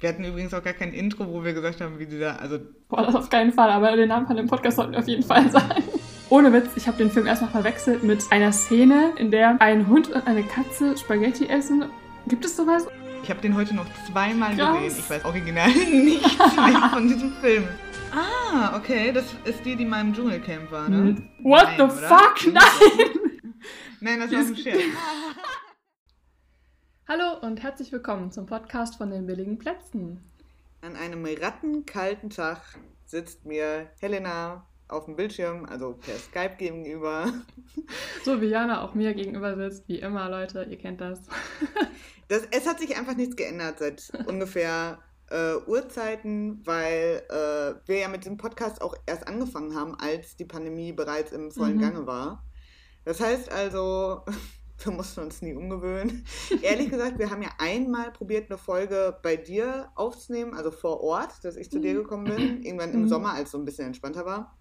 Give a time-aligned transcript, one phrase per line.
[0.00, 2.58] Wir hatten übrigens auch gar kein Intro, wo wir gesagt haben, wie dieser, also.
[2.88, 5.22] Boah, das auf keinen Fall, aber den Namen von dem Podcast sollten wir auf jeden
[5.22, 5.82] Fall sagen.
[6.28, 10.10] Ohne Witz, ich habe den Film erstmal verwechselt mit einer Szene, in der ein Hund
[10.10, 11.84] und eine Katze Spaghetti essen.
[12.28, 12.86] Gibt es sowas?
[13.22, 14.78] Ich habe den heute noch zweimal Krass.
[14.82, 14.98] gesehen.
[14.98, 17.68] Ich weiß original nichts mehr von diesem Film.
[18.12, 20.96] Ah, okay, das ist die, die mal im Dschungelcamp war, ne?
[20.96, 21.28] Hm.
[21.42, 21.92] What Nein, the oder?
[21.92, 22.52] fuck?
[22.52, 22.62] Nein!
[24.00, 24.78] Nein, das war ein Scherz.
[27.08, 30.24] Hallo und herzlich willkommen zum Podcast von den billigen Plätzen.
[30.80, 32.60] An einem rattenkalten Tag
[33.04, 37.32] sitzt mir Helena auf dem Bildschirm, also per Skype gegenüber.
[38.24, 41.20] So wie Jana auch mir gegenüber sitzt, wie immer, Leute, ihr kennt das.
[42.28, 44.98] das es hat sich einfach nichts geändert seit ungefähr
[45.30, 50.44] äh, Uhrzeiten, weil äh, wir ja mit dem Podcast auch erst angefangen haben, als die
[50.44, 51.82] Pandemie bereits im vollen mhm.
[51.82, 52.42] Gange war.
[53.04, 54.24] Das heißt also,
[54.84, 56.24] wir mussten uns nie umgewöhnen.
[56.62, 61.44] Ehrlich gesagt, wir haben ja einmal probiert, eine Folge bei dir aufzunehmen, also vor Ort,
[61.44, 61.98] dass ich zu dir mhm.
[61.98, 63.08] gekommen bin, irgendwann im mhm.
[63.08, 64.56] Sommer, als es so ein bisschen entspannter war.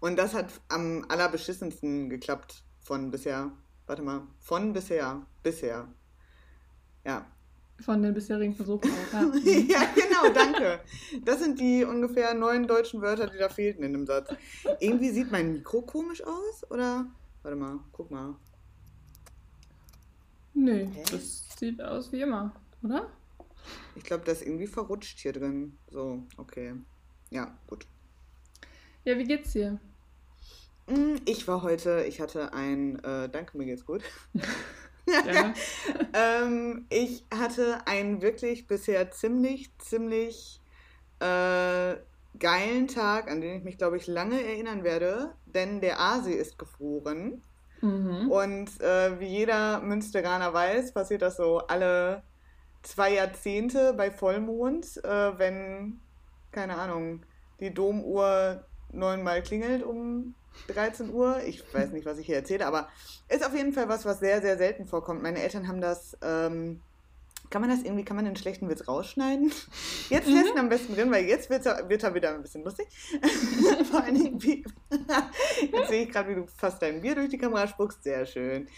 [0.00, 3.50] Und das hat am allerbeschissensten geklappt von bisher.
[3.86, 5.88] Warte mal, von bisher, bisher.
[7.04, 7.26] Ja.
[7.80, 9.20] Von den bisherigen Versuchen auch, ja.
[9.44, 10.80] ja, genau, danke.
[11.24, 14.34] Das sind die ungefähr neun deutschen Wörter, die da fehlten in dem Satz.
[14.80, 17.06] Irgendwie sieht mein Mikro komisch aus, oder?
[17.42, 18.34] Warte mal, guck mal.
[20.60, 21.02] Nee, Hä?
[21.12, 23.08] das sieht aus wie immer, oder?
[23.94, 25.78] Ich glaube, das ist irgendwie verrutscht hier drin.
[25.88, 26.74] So, okay.
[27.30, 27.86] Ja, gut.
[29.04, 29.78] Ja, wie geht's dir?
[30.88, 34.02] Mm, ich war heute, ich hatte ein, äh, danke, mir geht's gut.
[36.12, 40.60] ähm, ich hatte einen wirklich bisher ziemlich, ziemlich
[41.20, 41.96] äh,
[42.38, 46.58] geilen Tag, an den ich mich, glaube ich, lange erinnern werde, denn der Asi ist
[46.58, 47.42] gefroren.
[47.80, 48.30] Mhm.
[48.30, 52.22] Und äh, wie jeder Münsteraner weiß, passiert das so alle
[52.82, 56.00] zwei Jahrzehnte bei Vollmond, äh, wenn,
[56.52, 57.22] keine Ahnung,
[57.60, 60.34] die Domuhr neunmal klingelt um
[60.68, 61.40] 13 Uhr.
[61.46, 62.88] Ich weiß nicht, was ich hier erzähle, aber
[63.28, 65.22] ist auf jeden Fall was, was sehr, sehr selten vorkommt.
[65.22, 66.80] Meine Eltern haben das ähm,
[67.50, 69.50] kann man das irgendwie, kann man den schlechten Witz rausschneiden?
[70.10, 70.60] Jetzt lässt mhm.
[70.60, 72.86] am besten drin, weil jetzt wird er wieder ein bisschen lustig.
[73.90, 74.64] Vor allen Dingen, wie,
[75.72, 78.02] jetzt sehe ich gerade, wie du fast dein Bier durch die Kamera spuckst.
[78.02, 78.68] Sehr schön.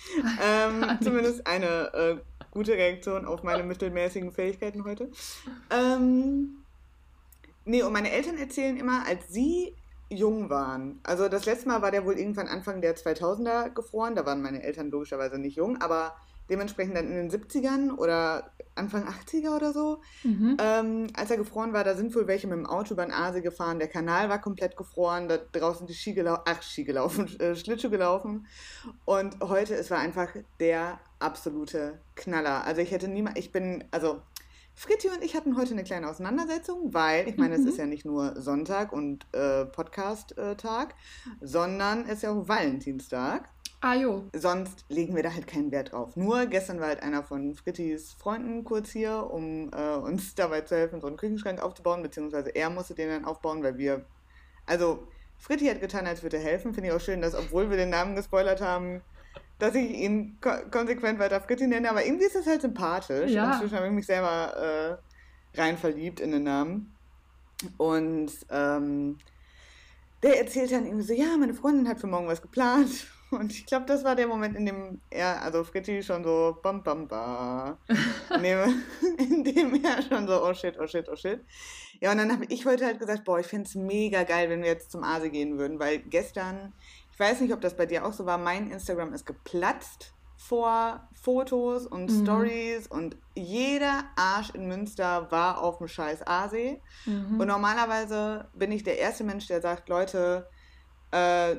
[0.43, 2.17] Ähm, zumindest eine äh,
[2.51, 5.11] gute Reaktion auf meine mittelmäßigen Fähigkeiten heute.
[5.71, 6.65] Ähm,
[7.65, 9.77] nee, und meine Eltern erzählen immer, als sie
[10.10, 11.00] jung waren.
[11.04, 14.15] Also das letzte Mal war der wohl irgendwann Anfang der 2000er gefroren.
[14.15, 16.15] Da waren meine Eltern logischerweise nicht jung, aber
[16.50, 20.56] dementsprechend dann in den 70ern oder Anfang 80er oder so, mhm.
[20.60, 23.41] ähm, als er gefroren war, da sind wohl welche mit dem Auto über den Aasee
[23.41, 27.54] gefahren, der Kanal war komplett gefroren, da draußen die Ski gelaufen, ach, Ski gelaufen, äh,
[27.54, 28.47] Schlittschuh gelaufen
[29.04, 30.28] und heute, es war einfach
[30.59, 32.65] der absolute Knaller.
[32.65, 34.22] Also ich hätte niemand, ich bin, also
[34.81, 37.65] Fritti und ich hatten heute eine kleine Auseinandersetzung, weil, ich meine, mhm.
[37.65, 40.95] es ist ja nicht nur Sonntag und äh, Podcast-Tag,
[41.43, 43.51] sondern es ist ja auch Valentinstag.
[43.83, 44.25] Ah, jo.
[44.35, 46.17] Sonst legen wir da halt keinen Wert drauf.
[46.17, 50.77] Nur gestern war halt einer von Frittis Freunden kurz hier, um äh, uns dabei zu
[50.77, 54.07] helfen, so einen Küchenschrank aufzubauen, beziehungsweise er musste den dann aufbauen, weil wir.
[54.65, 56.73] Also, Fritti hat getan, als würde er helfen.
[56.73, 59.03] Finde ich auch schön, dass, obwohl wir den Namen gespoilert haben,
[59.60, 61.91] dass ich ihn ko konsequent weiter Fritti nenne.
[61.91, 63.31] Aber irgendwie ist das halt sympathisch.
[63.31, 63.53] Ja.
[63.53, 65.00] Inzwischen habe ich mich selber
[65.54, 66.97] äh, rein verliebt in den Namen.
[67.76, 69.19] Und ähm,
[70.22, 73.06] der erzählt dann irgendwie so: Ja, meine Freundin hat für morgen was geplant.
[73.31, 76.82] Und ich glaube, das war der Moment, in dem er, also Fritti schon so bam
[76.82, 77.78] bam ba,
[78.34, 78.82] in dem,
[79.19, 81.41] in dem er schon so oh shit, oh shit, oh shit.
[82.00, 84.62] Ja, und dann habe ich heute halt gesagt, boah, ich finde es mega geil, wenn
[84.62, 86.72] wir jetzt zum Asi gehen würden, weil gestern,
[87.21, 91.87] weiß nicht, ob das bei dir auch so war, mein Instagram ist geplatzt vor Fotos
[91.87, 92.25] und mhm.
[92.25, 96.81] Stories und jeder Arsch in Münster war auf dem scheiß Aasee.
[97.05, 97.39] Mhm.
[97.39, 100.49] Und normalerweise bin ich der erste Mensch, der sagt, Leute,
[101.11, 101.57] äh,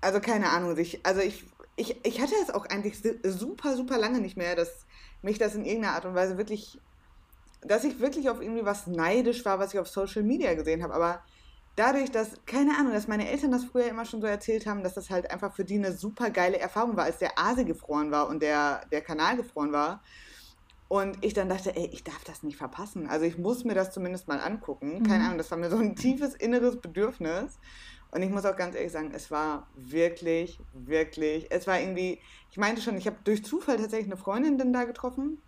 [0.00, 1.44] also keine Ahnung, ich, also ich,
[1.76, 4.86] ich, ich hatte es auch eigentlich super, super lange nicht mehr, dass
[5.20, 6.80] mich das in irgendeiner Art und Weise wirklich,
[7.60, 10.94] dass ich wirklich auf irgendwie was neidisch war, was ich auf Social Media gesehen habe.
[10.94, 11.22] Aber
[11.76, 14.94] dadurch, dass, keine Ahnung, dass meine Eltern das früher immer schon so erzählt haben, dass
[14.94, 18.28] das halt einfach für die eine super geile Erfahrung war, als der Aase gefroren war
[18.28, 20.02] und der, der Kanal gefroren war.
[20.88, 23.08] Und ich dann dachte, ey, ich darf das nicht verpassen.
[23.08, 25.02] Also ich muss mir das zumindest mal angucken.
[25.02, 25.24] Keine mhm.
[25.24, 27.58] Ahnung, das war mir so ein tiefes inneres Bedürfnis.
[28.12, 32.20] Und ich muss auch ganz ehrlich sagen, es war wirklich, wirklich, es war irgendwie,
[32.52, 35.38] ich meinte schon, ich habe durch Zufall tatsächlich eine Freundin dann da getroffen.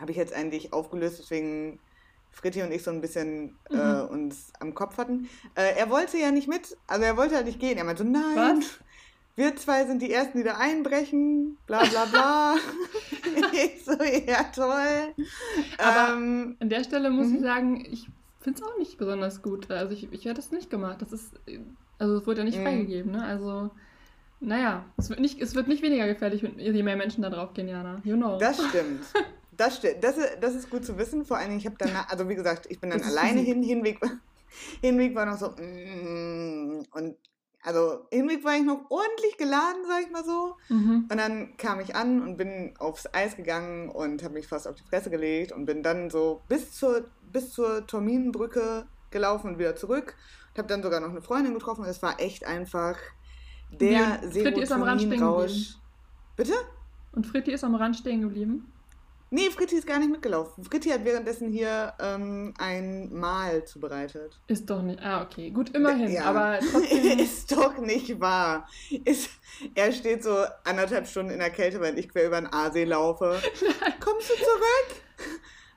[0.00, 1.78] Habe ich jetzt eigentlich aufgelöst, deswegen
[2.34, 3.80] Fritti und ich so ein bisschen äh, mhm.
[3.80, 5.28] äh, uns am Kopf hatten.
[5.54, 7.78] Äh, er wollte ja nicht mit, also er wollte halt nicht gehen.
[7.78, 8.58] Er meinte so, nein.
[8.58, 8.80] Was?
[9.36, 12.54] wir zwei sind die Ersten, die da einbrechen, bla bla bla.
[13.52, 15.14] ich so, ja, toll.
[15.78, 17.42] Aber ähm, an der Stelle muss ich mhm.
[17.42, 18.08] sagen, ich
[18.40, 19.70] finde es auch nicht besonders gut.
[19.70, 21.02] Also ich, ich hätte es nicht gemacht.
[21.02, 21.32] Das ist,
[21.98, 22.62] also es wurde ja nicht mhm.
[22.62, 23.24] freigegeben, ne?
[23.24, 23.70] Also,
[24.40, 27.68] naja, es wird nicht, es wird nicht weniger gefährlich, je mehr Menschen da drauf gehen,
[27.68, 28.00] Jana.
[28.04, 28.38] You know.
[28.38, 29.04] Das stimmt.
[29.56, 30.02] Das stimmt.
[30.02, 31.24] Das, das ist gut zu wissen.
[31.24, 34.00] Vor allen Dingen, ich habe dann, also wie gesagt, ich bin dann alleine hin, Hinweg,
[34.80, 37.16] Hinweg war noch so, mm, und
[37.62, 40.56] also Hinweg war ich noch ordentlich geladen, sag ich mal so.
[40.68, 41.08] Mhm.
[41.10, 44.74] Und dann kam ich an und bin aufs Eis gegangen und habe mich fast auf
[44.74, 49.76] die Fresse gelegt und bin dann so bis zur, bis zur Torminenbrücke gelaufen und wieder
[49.76, 50.14] zurück.
[50.50, 51.84] Und habe dann sogar noch eine Freundin getroffen.
[51.86, 52.98] Es war echt einfach
[53.70, 55.76] der Serotonin-Rausch.
[56.36, 56.52] Bitte?
[57.12, 58.73] Und Fritti ist am Rand stehen geblieben?
[59.34, 60.62] Nee, Fritti ist gar nicht mitgelaufen.
[60.62, 64.38] Fritti hat währenddessen hier ähm, ein Mahl zubereitet.
[64.46, 65.02] Ist doch nicht.
[65.02, 65.50] Ah, okay.
[65.50, 66.12] Gut, immerhin.
[66.12, 66.26] Ja.
[66.26, 67.18] Aber trotzdem.
[67.18, 68.68] ist doch nicht wahr.
[69.04, 69.30] Ist,
[69.74, 73.40] er steht so anderthalb Stunden in der Kälte, wenn ich quer über den Aasee laufe.
[73.80, 73.94] Nein.
[73.98, 75.02] Kommst du zurück?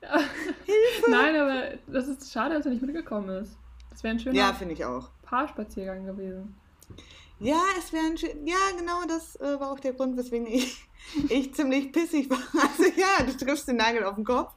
[0.66, 1.10] Hilfe!
[1.10, 3.58] Nein, aber das ist schade, dass er nicht mitgekommen ist.
[3.90, 5.10] Das wäre ein schöner ja, finde ich auch.
[5.24, 6.56] Paarspaziergang gewesen.
[7.40, 8.48] Ja, es wäre ein schön.
[8.48, 10.88] Ja, genau, das äh, war auch der Grund, weswegen ich,
[11.30, 12.38] ich ziemlich pissig war.
[12.54, 14.54] Also ja, du triffst den Nagel auf den Kopf.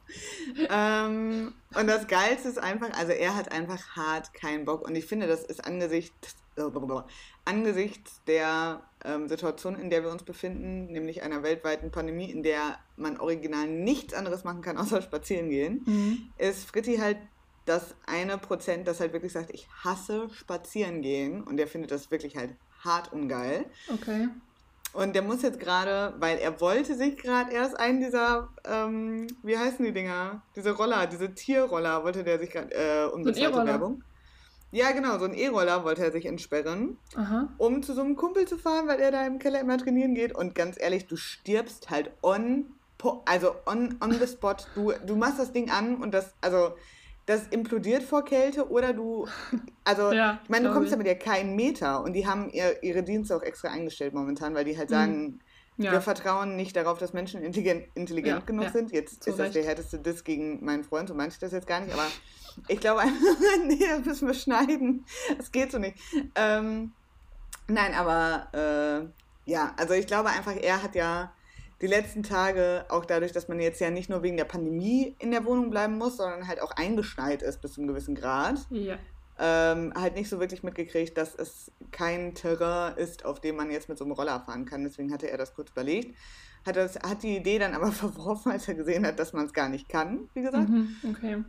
[0.69, 4.87] Ähm, und das Geilste ist einfach, also er hat einfach hart keinen Bock.
[4.87, 6.63] Und ich finde, das ist angesichts, äh,
[7.45, 12.79] angesichts der ähm, Situation, in der wir uns befinden, nämlich einer weltweiten Pandemie, in der
[12.97, 16.31] man original nichts anderes machen kann, außer spazieren gehen, mhm.
[16.39, 17.17] ist Fritti halt
[17.65, 21.43] das eine Prozent, das halt wirklich sagt, ich hasse spazieren gehen.
[21.43, 23.65] Und der findet das wirklich halt hart ungeil.
[23.93, 24.29] Okay.
[24.93, 29.57] Und der muss jetzt gerade, weil er wollte sich gerade erst einen dieser, ähm, wie
[29.57, 30.41] heißen die Dinger?
[30.55, 34.03] Diese Roller, diese Tierroller wollte der sich gerade, äh, unbezahlte so Werbung.
[34.73, 37.49] Ja, genau, so ein E-Roller wollte er sich entsperren, Aha.
[37.57, 40.33] um zu so einem Kumpel zu fahren, weil er da im Keller immer trainieren geht.
[40.33, 42.67] Und ganz ehrlich, du stirbst halt on,
[43.25, 44.55] also on, on the spot.
[44.75, 46.73] Du, du machst das Ding an und das, also
[47.25, 49.27] das implodiert vor Kälte oder du,
[49.83, 52.81] also ja, ich meine, du kommst ja mit ja keinen Meter und die haben ihr,
[52.83, 54.93] ihre Dienste auch extra eingestellt momentan, weil die halt mhm.
[54.93, 55.39] sagen,
[55.77, 55.91] ja.
[55.91, 58.91] wir vertrauen nicht darauf, dass Menschen intelligent, intelligent ja, genug sind.
[58.91, 61.79] Jetzt ist das der härteste Diss gegen meinen Freund, so meinte ich das jetzt gar
[61.79, 62.07] nicht, aber
[62.67, 63.15] ich glaube einfach,
[63.65, 65.05] nee, das müssen wir schneiden.
[65.37, 65.97] Das geht so nicht.
[66.35, 66.91] Ähm,
[67.67, 71.33] nein, aber äh, ja, also ich glaube einfach, er hat ja
[71.81, 75.31] die letzten Tage, auch dadurch, dass man jetzt ja nicht nur wegen der Pandemie in
[75.31, 78.97] der Wohnung bleiben muss, sondern halt auch eingeschneit ist bis zu einem gewissen Grad, ja.
[79.39, 83.89] ähm, halt nicht so wirklich mitgekriegt, dass es kein Terrain ist, auf dem man jetzt
[83.89, 84.83] mit so einem Roller fahren kann.
[84.83, 86.15] Deswegen hatte er das kurz überlegt.
[86.65, 89.53] Hat, das, hat die Idee dann aber verworfen, als er gesehen hat, dass man es
[89.53, 90.69] gar nicht kann, wie gesagt.
[90.69, 91.43] Mhm, okay.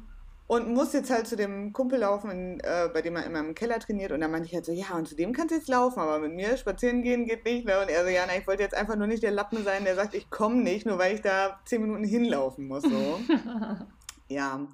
[0.46, 3.54] Und muss jetzt halt zu dem Kumpel laufen, in, äh, bei dem er immer im
[3.54, 4.12] Keller trainiert.
[4.12, 6.18] Und dann meinte ich halt so, ja, und zu dem kannst du jetzt laufen, aber
[6.18, 7.64] mit mir spazieren gehen geht nicht.
[7.64, 7.80] Ne?
[7.80, 9.94] Und er so, ja, na, ich wollte jetzt einfach nur nicht der Lappen sein, der
[9.94, 12.82] sagt, ich komme nicht, nur weil ich da zehn Minuten hinlaufen muss.
[12.82, 13.20] So.
[14.28, 14.66] ja,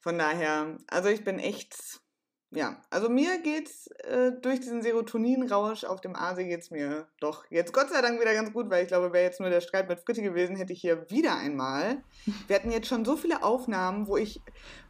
[0.00, 2.00] von daher, also ich bin echt
[2.50, 7.74] ja, also mir geht's äh, durch diesen Serotoninrausch auf dem Aasee geht's mir doch jetzt
[7.74, 10.00] Gott sei Dank wieder ganz gut, weil ich glaube, wäre jetzt nur der Streit mit
[10.00, 11.98] Fritti gewesen, hätte ich hier wieder einmal.
[12.46, 14.40] Wir hatten jetzt schon so viele Aufnahmen, wo ich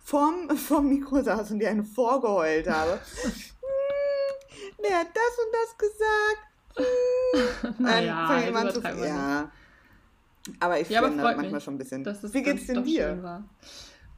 [0.01, 3.01] vorm, vorm Mikro saß und dir einen vorgeheult habe.
[3.23, 3.33] hm,
[4.79, 6.49] wer hat das und das gesagt?
[6.77, 7.75] Hm.
[7.85, 9.51] naja, ähm, zu, ja.
[10.61, 12.07] Aber ich ja, finde aber manchmal mich, schon ein bisschen.
[12.07, 13.45] Wie geht's denn dir?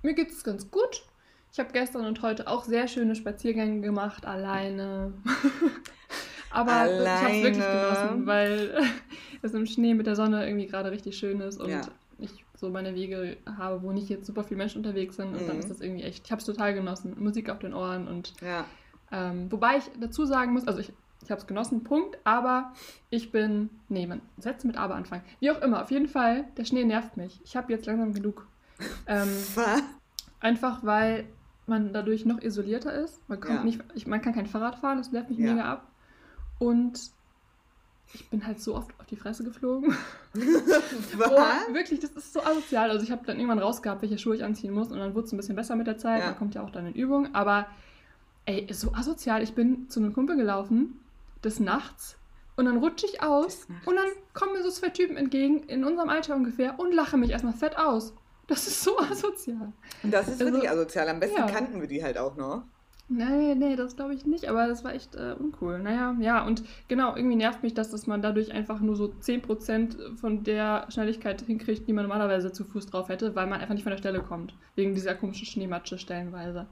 [0.03, 1.05] Mir geht's ganz gut.
[1.53, 5.13] Ich habe gestern und heute auch sehr schöne Spaziergänge gemacht, alleine.
[6.51, 7.05] Aber alleine.
[7.05, 8.83] ich habe es wirklich genossen, weil
[9.43, 11.81] es im Schnee mit der Sonne irgendwie gerade richtig schön ist und ja.
[12.19, 15.47] ich so meine Wege habe, wo nicht jetzt super viele Menschen unterwegs sind und mhm.
[15.47, 17.17] dann ist das irgendwie echt, ich habe es total genossen.
[17.19, 18.65] Musik auf den Ohren und ja.
[19.11, 22.73] ähm, wobei ich dazu sagen muss, also ich, ich habe es genossen, Punkt, aber
[23.11, 25.23] ich bin, nee, man setzt mit aber anfangen.
[25.41, 27.41] Wie auch immer, auf jeden Fall, der Schnee nervt mich.
[27.45, 28.47] Ich habe jetzt langsam genug.
[29.07, 29.29] Ähm?
[30.41, 31.27] Einfach weil
[31.71, 33.27] man dadurch noch isolierter ist.
[33.29, 33.65] Man, kommt ja.
[33.65, 35.55] nicht, ich, man kann kein Fahrrad fahren, das nervt mich ja.
[35.55, 35.91] mega ab.
[36.59, 37.01] Und
[38.13, 39.97] ich bin halt so oft auf die Fresse geflogen.
[40.35, 41.31] Was?
[41.31, 42.91] Oh, wirklich, das ist so asozial.
[42.91, 45.33] Also ich habe dann irgendwann rausgehabt, welche Schuhe ich anziehen muss und dann wurde es
[45.33, 46.21] ein bisschen besser mit der Zeit.
[46.21, 46.27] Ja.
[46.27, 47.35] Man kommt ja auch dann in Übung.
[47.35, 47.67] Aber
[48.45, 49.43] ey, ist so asozial.
[49.43, 51.01] Ich bin zu einem Kumpel gelaufen,
[51.43, 52.19] des Nachts,
[52.61, 56.11] und dann rutsche ich aus und dann kommen mir so zwei Typen entgegen, in unserem
[56.11, 58.13] Alter ungefähr, und lache mich erstmal fett aus.
[58.51, 59.73] Das ist so asozial.
[60.03, 61.09] Und das ist also, wirklich asozial.
[61.09, 61.47] Am besten ja.
[61.47, 62.65] kannten wir die halt auch noch.
[63.09, 65.79] Nee, nee, das glaube ich nicht, aber das war echt äh, uncool.
[65.79, 70.17] Naja, ja, und genau, irgendwie nervt mich das, dass man dadurch einfach nur so 10%
[70.17, 73.85] von der Schnelligkeit hinkriegt, die man normalerweise zu Fuß drauf hätte, weil man einfach nicht
[73.85, 74.55] von der Stelle kommt.
[74.75, 76.67] Wegen dieser komischen Schneematsche stellenweise.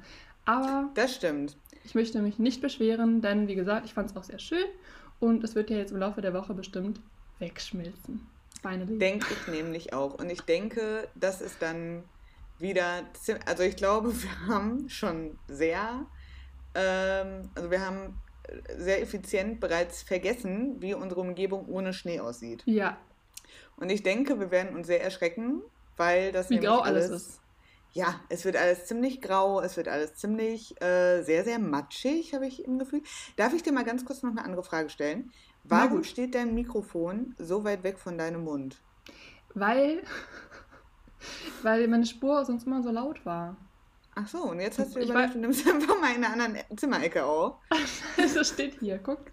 [0.47, 0.90] Aber.
[0.94, 1.56] Das stimmt.
[1.85, 4.66] Ich möchte mich nicht beschweren, denn wie gesagt, ich fand es auch sehr schön.
[5.20, 7.00] und es wird ja jetzt im Laufe der Woche bestimmt
[7.38, 8.26] wegschmilzen.
[8.61, 8.99] Finally.
[8.99, 10.15] Denke ich nämlich auch.
[10.15, 12.05] Und ich denke, das ist dann
[12.59, 13.05] wieder,
[13.47, 16.07] also ich glaube, wir haben schon sehr,
[16.75, 18.21] ähm, also wir haben
[18.77, 22.62] sehr effizient bereits vergessen, wie unsere Umgebung ohne Schnee aussieht.
[22.67, 22.99] Ja.
[23.77, 25.62] Und ich denke, wir werden uns sehr erschrecken,
[25.97, 27.41] weil das wie grau alles, alles ist.
[27.93, 32.47] Ja, es wird alles ziemlich grau, es wird alles ziemlich äh, sehr, sehr matschig, habe
[32.47, 33.03] ich im Gefühl.
[33.37, 35.33] Darf ich dir mal ganz kurz noch eine andere Frage stellen?
[35.69, 38.77] Warum steht dein Mikrofon so weit weg von deinem Mund?
[39.55, 40.03] Weil,
[41.63, 43.57] weil meine Spur sonst immer so laut war.
[44.15, 47.25] Ach so, und jetzt hast du überlegt, du nimmst einfach mal in einer anderen Zimmerecke
[47.25, 47.57] auf.
[48.17, 49.19] das steht hier, guck.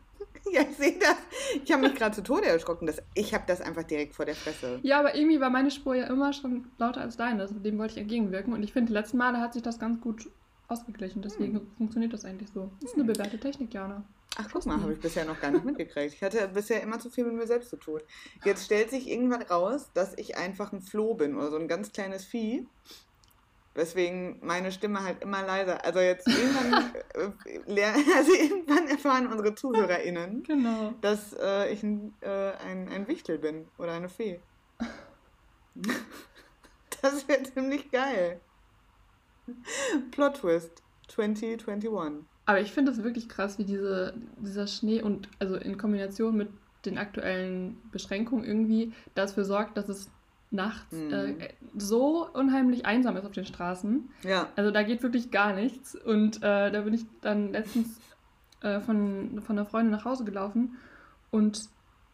[0.54, 1.16] Ja, ich sehe das.
[1.64, 2.86] Ich habe mich gerade zu Tode erschrocken.
[2.86, 4.80] Das, ich habe das einfach direkt vor der Fresse.
[4.84, 7.48] Ja, aber irgendwie war meine Spur ja immer schon lauter als deine.
[7.48, 8.54] Dem wollte ich entgegenwirken.
[8.54, 10.30] Und ich finde, die letzten Male hat sich das ganz gut
[10.68, 11.24] ausgeglichen.
[11.24, 11.68] Deswegen hm.
[11.78, 12.70] funktioniert das eigentlich so.
[12.80, 14.04] Das ist eine bewährte Technik, Jana.
[14.38, 16.14] Ach, guck mal, habe ich bisher noch gar nicht mitgekriegt.
[16.14, 18.02] Ich hatte bisher immer zu viel mit mir selbst zu tun.
[18.44, 21.94] Jetzt stellt sich irgendwann raus, dass ich einfach ein Floh bin oder so ein ganz
[21.94, 22.68] kleines Vieh.
[23.76, 25.84] Weswegen meine Stimme halt immer leiser.
[25.86, 27.84] Also jetzt irgendwann, äh,
[28.18, 30.94] also irgendwann erfahren unsere ZuhörerInnen, genau.
[31.00, 34.42] dass äh, ich ein, äh, ein, ein Wichtel bin oder eine Fee.
[37.02, 38.42] das wäre ziemlich geil.
[40.12, 42.26] Plot Twist 2021.
[42.46, 46.50] Aber ich finde es wirklich krass, wie diese, dieser Schnee und also in Kombination mit
[46.86, 50.12] den aktuellen Beschränkungen irgendwie dafür sorgt, dass es
[50.52, 51.12] nachts mhm.
[51.12, 54.10] äh, so unheimlich einsam ist auf den Straßen.
[54.24, 54.50] Ja.
[54.56, 55.96] Also da geht wirklich gar nichts.
[55.96, 58.00] Und äh, da bin ich dann letztens
[58.62, 60.78] äh, von, von einer Freundin nach Hause gelaufen
[61.32, 61.70] und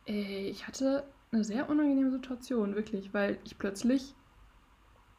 [0.08, 4.16] äh, ich hatte eine sehr unangenehme Situation, wirklich, weil ich plötzlich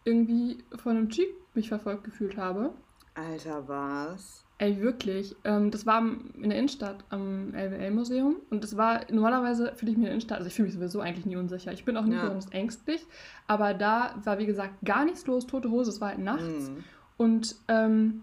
[0.05, 2.75] irgendwie von einem Jeep mich verfolgt gefühlt habe.
[3.15, 4.45] Alter, was?
[4.63, 5.35] Ey, wirklich.
[5.43, 8.37] Ähm, das war in der Innenstadt am LWL-Museum.
[8.49, 11.01] Und das war, normalerweise fühle ich mich in der Innenstadt, also ich fühle mich sowieso
[11.01, 11.73] eigentlich nie unsicher.
[11.73, 12.23] Ich bin auch nicht ja.
[12.23, 13.05] besonders ängstlich.
[13.49, 16.71] Aber da war, wie gesagt, gar nichts los, tote Hose, es war halt nachts.
[16.71, 16.85] Mhm.
[17.17, 18.23] Und ähm,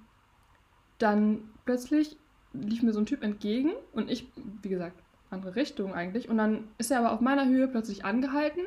[0.97, 2.15] dann plötzlich
[2.53, 4.31] lief mir so ein Typ entgegen und ich,
[4.61, 4.95] wie gesagt,
[5.31, 6.29] andere Richtung eigentlich.
[6.29, 8.61] Und dann ist er aber auf meiner Höhe plötzlich angehalten,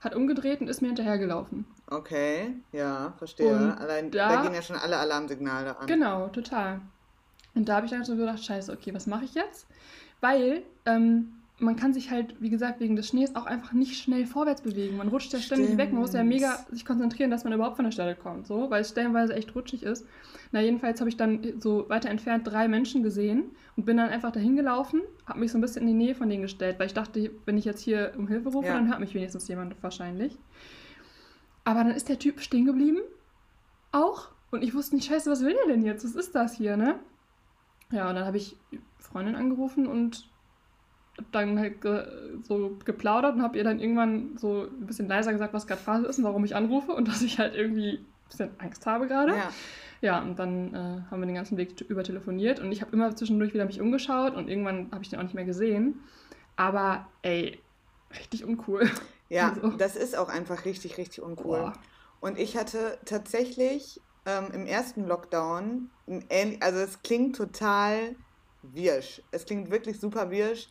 [0.00, 1.66] hat umgedreht und ist mir hinterhergelaufen.
[1.86, 3.54] Okay, ja, verstehe.
[3.54, 5.86] Und Allein da, da gehen ja schon alle Alarmsignale an.
[5.86, 6.80] Genau, total.
[7.54, 9.66] Und da habe ich dann so gedacht, scheiße, okay, was mache ich jetzt?
[10.20, 14.26] Weil ähm, man kann sich halt, wie gesagt, wegen des Schnees auch einfach nicht schnell
[14.26, 14.96] vorwärts bewegen.
[14.96, 15.92] Man rutscht ja ständig weg.
[15.92, 18.80] Man muss ja mega sich konzentrieren, dass man überhaupt von der Stelle kommt, so, weil
[18.80, 20.06] es stellenweise echt rutschig ist.
[20.52, 24.32] Na, jedenfalls habe ich dann so weiter entfernt drei Menschen gesehen und bin dann einfach
[24.32, 26.94] dahin gelaufen, habe mich so ein bisschen in die Nähe von denen gestellt, weil ich
[26.94, 28.74] dachte, wenn ich jetzt hier um Hilfe rufe, ja.
[28.74, 30.38] dann hört mich wenigstens jemand wahrscheinlich.
[31.64, 32.98] Aber dann ist der Typ stehen geblieben.
[33.92, 34.28] Auch.
[34.50, 36.04] Und ich wusste nicht, scheiße, was will der denn jetzt?
[36.04, 36.98] Was ist das hier, ne?
[37.92, 38.56] Ja, und dann habe ich
[38.98, 40.28] Freundin angerufen und
[41.32, 42.06] dann halt ge
[42.42, 46.06] so geplaudert und habe ihr dann irgendwann so ein bisschen leiser gesagt, was gerade Phase
[46.06, 49.32] ist und warum ich anrufe und dass ich halt irgendwie ein bisschen Angst habe gerade.
[49.32, 49.50] Ja.
[50.00, 53.14] ja, und dann äh, haben wir den ganzen Weg über telefoniert und ich habe immer
[53.14, 56.00] zwischendurch wieder mich umgeschaut und irgendwann habe ich den auch nicht mehr gesehen.
[56.56, 57.58] Aber ey,
[58.18, 58.88] richtig uncool.
[59.28, 59.76] Ja, also.
[59.76, 61.58] das ist auch einfach richtig, richtig uncool.
[61.58, 61.72] Boah.
[62.20, 65.90] Und ich hatte tatsächlich ähm, im ersten Lockdown,
[66.60, 68.16] also es klingt total
[68.62, 69.22] wirsch.
[69.30, 70.68] Es klingt wirklich super wirsch.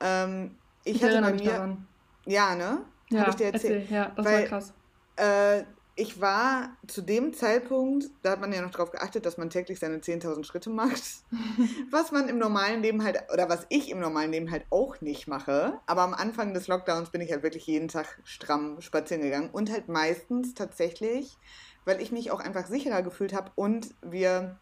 [0.00, 1.52] Ähm, ich, ich hatte bei mir.
[1.52, 1.86] Daran.
[2.26, 2.84] Ja, ne?
[3.10, 3.82] Ja, Hab ich dir erzählt.
[3.82, 3.94] Erzähl.
[3.94, 4.74] Ja, das Weil, war krass.
[5.16, 5.64] Äh,
[5.96, 9.78] ich war zu dem Zeitpunkt, da hat man ja noch darauf geachtet, dass man täglich
[9.78, 11.02] seine 10.000 Schritte macht.
[11.90, 15.28] was man im normalen Leben halt, oder was ich im normalen Leben halt auch nicht
[15.28, 15.78] mache.
[15.86, 19.70] Aber am Anfang des Lockdowns bin ich halt wirklich jeden Tag stramm spazieren gegangen und
[19.70, 21.38] halt meistens tatsächlich
[21.84, 24.56] weil ich mich auch einfach sicherer gefühlt habe und wir,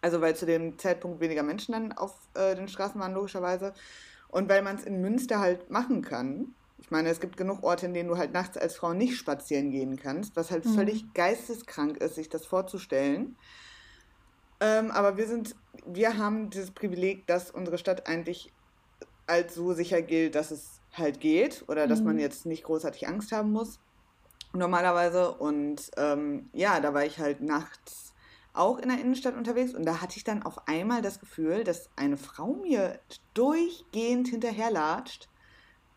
[0.00, 3.72] also weil zu dem Zeitpunkt weniger Menschen dann auf äh, den Straßen waren, logischerweise,
[4.28, 6.54] und weil man es in Münster halt machen kann.
[6.78, 9.70] Ich meine, es gibt genug Orte, in denen du halt nachts als Frau nicht spazieren
[9.70, 10.74] gehen kannst, was halt mhm.
[10.74, 13.36] völlig geisteskrank ist, sich das vorzustellen.
[14.60, 18.52] Ähm, aber wir sind, wir haben dieses Privileg, dass unsere Stadt eigentlich
[19.26, 22.20] als so sicher gilt, dass es halt geht oder dass man mhm.
[22.20, 23.78] jetzt nicht großartig Angst haben muss
[24.52, 25.32] normalerweise.
[25.32, 28.10] Und ähm, ja, da war ich halt nachts
[28.52, 31.88] auch in der Innenstadt unterwegs und da hatte ich dann auf einmal das Gefühl, dass
[31.96, 32.98] eine Frau mir
[33.34, 35.28] durchgehend hinterherlatscht.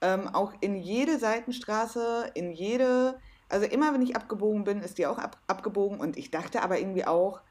[0.02, 3.20] Ähm, auch in jede Seitenstraße, in jede,
[3.50, 6.78] also immer wenn ich abgebogen bin, ist die auch ab, abgebogen und ich dachte aber
[6.78, 7.42] irgendwie auch,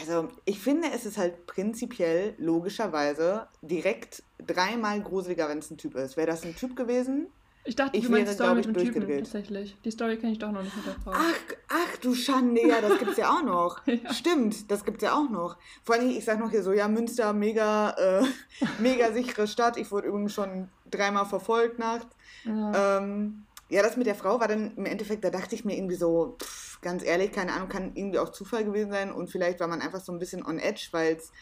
[0.00, 5.94] also ich finde, es ist halt prinzipiell logischerweise direkt dreimal gruseliger, wenn es ein Typ
[5.96, 6.16] ist.
[6.16, 7.28] Wäre das ein Typ gewesen,
[7.64, 9.76] Ich dachte, ich du meinst wäre, Story mit dem Typen tatsächlich.
[9.84, 11.12] Die Story kenne ich doch noch nicht mit der Frau.
[11.14, 11.34] Ach,
[11.68, 13.80] ach du Schande, ja, das gibt's ja auch noch.
[13.86, 14.12] ja.
[14.12, 15.56] Stimmt, das gibt's ja auch noch.
[15.84, 18.24] Vor allem, ich sag noch hier so, ja, Münster, mega, äh,
[18.80, 19.76] mega sichere Stadt.
[19.76, 22.16] Ich wurde übrigens schon dreimal verfolgt nachts.
[22.44, 22.98] Ja.
[22.98, 25.94] Ähm, ja, das mit der Frau war dann im Endeffekt, da dachte ich mir irgendwie
[25.94, 29.68] so, pff, ganz ehrlich, keine Ahnung, kann irgendwie auch Zufall gewesen sein und vielleicht war
[29.68, 31.32] man einfach so ein bisschen on edge, weil es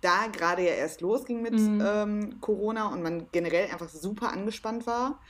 [0.00, 1.82] da gerade ja erst losging mit mhm.
[1.86, 5.20] ähm, Corona und man generell einfach super angespannt war.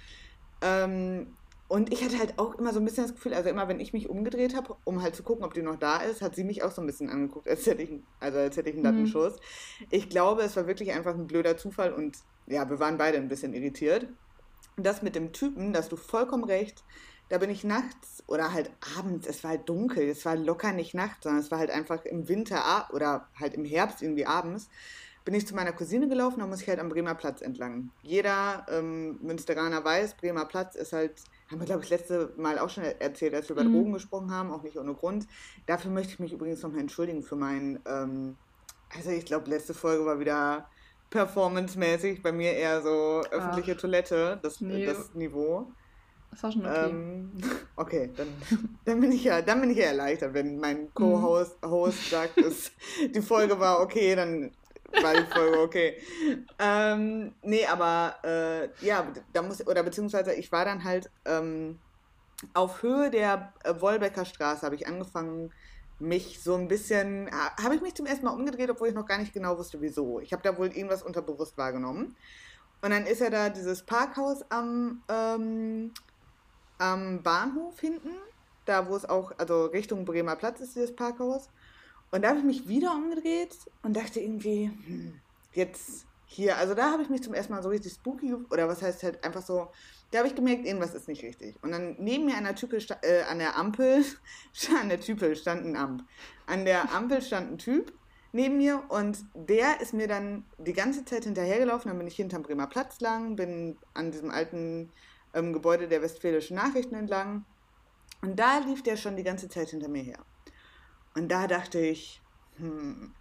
[0.62, 1.36] Ähm,
[1.68, 3.92] und ich hatte halt auch immer so ein bisschen das Gefühl, also immer wenn ich
[3.92, 6.62] mich umgedreht habe, um halt zu gucken, ob die noch da ist, hat sie mich
[6.62, 9.34] auch so ein bisschen angeguckt, als hätte ich, also als hätte ich einen Dattenschuss.
[9.34, 9.86] Mhm.
[9.90, 13.28] Ich glaube, es war wirklich einfach ein blöder Zufall und ja, wir waren beide ein
[13.28, 14.06] bisschen irritiert.
[14.76, 16.84] Das mit dem Typen, da hast du vollkommen recht.
[17.28, 20.94] Da bin ich nachts oder halt abends, es war halt dunkel, es war locker nicht
[20.94, 24.68] nachts, sondern es war halt einfach im Winter oder halt im Herbst irgendwie abends
[25.26, 27.90] bin ich zu meiner Cousine gelaufen, da muss ich halt am Bremer Platz entlang.
[28.02, 31.14] Jeder ähm, Münsteraner weiß, Bremer Platz ist halt,
[31.50, 33.74] haben wir glaube ich letzte Mal auch schon erzählt, als wir über mhm.
[33.74, 35.26] Drogen gesprochen haben, auch nicht ohne Grund.
[35.66, 38.36] Dafür möchte ich mich übrigens nochmal entschuldigen für meinen, ähm,
[38.94, 40.70] also ich glaube letzte Folge war wieder
[41.10, 44.86] performancemäßig, bei mir eher so öffentliche Ach, Toilette, das, nee.
[44.86, 45.66] das Niveau.
[46.30, 46.88] Das war schon okay.
[46.88, 47.32] Ähm,
[47.76, 48.28] okay, dann,
[48.84, 50.94] dann, bin ich ja, dann bin ich ja erleichtert, wenn mein mhm.
[50.94, 52.70] Co-Host Host sagt, dass
[53.12, 54.52] die Folge war okay, dann
[55.02, 55.96] war die Folge okay.
[56.58, 61.78] ähm, nee, aber äh, ja, da muss, oder beziehungsweise ich war dann halt ähm,
[62.54, 65.52] auf Höhe der äh, Wolbecker Straße, habe ich angefangen,
[65.98, 67.30] mich so ein bisschen,
[67.62, 70.20] habe ich mich zum ersten Mal umgedreht, obwohl ich noch gar nicht genau wusste, wieso.
[70.20, 72.16] Ich habe da wohl irgendwas unterbewusst wahrgenommen.
[72.82, 75.92] Und dann ist ja da dieses Parkhaus am, ähm,
[76.78, 78.10] am Bahnhof hinten,
[78.66, 81.48] da wo es auch, also Richtung Bremer Platz ist dieses Parkhaus.
[82.10, 85.20] Und da habe ich mich wieder umgedreht und dachte irgendwie, hm,
[85.52, 88.82] jetzt hier, also da habe ich mich zum ersten Mal so richtig spooky, oder was
[88.82, 89.68] heißt halt einfach so,
[90.10, 91.56] da habe ich gemerkt, irgendwas ist nicht richtig.
[91.62, 94.04] Und dann neben mir an der Type, äh, an der Ampel,
[94.80, 96.04] an der Type stand ein Amp.
[96.46, 97.92] An der Ampel stand ein Typ
[98.32, 101.88] neben mir und der ist mir dann die ganze Zeit hinterhergelaufen.
[101.88, 104.92] Dann bin ich hinterm Bremer Platz lang, bin an diesem alten
[105.34, 107.44] ähm, Gebäude der Westfälischen Nachrichten entlang.
[108.22, 110.24] Und da lief der schon die ganze Zeit hinter mir her.
[111.16, 112.20] Und da dachte ich,
[112.58, 113.12] hm,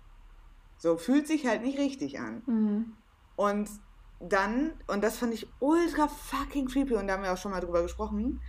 [0.78, 2.44] so fühlt sich halt nicht richtig an.
[2.46, 2.94] Mhm.
[3.36, 3.70] Und
[4.20, 7.62] dann, und das fand ich ultra fucking creepy, und da haben wir auch schon mal
[7.62, 8.42] drüber gesprochen,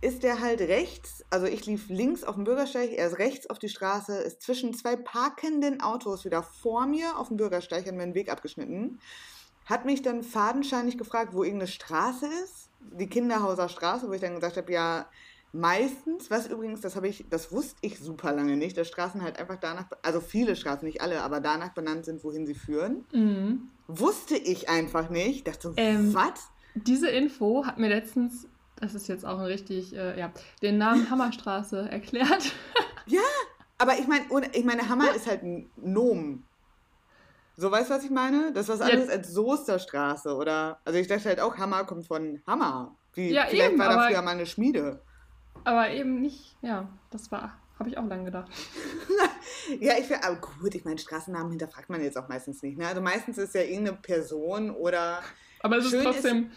[0.00, 3.58] ist der halt rechts, also ich lief links auf dem Bürgersteig, er ist rechts auf
[3.58, 8.04] die Straße, ist zwischen zwei parkenden Autos wieder vor mir auf dem Bürgersteig, hat mir
[8.04, 9.00] den Weg abgeschnitten,
[9.66, 14.34] hat mich dann fadenscheinig gefragt, wo irgendeine Straße ist, die Kinderhauser Straße, wo ich dann
[14.34, 15.06] gesagt habe, ja,
[15.56, 19.38] Meistens, was übrigens, das habe ich, das wusste ich super lange nicht, dass Straßen halt
[19.38, 23.04] einfach danach, also viele Straßen, nicht alle, aber danach benannt sind, wohin sie führen.
[23.12, 23.68] Mhm.
[23.86, 25.46] Wusste ich einfach nicht.
[25.46, 26.50] Dachte so, ähm, was?
[26.74, 28.48] Diese Info hat mir letztens,
[28.80, 32.52] das ist jetzt auch ein richtig, äh, ja, den Namen Hammerstraße erklärt.
[33.06, 33.20] ja,
[33.78, 36.44] aber ich meine, ich meine, Hammer ist halt ein Nomen.
[37.56, 38.50] So, weißt du, was ich meine?
[38.52, 39.12] Das ist was anderes ja.
[39.12, 42.96] als Soesterstraße oder, also ich dachte halt auch, Hammer kommt von Hammer.
[43.12, 45.00] Wie, ja, vielleicht eben, war da früher mal eine Schmiede.
[45.62, 48.50] Aber eben nicht, ja, das war, habe ich auch lange gedacht.
[49.80, 52.76] ja, ich finde, aber gut, ich meine, Straßennamen hinterfragt man jetzt auch meistens nicht.
[52.76, 52.86] Ne?
[52.86, 55.20] Also meistens ist ja irgendeine Person oder.
[55.60, 56.44] Aber es ist trotzdem.
[56.44, 56.52] Ist,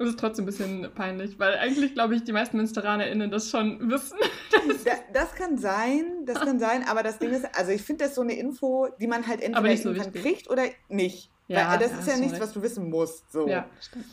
[0.00, 3.78] es ist trotzdem ein bisschen peinlich, weil eigentlich, glaube ich, die meisten MünsteranerInnen das schon
[3.90, 4.18] wissen.
[4.84, 8.14] das, das kann sein, das kann sein, aber das Ding ist, also ich finde das
[8.14, 11.30] so eine Info, die man halt entweder so kriegt oder nicht.
[11.48, 12.42] Ja, weil das ist ja nichts, recht.
[12.42, 13.32] was du wissen musst.
[13.32, 13.48] So.
[13.48, 14.04] Ja, stimmt.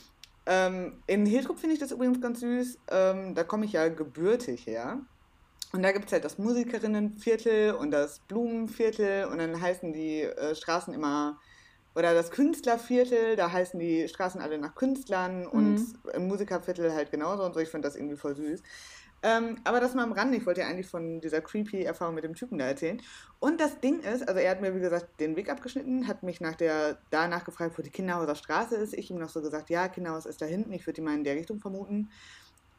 [0.46, 2.78] Ähm, in Hiltrup finde ich das übrigens ganz süß.
[2.92, 5.00] Ähm, da komme ich ja gebürtig her.
[5.74, 10.56] Und da gibt es halt das Musikerinnenviertel und das Blumenviertel und dann heißen die äh,
[10.56, 11.38] Straßen immer,
[11.96, 15.48] oder das Künstlerviertel, da heißen die Straßen alle nach Künstlern mhm.
[15.48, 17.60] und im Musikerviertel halt genauso und so.
[17.60, 18.62] Ich finde das irgendwie voll süß.
[19.26, 20.38] Ähm, aber das mal am Rande.
[20.38, 23.02] Ich wollte ja eigentlich von dieser creepy Erfahrung mit dem Typen da erzählen.
[23.40, 26.42] Und das Ding ist, also er hat mir, wie gesagt, den Weg abgeschnitten, hat mich
[26.42, 28.94] nach der, danach gefragt, wo die Kinderhauser Straße ist.
[28.94, 31.24] Ich ihm noch so gesagt, ja, Kinderhaus ist da hinten, ich würde die mal in
[31.24, 32.12] der Richtung vermuten.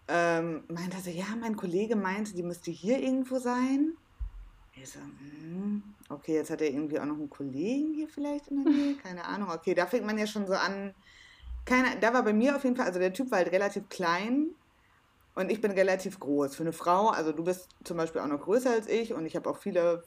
[0.06, 3.94] Ähm, meinte also, ja, mein Kollege meinte, die müsste hier irgendwo sein.
[4.80, 8.62] Ich so, hm, okay, jetzt hat er irgendwie auch noch einen Kollegen hier vielleicht in
[8.62, 9.50] der Nähe, keine Ahnung.
[9.50, 10.94] Okay, da fängt man ja schon so an.
[11.64, 14.50] Keine, da war bei mir auf jeden Fall, also der Typ war halt relativ klein,
[15.36, 16.56] und ich bin relativ groß.
[16.56, 19.36] Für eine Frau, also du bist zum Beispiel auch noch größer als ich und ich
[19.36, 20.02] habe auch viele,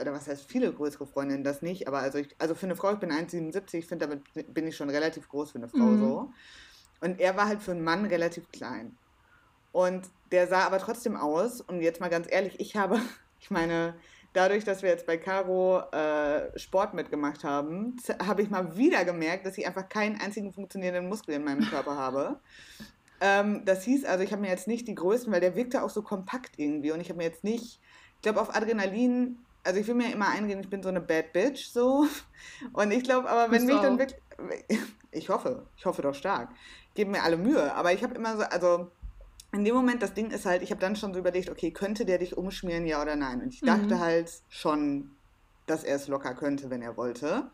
[0.00, 2.94] oder was heißt viele größere Freundinnen, das nicht, aber also, ich, also für eine Frau,
[2.94, 6.00] ich bin 1,77, ich finde, damit bin ich schon relativ groß für eine Frau mhm.
[6.00, 6.30] so.
[7.02, 8.96] Und er war halt für einen Mann relativ klein.
[9.70, 13.00] Und der sah aber trotzdem aus, und jetzt mal ganz ehrlich, ich habe,
[13.38, 13.94] ich meine,
[14.32, 19.44] dadurch, dass wir jetzt bei Caro äh, Sport mitgemacht haben, habe ich mal wieder gemerkt,
[19.44, 22.40] dass ich einfach keinen einzigen funktionierenden Muskel in meinem Körper habe.
[23.24, 25.90] Ähm, das hieß, also ich habe mir jetzt nicht die größten, weil der wirkte auch
[25.90, 27.80] so kompakt irgendwie und ich habe mir jetzt nicht,
[28.16, 31.32] ich glaube auf Adrenalin, also ich will mir immer eingehen, ich bin so eine Bad
[31.32, 32.04] Bitch so
[32.72, 34.20] und ich glaube, aber wenn mich dann wirklich,
[35.12, 36.48] ich hoffe, ich hoffe doch stark,
[36.94, 38.90] geben mir alle Mühe, aber ich habe immer so, also
[39.52, 42.04] in dem Moment, das Ding ist halt, ich habe dann schon so überlegt, okay, könnte
[42.04, 43.40] der dich umschmieren, ja oder nein?
[43.40, 44.00] Und ich dachte mhm.
[44.00, 45.10] halt schon,
[45.66, 47.50] dass er es locker könnte, wenn er wollte.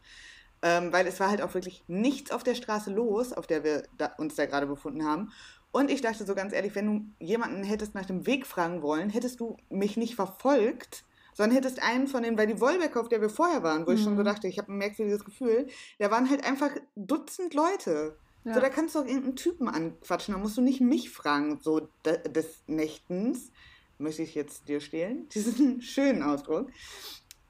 [0.60, 3.84] Ähm, weil es war halt auch wirklich nichts auf der Straße los, auf der wir
[3.96, 5.32] da, uns da gerade befunden haben.
[5.70, 9.10] Und ich dachte so ganz ehrlich, wenn du jemanden hättest nach dem Weg fragen wollen,
[9.10, 11.04] hättest du mich nicht verfolgt,
[11.34, 13.96] sondern hättest einen von den, weil die Wollwecke, auf der wir vorher waren, wo mhm.
[13.96, 14.26] ich schon so mhm.
[14.26, 18.16] dachte, ich habe ein merkwürdiges Gefühl, da waren halt einfach Dutzend Leute.
[18.44, 18.54] Ja.
[18.54, 21.88] So, da kannst du auch irgendeinen Typen anquatschen, da musst du nicht mich fragen, so
[22.04, 23.52] des Nächtens.
[23.98, 25.28] Möchte ich jetzt dir stehlen?
[25.34, 26.70] Diesen schönen Ausdruck.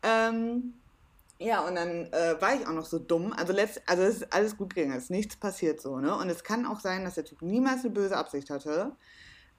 [0.02, 0.74] Ähm,
[1.38, 3.32] ja, und dann äh, war ich auch noch so dumm.
[3.32, 6.14] Also, letzt, also es ist alles gut gegangen, es ist nichts passiert so, ne?
[6.16, 8.96] Und es kann auch sein, dass der Typ niemals eine böse Absicht hatte.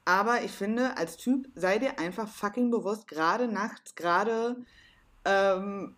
[0.04, 4.58] Aber ich finde, als Typ sei dir einfach fucking bewusst, gerade nachts, gerade,
[5.24, 5.96] ähm,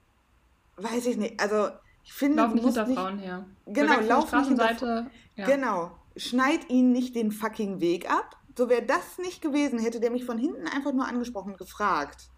[0.75, 1.69] weiß ich nicht, also
[2.03, 3.45] ich finde, lauf nicht hinter nicht, Frauen her.
[3.65, 5.45] Genau, lauf nicht hinter ja.
[5.45, 8.37] Genau, schneid ihn nicht den fucking Weg ab.
[8.57, 12.29] So wäre das nicht gewesen, hätte der mich von hinten einfach nur angesprochen und gefragt.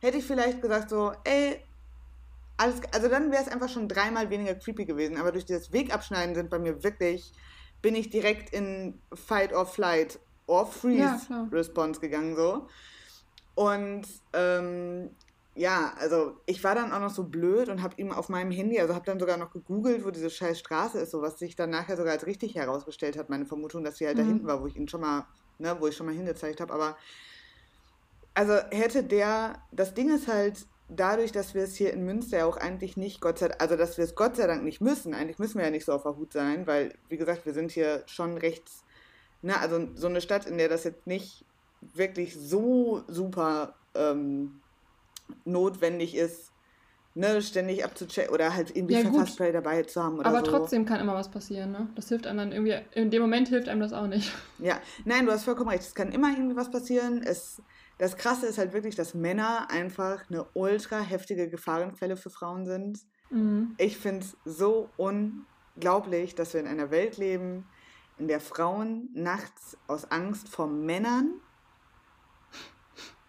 [0.00, 1.60] Hätte ich vielleicht gesagt so, ey,
[2.58, 5.16] alles, also dann wäre es einfach schon dreimal weniger creepy gewesen.
[5.16, 7.32] Aber durch dieses Wegabschneiden sind bei mir wirklich,
[7.80, 12.66] bin ich direkt in Fight or Flight or Freeze ja, Response gegangen so.
[13.54, 15.10] Und ähm,
[15.54, 18.80] ja, also ich war dann auch noch so blöd und habe ihm auf meinem Handy,
[18.80, 21.70] also habe dann sogar noch gegoogelt, wo diese scheiß Straße ist, so was sich dann
[21.70, 24.20] nachher sogar als richtig herausgestellt hat, meine Vermutung, dass sie halt mhm.
[24.20, 25.26] da hinten war, wo ich ihn schon mal,
[25.58, 26.72] ne, wo ich schon mal hingezeigt habe.
[26.72, 26.96] Aber
[28.34, 32.56] also hätte der, das Ding ist halt, dadurch, dass wir es hier in Münster auch
[32.56, 35.58] eigentlich nicht, Gott sei also dass wir es Gott sei Dank nicht müssen, eigentlich müssen
[35.58, 38.38] wir ja nicht so auf der Hut sein, weil, wie gesagt, wir sind hier schon
[38.38, 38.84] rechts,
[39.42, 41.44] ne, also so eine Stadt, in der das jetzt nicht
[41.80, 44.60] wirklich so super ähm,
[45.44, 46.52] notwendig ist,
[47.14, 50.50] ne, ständig abzuchecken oder halt irgendwie ja, Pfefferspray dabei zu haben oder Aber so.
[50.52, 51.88] trotzdem kann immer was passieren, ne?
[51.94, 54.32] Das hilft einem dann irgendwie, in dem Moment hilft einem das auch nicht.
[54.58, 57.22] Ja, nein, du hast vollkommen recht, es kann immer irgendwie was passieren.
[57.22, 57.62] Es,
[57.98, 63.00] das Krasse ist halt wirklich, dass Männer einfach eine ultra heftige Gefahrenquelle für Frauen sind.
[63.30, 63.74] Mhm.
[63.76, 67.66] Ich finde es so unglaublich, dass wir in einer Welt leben,
[68.16, 71.40] in der Frauen nachts aus Angst vor Männern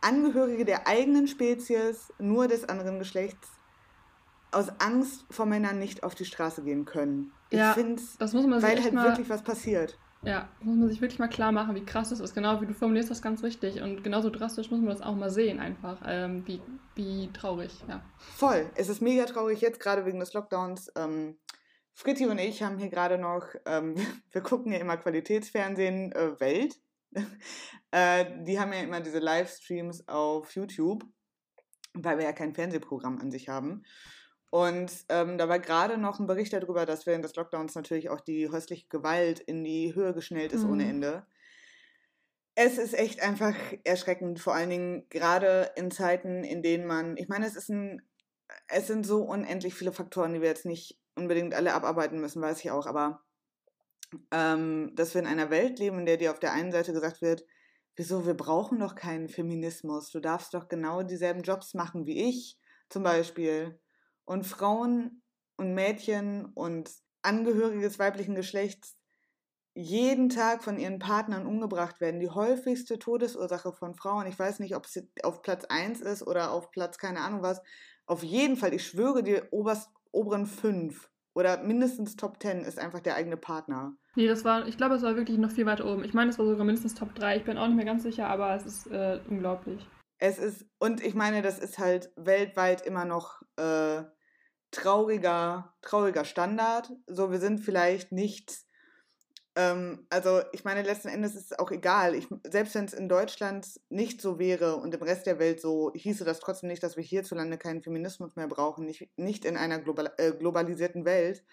[0.01, 3.49] Angehörige der eigenen Spezies, nur des anderen Geschlechts,
[4.51, 7.31] aus Angst vor Männern nicht auf die Straße gehen können.
[7.49, 9.97] Ich ja, finde es, weil halt wirklich was passiert.
[10.21, 12.35] Ja, muss man sich wirklich mal klar machen, wie krass das ist.
[12.35, 13.81] Genau wie du formulierst das ganz richtig.
[13.81, 16.01] Und genauso drastisch muss man das auch mal sehen, einfach.
[16.05, 16.61] Ähm, wie,
[16.95, 18.03] wie traurig, ja.
[18.17, 18.69] Voll.
[18.75, 20.91] Es ist mega traurig, jetzt gerade wegen des Lockdowns.
[20.97, 21.37] Ähm,
[21.93, 23.95] Fritti und ich haben hier gerade noch, ähm,
[24.31, 26.75] wir gucken ja immer Qualitätsfernsehen äh, Welt.
[27.91, 31.05] äh, die haben ja immer diese Livestreams auf YouTube,
[31.93, 33.83] weil wir ja kein Fernsehprogramm an sich haben.
[34.51, 38.21] Und ähm, da war gerade noch ein Bericht darüber, dass während des Lockdowns natürlich auch
[38.21, 40.71] die häusliche Gewalt in die Höhe geschnellt ist mhm.
[40.71, 41.25] ohne Ende.
[42.55, 47.29] Es ist echt einfach erschreckend, vor allen Dingen gerade in Zeiten, in denen man, ich
[47.29, 48.01] meine, es ist ein,
[48.67, 52.59] es sind so unendlich viele Faktoren, die wir jetzt nicht unbedingt alle abarbeiten müssen, weiß
[52.59, 53.21] ich auch, aber
[54.31, 57.21] ähm, dass wir in einer Welt leben, in der dir auf der einen Seite gesagt
[57.21, 57.45] wird,
[57.95, 62.57] wieso, wir brauchen doch keinen Feminismus, du darfst doch genau dieselben Jobs machen wie ich
[62.89, 63.79] zum Beispiel.
[64.29, 65.23] Und Frauen
[65.57, 66.91] und Mädchen und
[67.23, 68.95] Angehörige des weiblichen Geschlechts
[69.73, 72.19] jeden Tag von ihren Partnern umgebracht werden.
[72.19, 76.51] Die häufigste Todesursache von Frauen, ich weiß nicht, ob es auf Platz 1 ist oder
[76.51, 77.59] auf Platz keine Ahnung was,
[78.05, 82.99] auf jeden Fall, ich schwöre, die oberst, oberen fünf oder mindestens Top 10 ist einfach
[82.99, 83.95] der eigene Partner.
[84.15, 86.03] Nee, das war, ich glaube, es war wirklich noch viel weiter oben.
[86.03, 87.37] Ich meine, es war sogar mindestens Top 3.
[87.37, 89.87] Ich bin auch nicht mehr ganz sicher, aber es ist äh, unglaublich.
[90.19, 94.03] Es ist, und ich meine, das ist halt weltweit immer noch äh,
[94.71, 96.91] trauriger, trauriger Standard.
[97.07, 98.65] So, wir sind vielleicht nicht
[99.59, 102.15] ähm, also ich meine, letzten Endes ist es auch egal.
[102.15, 105.91] Ich, selbst wenn es in Deutschland nicht so wäre und im Rest der Welt so,
[105.95, 109.79] hieße das trotzdem nicht, dass wir hierzulande keinen Feminismus mehr brauchen, nicht, nicht in einer
[109.79, 111.43] global, äh, globalisierten Welt.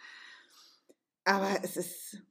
[1.24, 2.22] Aber es ist,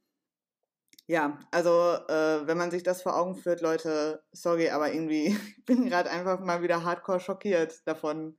[1.08, 1.71] ja, also
[2.08, 6.10] äh, wenn man sich das vor Augen führt, Leute, sorry, aber irgendwie ich bin gerade
[6.10, 8.38] einfach mal wieder hardcore schockiert davon,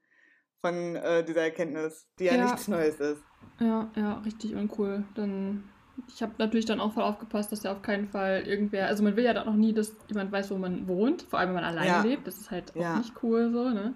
[0.67, 3.23] von äh, dieser Erkenntnis, die ja, ja nichts Neues ist.
[3.61, 5.05] Ja, ja, richtig uncool.
[5.15, 5.65] Dann
[6.09, 9.17] ich habe natürlich dann auch voll aufgepasst, dass ja auf keinen Fall irgendwer, also man
[9.17, 11.65] will ja dann auch nie, dass jemand weiß, wo man wohnt, vor allem wenn man
[11.65, 12.03] alleine ja.
[12.03, 12.27] lebt.
[12.27, 12.99] Das ist halt auch ja.
[12.99, 13.95] nicht cool so, ne?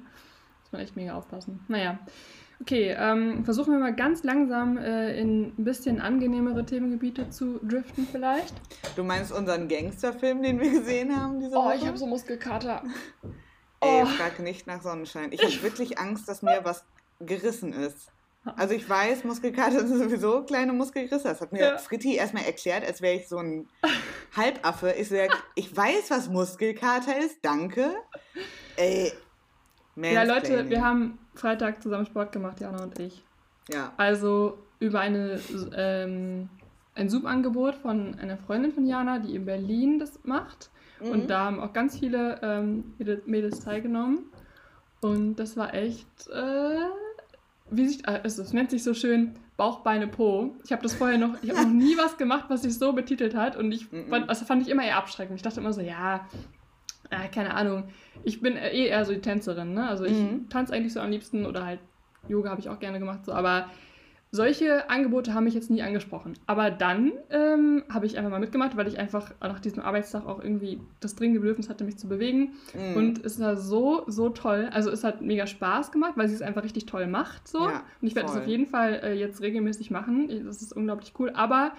[0.62, 1.61] Muss man echt mega aufpassen.
[1.68, 1.98] Naja.
[2.62, 8.06] Okay, ähm, versuchen wir mal ganz langsam äh, in ein bisschen angenehmere Themengebiete zu driften
[8.11, 8.54] vielleicht.
[8.96, 11.76] Du meinst unseren Gangsterfilm, den wir gesehen haben diese oh, Woche?
[11.76, 12.83] ich habe so Muskelkater.
[13.81, 14.07] Ey, oh.
[14.07, 15.33] frag nicht nach Sonnenschein.
[15.33, 16.85] Ich habe wirklich Angst, dass mir was
[17.21, 18.11] gerissen ist.
[18.57, 21.25] Also ich weiß, Muskelkater sind sowieso kleine Muskelrisse.
[21.25, 21.79] Das hat mir ja.
[21.79, 23.69] Fritti erstmal erklärt, als wäre ich so ein
[24.35, 24.93] Halbaffe.
[24.93, 27.95] Ich sag, ich weiß, was Muskelkater ist, danke.
[28.77, 29.12] Ey,
[29.97, 33.23] ja, Leute, wir haben Freitag zusammen Sport gemacht, Jana und ich.
[33.69, 33.93] Ja.
[33.97, 35.40] Also über eine,
[35.77, 36.49] ähm,
[36.95, 40.71] ein Zoom-Angebot von einer Freundin von Jana, die in Berlin das macht.
[41.03, 41.11] Mhm.
[41.11, 42.95] Und da haben auch ganz viele ähm,
[43.27, 44.27] Mädels teilgenommen.
[45.01, 46.79] Und das war echt, äh,
[47.71, 50.55] wie sich, also es nennt sich so schön Bauch, Beine, Po.
[50.65, 53.35] Ich habe das vorher noch, ich habe noch nie was gemacht, was sich so betitelt
[53.35, 53.57] hat.
[53.57, 54.09] Und ich mhm.
[54.09, 55.37] fand, also fand ich immer eher abschreckend.
[55.37, 56.27] Ich dachte immer so, ja,
[57.11, 57.85] äh, keine Ahnung.
[58.23, 59.89] Ich bin eh eher so die Tänzerin, ne?
[59.89, 60.49] Also ich mhm.
[60.49, 61.81] tanze eigentlich so am liebsten oder halt
[62.29, 63.67] Yoga habe ich auch gerne gemacht, so, aber
[64.33, 66.35] solche Angebote haben mich jetzt nie angesprochen.
[66.47, 70.43] Aber dann ähm, habe ich einfach mal mitgemacht, weil ich einfach nach diesem Arbeitstag auch
[70.43, 72.53] irgendwie das dringende Bedürfnis hatte, mich zu bewegen.
[72.75, 72.97] Mm.
[72.97, 74.69] Und es war so, so toll.
[74.73, 77.49] Also es hat mega Spaß gemacht, weil sie es einfach richtig toll macht.
[77.49, 77.59] So.
[77.59, 80.29] Ja, und ich werde es auf jeden Fall äh, jetzt regelmäßig machen.
[80.47, 81.31] Das ist unglaublich cool.
[81.35, 81.73] Aber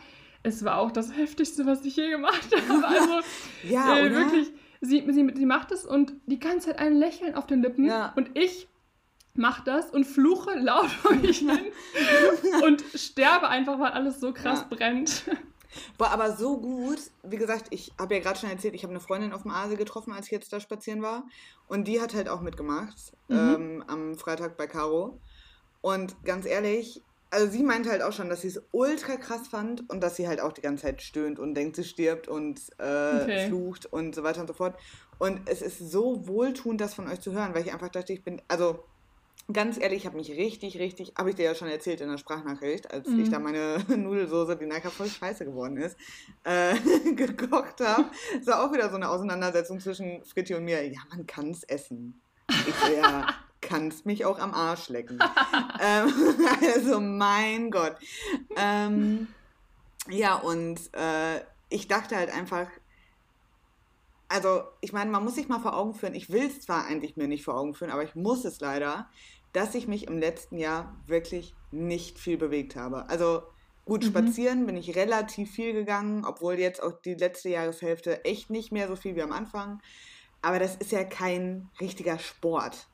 [0.44, 2.86] es war auch das Heftigste, was ich je gemacht habe.
[2.86, 3.20] Also
[3.64, 7.48] ja, äh, wirklich sie, sie, sie macht es und die ganze Zeit ein Lächeln auf
[7.48, 7.86] den Lippen.
[7.86, 8.12] Ja.
[8.16, 8.68] Und ich
[9.34, 11.72] mache das und fluche laut vor mich hin
[12.64, 14.76] und sterbe einfach, weil alles so krass ja.
[14.76, 15.24] brennt.
[15.98, 17.00] Boah, aber so gut.
[17.24, 19.78] Wie gesagt, ich habe ja gerade schon erzählt, ich habe eine Freundin auf dem Aasee
[19.78, 21.24] getroffen, als ich jetzt da spazieren war.
[21.68, 23.38] Und die hat halt auch mitgemacht mhm.
[23.38, 25.20] ähm, am Freitag bei Caro.
[25.80, 29.90] Und ganz ehrlich, also sie meinte halt auch schon, dass sie es ultra krass fand
[29.90, 33.22] und dass sie halt auch die ganze Zeit stöhnt und denkt, sie stirbt und äh,
[33.22, 33.48] okay.
[33.48, 34.76] flucht und so weiter und so fort.
[35.18, 38.24] Und es ist so wohltuend, das von euch zu hören, weil ich einfach dachte, ich
[38.24, 38.84] bin, also
[39.52, 42.18] ganz ehrlich, ich habe mich richtig, richtig, habe ich dir ja schon erzählt in der
[42.18, 43.22] Sprachnachricht, als mhm.
[43.22, 45.98] ich da meine Nudelsoße, die nachher voll scheiße geworden ist,
[46.44, 46.76] äh,
[47.16, 48.06] gekocht habe.
[48.40, 50.86] Es war auch wieder so eine Auseinandersetzung zwischen Fritti und mir.
[50.88, 52.22] Ja, man kann es essen.
[52.50, 53.28] Ich so, ja,
[53.62, 55.20] kannst mich auch am Arsch lecken.
[55.82, 56.14] ähm,
[56.74, 57.96] also mein Gott.
[58.58, 59.28] Ähm,
[60.10, 62.68] ja, und äh, ich dachte halt einfach,
[64.32, 67.18] also ich meine, man muss sich mal vor Augen führen, ich will es zwar eigentlich
[67.18, 69.10] mir nicht vor Augen führen, aber ich muss es leider,
[69.54, 73.10] dass ich mich im letzten Jahr wirklich nicht viel bewegt habe.
[73.10, 73.44] Also
[73.86, 74.08] gut, mhm.
[74.08, 78.88] spazieren bin ich relativ viel gegangen, obwohl jetzt auch die letzte Jahreshälfte echt nicht mehr
[78.88, 79.82] so viel wie am Anfang.
[80.42, 82.88] Aber das ist ja kein richtiger Sport.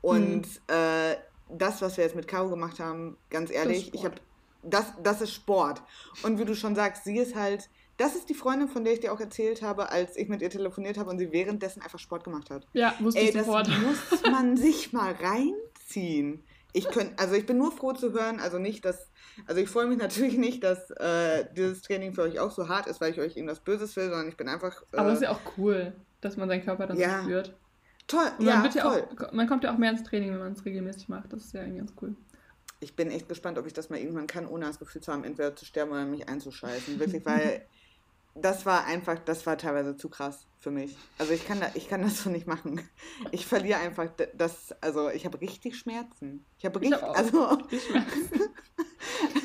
[0.00, 0.74] Und mhm.
[0.74, 1.16] äh,
[1.48, 4.16] das, was wir jetzt mit Caro gemacht haben, ganz ehrlich, ich habe
[4.62, 5.82] das, das ist Sport.
[6.22, 9.00] Und wie du schon sagst, sie ist halt, das ist die Freundin, von der ich
[9.00, 12.24] dir auch erzählt habe, als ich mit ihr telefoniert habe und sie währenddessen einfach Sport
[12.24, 12.66] gemacht hat.
[12.72, 13.68] Ja, wusste Ey, ich das sofort.
[13.68, 16.42] muss man sich mal reinziehen.
[16.72, 19.08] Ich könnte, also ich bin nur froh zu hören, also nicht, dass,
[19.46, 22.88] also ich freue mich natürlich nicht, dass äh, dieses Training für euch auch so hart
[22.88, 24.82] ist, weil ich euch irgendwas Böses will, sondern ich bin einfach.
[24.92, 27.54] Äh, Aber es ist ja auch cool, dass man seinen Körper dann ja, so spürt.
[28.08, 30.52] Toll, Und man, ja, ja auch, man kommt ja auch mehr ins Training, wenn man
[30.52, 31.32] es regelmäßig macht.
[31.32, 32.16] Das ist ja irgendwie ganz cool.
[32.80, 35.24] Ich bin echt gespannt, ob ich das mal irgendwann kann, ohne das Gefühl zu haben,
[35.24, 36.98] entweder zu sterben oder mich einzuscheißen.
[36.98, 37.64] Wirklich, weil
[38.34, 40.96] das war einfach, das war teilweise zu krass für mich.
[41.18, 42.80] Also ich kann, da, ich kann das so nicht machen.
[43.30, 46.44] Ich verliere einfach das, also ich habe richtig Schmerzen.
[46.58, 47.58] Ich habe richtig, hab also...
[47.68, 48.40] Schmerzen.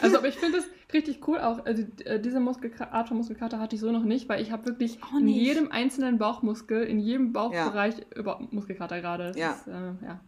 [0.01, 3.59] also aber ich finde es richtig cool auch, also äh, diese Muskelka Art von Muskelkater
[3.59, 7.31] hatte ich so noch nicht, weil ich habe wirklich in jedem einzelnen Bauchmuskel, in jedem
[7.31, 8.39] Bauchbereich ja.
[8.51, 9.33] Muskelkater gerade.
[9.35, 9.51] Ja.
[9.51, 10.19] Ist, äh, ja.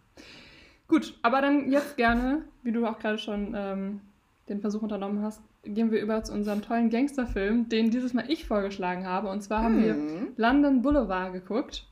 [0.88, 4.02] Gut, aber dann jetzt gerne, wie du auch gerade schon ähm,
[4.50, 8.46] den Versuch unternommen hast, gehen wir über zu unserem tollen Gangsterfilm, den dieses Mal ich
[8.46, 9.30] vorgeschlagen habe.
[9.30, 10.34] Und zwar haben wir hm.
[10.38, 11.88] London Boulevard geguckt.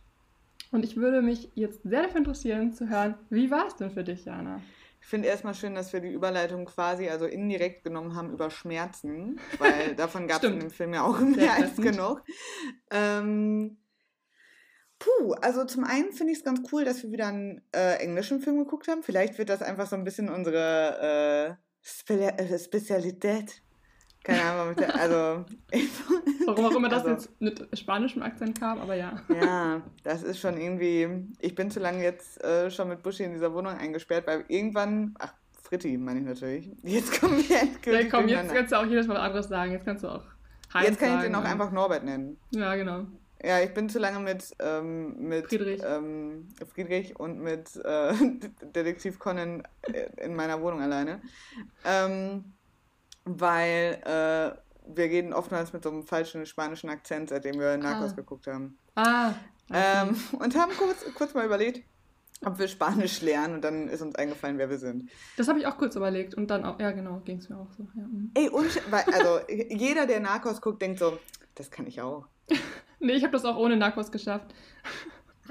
[0.72, 4.04] Und ich würde mich jetzt sehr dafür interessieren zu hören, wie war es denn für
[4.04, 4.62] dich, Jana?
[5.02, 9.40] Ich finde erstmal schön, dass wir die Überleitung quasi, also indirekt genommen haben über Schmerzen,
[9.58, 12.24] weil davon gab es in dem Film ja auch mehr als genug.
[12.92, 13.78] Ähm,
[15.00, 18.42] puh, also zum einen finde ich es ganz cool, dass wir wieder einen äh, englischen
[18.42, 19.02] Film geguckt haben.
[19.02, 23.62] Vielleicht wird das einfach so ein bisschen unsere äh, Spe äh, Spezialität.
[24.24, 25.46] Keine Ahnung, also.
[26.46, 29.22] Warum auch immer das also, jetzt mit spanischem Akzent kam, aber ja.
[29.30, 31.28] Ja, das ist schon irgendwie.
[31.40, 35.16] Ich bin zu lange jetzt äh, schon mit Buschi in dieser Wohnung eingesperrt, weil irgendwann.
[35.20, 36.72] Ach, Fritti meine ich natürlich.
[36.84, 38.06] Jetzt kommen wir endgültig.
[38.06, 39.72] Ja, komm, jetzt kannst du auch jedes Mal anderes sagen.
[39.72, 40.24] Jetzt kannst du auch.
[40.74, 42.38] Heinz jetzt kann ich den auch einfach Norbert nennen.
[42.52, 43.06] Ja, genau.
[43.42, 45.82] Ja, ich bin zu lange mit, ähm, mit Friedrich.
[45.86, 48.14] Ähm, Friedrich und mit äh,
[48.76, 49.64] Detektiv Conan
[50.18, 51.22] in meiner Wohnung alleine.
[51.86, 52.54] Ähm,
[53.24, 58.16] weil äh, wir gehen oftmals mit so einem falschen spanischen Akzent, seitdem wir Narcos ah.
[58.16, 58.78] geguckt haben.
[58.96, 59.34] Ah.
[59.72, 61.88] Ähm, und haben kurz, kurz mal überlegt,
[62.44, 65.10] ob wir Spanisch lernen und dann ist uns eingefallen, wer wir sind.
[65.38, 67.72] Das habe ich auch kurz überlegt und dann auch, ja genau, ging es mir auch
[67.78, 67.88] so.
[67.96, 68.04] Ja.
[68.04, 68.32] Mhm.
[68.34, 71.20] Ey, und, also jeder, der Narcos guckt, denkt so,
[71.56, 72.28] das kann ich auch.
[73.00, 74.54] nee, ich habe das auch ohne Narcos geschafft.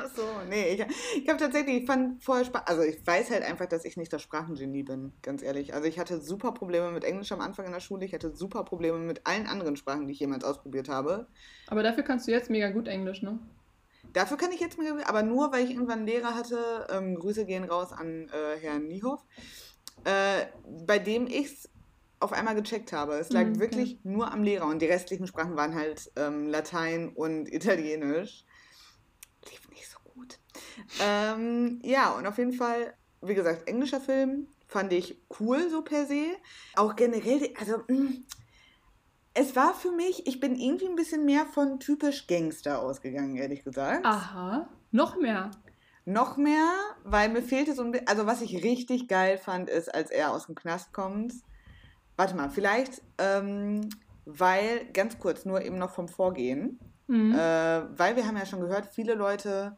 [0.01, 0.87] Ach so, nee, ich,
[1.23, 4.13] ich habe tatsächlich, ich fand vorher Spaß, also ich weiß halt einfach, dass ich nicht
[4.13, 5.75] das Sprachengenie bin, ganz ehrlich.
[5.75, 8.63] Also ich hatte super Probleme mit Englisch am Anfang in der Schule, ich hatte super
[8.63, 11.27] Probleme mit allen anderen Sprachen, die ich jemals ausprobiert habe.
[11.67, 13.41] Aber dafür kannst du jetzt mega gut Englisch, ne?
[14.13, 17.17] Dafür kann ich jetzt mega gut, aber nur, weil ich irgendwann einen Lehrer hatte, ähm,
[17.17, 19.25] Grüße gehen raus an äh, Herrn Niehoff,
[20.05, 20.47] äh,
[20.87, 21.71] bei dem ich es
[22.21, 23.15] auf einmal gecheckt habe.
[23.15, 27.11] Es lag mhm, wirklich nur am Lehrer und die restlichen Sprachen waren halt ähm, Latein
[27.11, 28.45] und Italienisch.
[29.51, 30.39] Lief nicht so gut.
[31.03, 36.07] Ähm, ja, und auf jeden Fall, wie gesagt, englischer Film fand ich cool so per
[36.07, 36.37] se.
[36.77, 38.25] Auch generell, also mh, mm,
[39.35, 43.63] es war für mich, ich bin irgendwie ein bisschen mehr von typisch Gangster ausgegangen, ehrlich
[43.63, 44.05] gesagt.
[44.05, 45.53] Aha, noch mehr.
[46.05, 46.73] Noch mehr,
[47.05, 50.33] weil mir fehlte so ein bisschen, also was ich richtig geil fand, ist, als er
[50.33, 51.35] aus dem Knast kommt.
[52.19, 53.89] Warte mal, vielleicht, ähm,
[54.25, 56.81] weil, ganz kurz, nur eben noch vom Vorgehen.
[57.07, 57.33] Mhm.
[57.33, 57.39] Äh,
[57.97, 59.77] weil wir haben ja schon gehört, viele Leute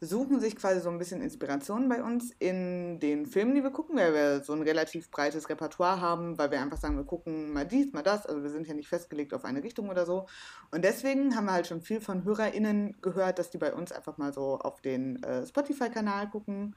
[0.00, 3.96] suchen sich quasi so ein bisschen Inspiration bei uns in den Filmen, die wir gucken,
[3.96, 7.66] weil wir so ein relativ breites Repertoire haben, weil wir einfach sagen, wir gucken mal
[7.66, 10.26] dies, mal das, also wir sind ja nicht festgelegt auf eine Richtung oder so.
[10.70, 14.18] Und deswegen haben wir halt schon viel von HörerInnen gehört, dass die bei uns einfach
[14.18, 16.76] mal so auf den äh, Spotify-Kanal gucken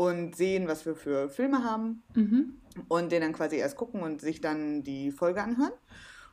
[0.00, 2.54] und sehen, was wir für Filme haben mhm.
[2.88, 5.74] und den dann quasi erst gucken und sich dann die Folge anhören.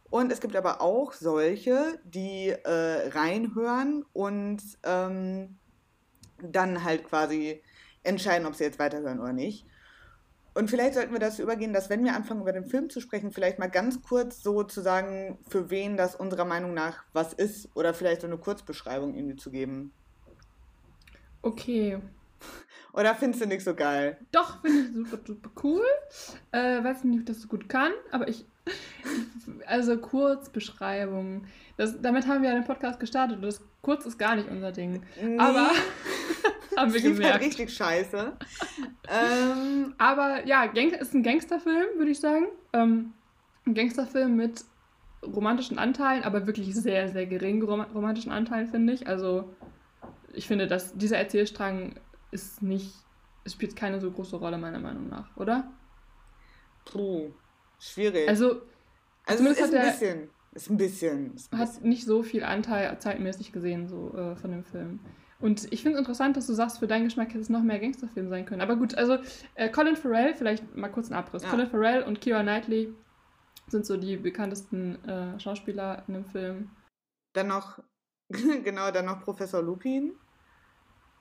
[0.09, 5.57] Und es gibt aber auch solche, die äh, reinhören und ähm,
[6.41, 7.61] dann halt quasi
[8.03, 9.65] entscheiden, ob sie jetzt weiterhören oder nicht.
[10.53, 13.33] Und vielleicht sollten wir dazu übergehen, dass wenn wir anfangen, über den Film zu sprechen,
[13.33, 17.75] vielleicht mal ganz kurz so zu sagen, für wen das unserer Meinung nach was ist
[17.75, 19.91] oder vielleicht so eine Kurzbeschreibung irgendwie zu geben.
[21.41, 21.99] Okay.
[22.93, 24.17] Oder findest du nicht so geil?
[24.31, 25.83] Doch, finde ich super, super cool.
[26.51, 28.45] Äh, weiß nicht, ob ich das so gut kann, aber ich.
[29.67, 31.45] Also Kurzbeschreibung.
[31.77, 33.43] Das, damit haben wir ja den Podcast gestartet.
[33.43, 35.03] Das kurz ist gar nicht unser Ding.
[35.21, 35.37] Nee.
[35.37, 35.69] Aber
[36.75, 37.33] haben wir gemerkt.
[37.33, 38.33] Halt richtig scheiße.
[39.09, 42.47] ähm, aber ja, Gang ist ein Gangsterfilm, würde ich sagen.
[42.73, 43.13] Ähm,
[43.65, 44.63] ein Gangsterfilm mit
[45.23, 49.07] romantischen Anteilen, aber wirklich sehr, sehr geringen romantischen Anteilen, finde ich.
[49.07, 49.53] Also
[50.33, 51.93] ich finde, dass dieser Erzählstrang
[52.31, 52.93] ist nicht,
[53.43, 55.71] es spielt keine so große Rolle meiner Meinung nach, oder?
[56.85, 57.31] Puh,
[57.79, 58.27] schwierig.
[58.27, 58.61] Also,
[59.25, 60.29] also es ist ein bisschen.
[60.53, 61.35] Ist ein bisschen.
[61.35, 64.99] Ist ein hat nicht so viel Anteil zeitmäßig gesehen, so äh, von dem Film.
[65.39, 67.79] Und ich finde es interessant, dass du sagst, für deinen Geschmack hätte es noch mehr
[67.79, 68.61] Gangsterfilm sein können.
[68.61, 69.19] Aber gut, also
[69.55, 71.43] äh, Colin Farrell, vielleicht mal kurz ein Abriss.
[71.43, 71.49] Ja.
[71.49, 72.93] Colin Farrell und Keira Knightley
[73.67, 76.71] sind so die bekanntesten äh, Schauspieler in dem Film.
[77.33, 77.79] Dann noch,
[78.29, 80.13] genau, dann noch Professor Lupin,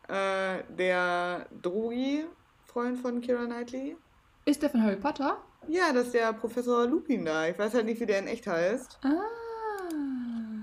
[0.08, 3.96] äh, der Drogi-Freund von Keira Knightley.
[4.44, 5.38] Ist der von Harry Potter?
[5.68, 7.48] Ja, das ist der Professor Lupin da.
[7.48, 9.00] Ich weiß halt nicht, wie der in echt heißt.
[9.02, 9.10] Ah,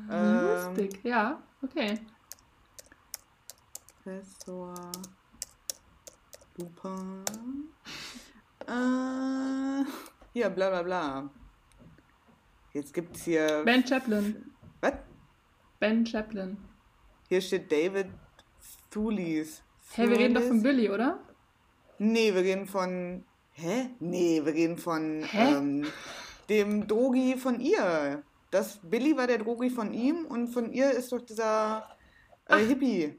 [0.09, 0.99] ähm, lustig.
[1.03, 1.99] Ja, okay.
[4.03, 4.73] Professor
[6.57, 7.23] Lupin.
[8.67, 9.85] Äh,
[10.31, 11.29] hier, bla bla bla.
[12.71, 13.63] Jetzt gibt's hier.
[13.65, 14.53] Ben Chaplin.
[14.81, 14.93] Was?
[15.79, 16.57] Ben Chaplin.
[17.27, 18.07] Hier steht David
[18.93, 19.45] Hä,
[19.95, 21.19] hey, wir reden doch von Billy, oder?
[21.99, 23.23] Nee, wir reden von
[23.55, 23.89] Hä?
[23.99, 25.85] Nee, wir reden von ähm,
[26.49, 28.23] dem Drogi von ihr.
[28.49, 31.87] Das Billy war der Drogi von ihm und von ihr ist doch dieser
[32.47, 33.15] äh, Hippie.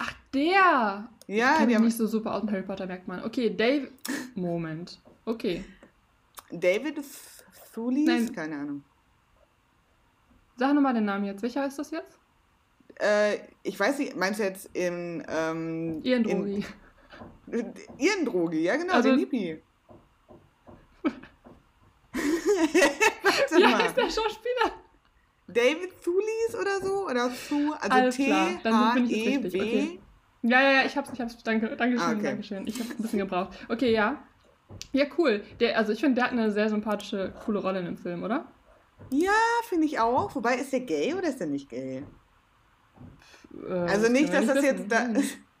[0.00, 1.08] Ach, der!
[1.26, 3.24] Ja, ich die haben nicht so super aus dem Harry Potter, merkt man.
[3.24, 3.90] Okay, Dave.
[4.34, 5.00] Moment.
[5.24, 5.64] Okay.
[6.50, 7.00] David
[7.72, 8.06] Thulis?
[8.06, 8.32] Nein.
[8.32, 8.84] Keine Ahnung.
[10.56, 11.42] Sag nochmal den Namen jetzt.
[11.42, 12.18] Welcher ist das jetzt?
[13.00, 15.22] Äh, ich weiß nicht, meinst du jetzt im.
[15.28, 16.64] Ähm, Ihren Drogi.
[17.46, 19.60] In, Ihren Drogi, ja genau, also, den Hippie.
[22.12, 24.72] Wie heißt der Schauspieler?
[25.48, 27.06] David Thulis oder so?
[27.06, 29.58] Oder Thu, also T-H-E-W.
[29.58, 30.00] Okay.
[30.42, 31.42] Ja, ja, ja, ich hab's, ich hab's.
[31.42, 32.22] Danke, danke schön, ah, okay.
[32.22, 32.66] danke schön.
[32.66, 33.56] Ich hab's ein bisschen gebraucht.
[33.68, 34.22] Okay, ja.
[34.92, 35.44] Ja, cool.
[35.60, 38.46] Der, also ich finde, der hat eine sehr sympathische, coole Rolle in dem Film, oder?
[39.10, 39.32] Ja,
[39.68, 40.34] finde ich auch.
[40.34, 42.02] Wobei, ist der gay oder ist der nicht gay?
[43.68, 45.08] Äh, also nicht, dass das jetzt da,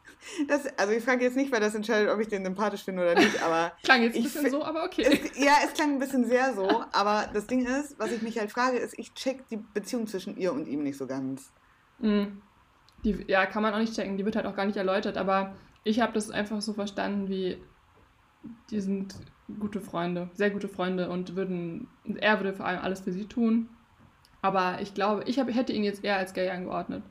[0.46, 3.14] Das, also ich frage jetzt nicht, weil das entscheidet, ob ich den sympathisch finde oder
[3.16, 3.72] nicht, aber...
[3.82, 5.02] klang jetzt ein bisschen so, aber okay.
[5.02, 8.38] Es, ja, es klang ein bisschen sehr so, aber das Ding ist, was ich mich
[8.38, 11.52] halt frage, ist, ich check die Beziehung zwischen ihr und ihm nicht so ganz.
[11.98, 12.40] Mhm.
[13.04, 15.56] Die, ja, kann man auch nicht checken, die wird halt auch gar nicht erläutert, aber
[15.82, 17.60] ich habe das einfach so verstanden, wie
[18.70, 19.16] die sind
[19.58, 23.68] gute Freunde, sehr gute Freunde und würden, er würde vor allem alles für sie tun,
[24.40, 27.02] aber ich glaube, ich hab, hätte ihn jetzt eher als gay angeordnet.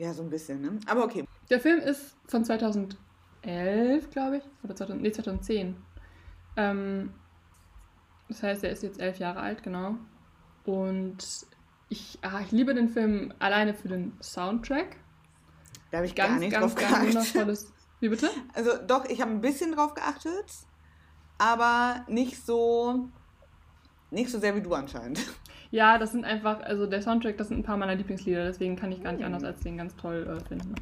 [0.00, 0.80] Ja, so ein bisschen, ne?
[0.86, 1.24] Aber okay.
[1.50, 2.96] Der Film ist von 2004
[3.42, 5.76] 2011, glaube ich, oder 2000, nee, 2010.
[6.56, 7.12] Ähm,
[8.28, 9.96] das heißt, er ist jetzt elf Jahre alt, genau.
[10.64, 11.46] Und
[11.88, 14.96] ich, ah, ich liebe den Film alleine für den Soundtrack.
[15.90, 17.72] Da habe ich ganz, gar nicht ganz, drauf ganz wundervolles.
[18.00, 18.30] Wie bitte?
[18.54, 20.46] Also doch, ich habe ein bisschen drauf geachtet,
[21.38, 23.08] aber nicht so,
[24.10, 25.20] nicht so sehr wie du anscheinend.
[25.72, 28.90] Ja, das sind einfach, also der Soundtrack, das sind ein paar meiner Lieblingslieder, deswegen kann
[28.90, 30.74] ich gar nicht anders als den ganz toll äh, finden.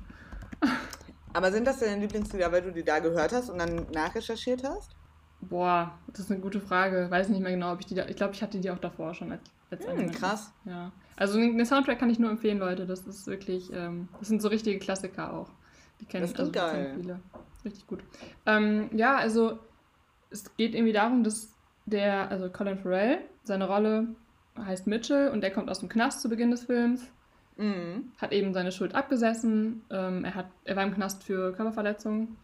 [1.34, 4.96] Aber sind das deine Lieblingslieder, weil du die da gehört hast und dann nachrecherchiert hast?
[5.40, 7.06] Boah, das ist eine gute Frage.
[7.10, 8.06] Weiß nicht mehr genau, ob ich die da.
[8.06, 10.52] Ich glaube, ich hatte die auch davor schon als, als hm, Krass.
[10.64, 10.90] Ja.
[11.16, 12.86] Also den Soundtrack kann ich nur empfehlen, Leute.
[12.86, 15.50] Das ist wirklich, ähm, das sind so richtige Klassiker auch.
[16.00, 16.94] Die kennen, das also, geil.
[16.96, 17.20] viele.
[17.64, 18.02] Richtig gut.
[18.46, 19.58] Ähm, ja, also
[20.30, 21.54] es geht irgendwie darum, dass
[21.90, 24.08] der, also Colin Farrell, seine Rolle
[24.58, 27.10] heißt Mitchell und der kommt aus dem Knast zu Beginn des Films.
[27.56, 28.12] Mhm.
[28.18, 29.82] Hat eben seine Schuld abgesessen.
[29.90, 32.36] Ähm, er, hat, er war im Knast für Körperverletzung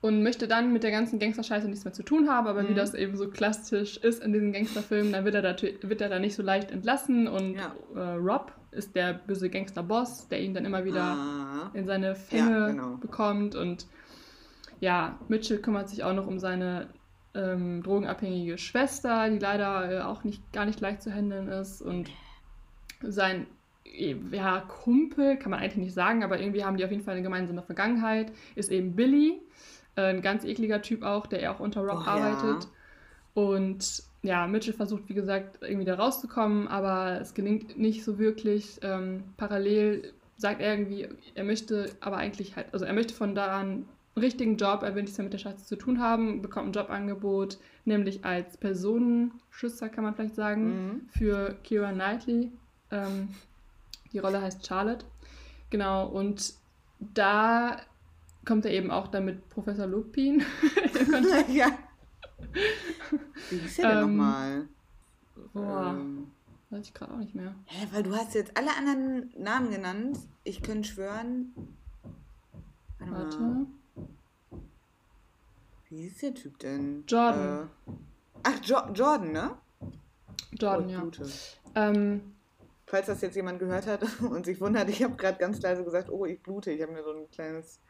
[0.00, 2.68] und möchte dann mit der ganzen Gangster-Scheiße nichts mehr zu tun haben, aber mhm.
[2.68, 6.08] wie das eben so klassisch ist in diesen Gangsterfilmen, dann wird er da, wird er
[6.08, 7.74] da nicht so leicht entlassen und ja.
[7.94, 11.70] äh, Rob ist der böse Gangster-Boss, der ihn dann immer wieder ah.
[11.72, 12.96] in seine Fänge ja, genau.
[12.96, 13.86] bekommt und
[14.80, 16.88] ja, Mitchell kümmert sich auch noch um seine
[17.36, 22.10] ähm, drogenabhängige Schwester, die leider äh, auch nicht, gar nicht leicht zu handeln ist und
[23.02, 23.46] sein
[24.32, 27.22] ja, Kumpel, kann man eigentlich nicht sagen, aber irgendwie haben die auf jeden Fall eine
[27.22, 29.40] gemeinsame Vergangenheit, ist eben Billy,
[29.96, 32.64] äh, ein ganz ekliger Typ auch, der auch unter Rob oh, arbeitet.
[32.64, 33.42] Ja.
[33.42, 38.78] Und ja, Mitchell versucht, wie gesagt, irgendwie da rauszukommen, aber es gelingt nicht so wirklich.
[38.82, 43.58] Ähm, parallel sagt er irgendwie, er möchte aber eigentlich halt, also er möchte von da
[43.58, 46.82] an richtigen Job, er will nichts mehr mit der Scheiße zu tun haben, bekommt ein
[46.82, 51.08] Jobangebot, nämlich als Personenschützer, kann man vielleicht sagen, mhm.
[51.10, 52.50] für Kira Knightley.
[52.90, 53.28] Ähm,
[54.12, 55.04] die Rolle heißt Charlotte.
[55.70, 56.54] Genau, und
[56.98, 57.78] da
[58.44, 60.42] kommt er eben auch dann mit Professor Lupin.
[61.48, 61.70] ja.
[63.50, 64.68] Wie hieß er denn ähm, nochmal?
[65.52, 66.28] Boah, ähm,
[66.70, 67.54] weiß ich gerade auch nicht mehr.
[67.66, 70.18] Hä, weil du hast jetzt alle anderen Namen genannt.
[70.44, 71.52] Ich könnte schwören.
[72.98, 73.12] Warte.
[73.12, 73.66] Warte.
[75.88, 77.04] Wie hieß der Typ denn?
[77.06, 77.70] Jordan.
[77.86, 77.92] Äh,
[78.42, 79.56] ach, jo Jordan, ne?
[80.52, 81.90] Jordan, oh, ja.
[81.90, 82.34] Ähm,
[82.86, 86.08] Falls das jetzt jemand gehört hat und sich wundert, ich habe gerade ganz leise gesagt,
[86.10, 86.70] oh, ich blute.
[86.70, 87.80] Ich habe mir so ein kleines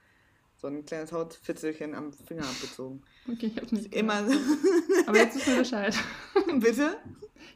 [0.59, 3.03] so ein kleines Hautfitzelchen am Finger abgezogen.
[3.31, 4.35] Okay, ich hab's nicht Immer so.
[5.07, 5.95] Aber jetzt wissen wir Bescheid.
[6.61, 6.97] Bitte?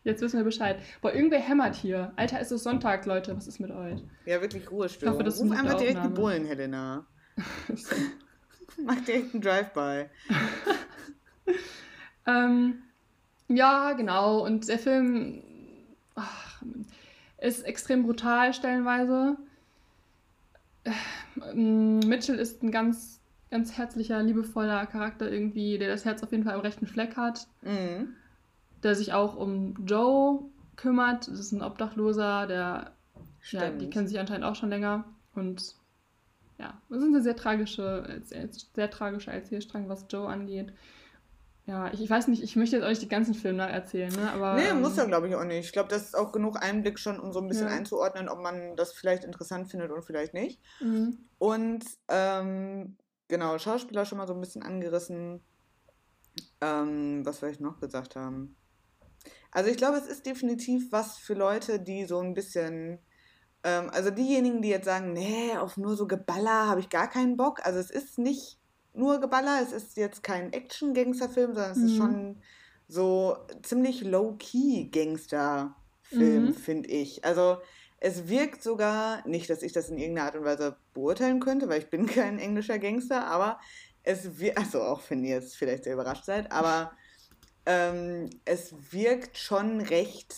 [0.05, 0.81] Jetzt wissen wir Bescheid.
[1.01, 2.13] Boah, irgendwer hämmert hier.
[2.17, 3.35] Alter, ist es Sonntag, Leute.
[3.35, 4.03] Was ist mit euch?
[4.27, 5.15] Ja, wirklich Ruhestörung.
[5.15, 7.07] Ich hoffe, das Ruf einfach direkt die Bullen, Helena.
[8.87, 10.07] Mach direkt einen Drive-By.
[12.27, 12.83] ähm,
[13.49, 14.45] ja, genau.
[14.45, 15.43] Und der Film
[16.15, 16.63] ach,
[17.39, 19.37] ist extrem brutal stellenweise.
[21.53, 23.21] Ähm, Mitchell ist ein ganz,
[23.51, 27.47] ganz herzlicher, liebevoller Charakter irgendwie, der das Herz auf jeden Fall am rechten Fleck hat.
[27.63, 28.15] Mhm.
[28.83, 30.45] Der sich auch um Joe
[30.77, 31.29] kümmert.
[31.29, 32.93] Das ist ein Obdachloser, der,
[33.51, 35.05] ja, die kennen sich anscheinend auch schon länger.
[35.35, 35.75] Und
[36.61, 40.75] ja, das ist eine sehr tragische, sehr tragischer Erzählstrang, was Joe angeht.
[41.65, 44.31] Ja, ich, ich, weiß nicht, ich möchte jetzt nicht die ganzen Filme nacherzählen, ne?
[44.33, 45.67] Aber, nee, muss ja, ähm, glaube ich, auch nicht.
[45.67, 47.75] Ich glaube, das ist auch genug Einblick schon, um so ein bisschen ja.
[47.75, 50.61] einzuordnen, ob man das vielleicht interessant findet und vielleicht nicht.
[50.81, 51.19] Mhm.
[51.39, 52.97] Und ähm,
[53.29, 55.41] genau, Schauspieler schon mal so ein bisschen angerissen.
[56.61, 58.57] Ähm, was wir ich noch gesagt haben.
[59.51, 62.99] Also ich glaube, es ist definitiv was für Leute, die so ein bisschen
[63.69, 67.61] also diejenigen, die jetzt sagen, nee, auf nur so Geballer habe ich gar keinen Bock.
[67.65, 68.59] Also es ist nicht
[68.95, 69.61] nur Geballer.
[69.63, 71.87] Es ist jetzt kein Action-Gangster-Film, sondern es mhm.
[71.87, 72.37] ist schon
[72.89, 76.55] so ziemlich low-key-Gangster-Film, mhm.
[76.55, 77.25] finde ich.
[77.25, 77.59] Also
[77.99, 81.81] es wirkt sogar, nicht, dass ich das in irgendeiner Art und Weise beurteilen könnte, weil
[81.81, 83.61] ich bin kein englischer Gangster, aber
[84.03, 86.93] es wirkt, also auch wenn ihr jetzt vielleicht sehr überrascht seid, aber
[87.67, 90.35] ähm, es wirkt schon recht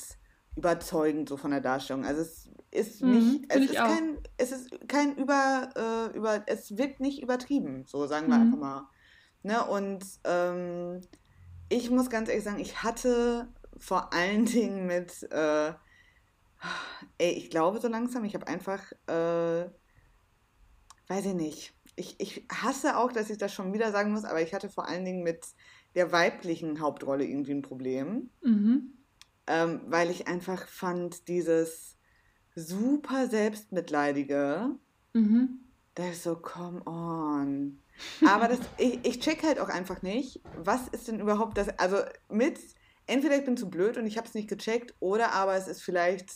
[0.57, 2.05] überzeugend so von der Darstellung.
[2.05, 6.77] Also es ist mhm, nicht, es ist, kein, es ist kein über, äh, über, es
[6.77, 8.43] wirkt nicht übertrieben, so sagen wir mhm.
[8.43, 8.89] einfach mal.
[9.43, 9.65] Ne?
[9.65, 11.01] Und ähm,
[11.69, 13.49] ich muss ganz ehrlich sagen, ich hatte
[13.79, 15.73] vor allen Dingen mit, äh,
[17.19, 19.69] ey, ich glaube so langsam, ich habe einfach, äh,
[21.09, 24.41] weiß ich nicht, ich, ich hasse auch, dass ich das schon wieder sagen muss, aber
[24.41, 25.47] ich hatte vor allen Dingen mit
[25.95, 28.31] der weiblichen Hauptrolle irgendwie ein Problem.
[28.43, 29.02] Mhm.
[29.47, 31.97] Ähm, weil ich einfach fand, dieses,
[32.55, 34.77] super selbstmitleidige.
[35.15, 35.61] Mhm.
[35.95, 37.79] Da ist so, come on.
[38.27, 41.99] Aber das, ich, ich check halt auch einfach nicht, was ist denn überhaupt das, also
[42.29, 42.59] mit,
[43.07, 45.83] entweder ich bin zu blöd und ich habe es nicht gecheckt, oder aber es ist
[45.83, 46.31] vielleicht,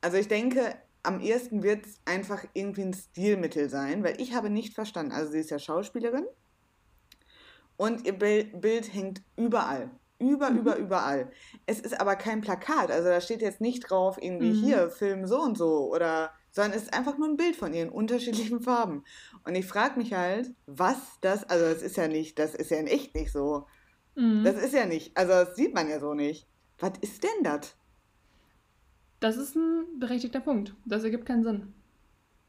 [0.00, 4.50] also ich denke, am ehesten wird es einfach irgendwie ein Stilmittel sein, weil ich habe
[4.50, 6.26] nicht verstanden, also sie ist ja Schauspielerin,
[7.76, 9.90] und ihr Bild hängt überall.
[10.22, 10.58] Über, mhm.
[10.58, 11.30] über, überall.
[11.66, 12.90] Es ist aber kein Plakat.
[12.90, 14.64] Also da steht jetzt nicht drauf, irgendwie mhm.
[14.64, 15.92] hier, Film so und so.
[15.92, 19.04] Oder, sondern es ist einfach nur ein Bild von ihr in unterschiedlichen Farben.
[19.44, 22.78] Und ich frage mich halt, was das, also das ist ja nicht, das ist ja
[22.78, 23.66] in echt nicht so.
[24.14, 24.44] Mhm.
[24.44, 26.46] Das ist ja nicht, also das sieht man ja so nicht.
[26.78, 27.74] Was ist denn das?
[29.20, 30.74] Das ist ein berechtigter Punkt.
[30.84, 31.74] Das ergibt keinen Sinn.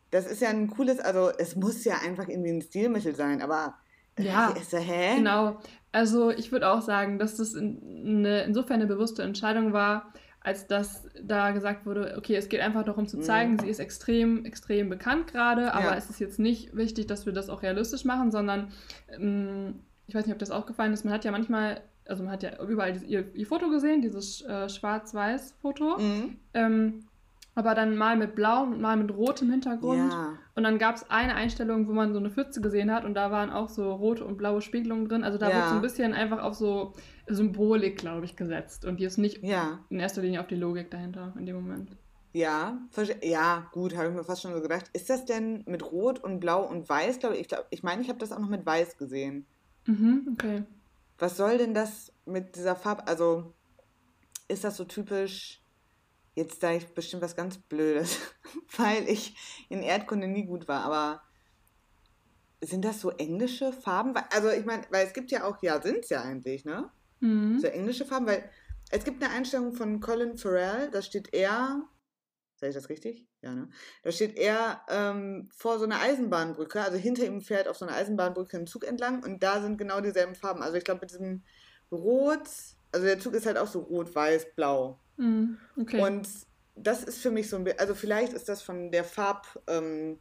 [0.10, 3.76] Das ist ja ein cooles, also es muss ja einfach irgendwie ein Stilmittel sein, aber
[4.20, 5.16] ja, ist hä?
[5.18, 5.60] Genau.
[5.94, 10.68] Also ich würde auch sagen, dass das in, eine, insofern eine bewusste Entscheidung war, als
[10.68, 13.60] dass da gesagt wurde, okay, es geht einfach darum zu zeigen, mhm.
[13.60, 15.96] sie ist extrem, extrem bekannt gerade, aber ja.
[15.96, 18.74] es ist jetzt nicht wichtig, dass wir das auch realistisch machen, sondern
[19.10, 22.44] ähm, ich weiß nicht, ob das aufgefallen ist, man hat ja manchmal, also man hat
[22.44, 26.00] ja überall ihr, ihr Foto gesehen, dieses äh, Schwarz-Weiß-Foto.
[26.00, 26.38] Mhm.
[26.54, 27.06] Ähm,
[27.56, 30.12] aber dann mal mit blau und mal mit rotem Hintergrund.
[30.12, 30.38] Ja.
[30.56, 33.32] Und dann gab es eine Einstellung, wo man so eine Pfütze gesehen hat und da
[33.32, 35.24] waren auch so rote und blaue Spiegelungen drin.
[35.24, 35.56] Also da ja.
[35.56, 36.94] wird so ein bisschen einfach auf so
[37.28, 38.86] Symbolik, glaube ich, gesetzt.
[38.86, 39.80] Und die ist nicht ja.
[39.90, 41.92] in erster Linie auf die Logik dahinter in dem Moment.
[42.36, 42.80] Ja,
[43.22, 44.90] ja, gut, habe ich mir fast schon so gedacht.
[44.94, 47.48] Ist das denn mit Rot und Blau und Weiß, glaube ich?
[47.70, 49.46] Ich meine, ich habe das auch noch mit Weiß gesehen.
[49.86, 50.64] Mhm, okay.
[51.20, 53.08] Was soll denn das mit dieser Farbe?
[53.08, 53.54] Also,
[54.48, 55.63] ist das so typisch
[56.36, 58.18] Jetzt sage ich bestimmt was ganz Blödes,
[58.78, 59.36] weil ich
[59.70, 61.22] in Erdkunde nie gut war, aber
[62.62, 64.14] sind das so englische Farben?
[64.32, 66.90] Also ich meine, weil es gibt ja auch, ja, sind es ja eigentlich, ne?
[67.20, 67.60] Mhm.
[67.60, 68.50] So englische Farben, weil
[68.90, 71.88] es gibt eine Einstellung von Colin Farrell, da steht er,
[72.56, 73.28] sage ich das richtig?
[73.42, 73.70] Ja, ne?
[74.04, 77.96] Da steht er ähm, vor so einer Eisenbahnbrücke, also hinter ihm fährt auf so einer
[77.96, 80.64] Eisenbahnbrücke ein Zug entlang und da sind genau dieselben Farben.
[80.64, 81.44] Also ich glaube mit diesem
[81.92, 82.48] Rot,
[82.94, 85.00] also der Zug ist halt auch so rot, weiß, blau.
[85.18, 86.02] Mm, okay.
[86.02, 86.28] Und
[86.76, 90.20] das ist für mich so ein bisschen, also vielleicht ist das von der Farb, ähm,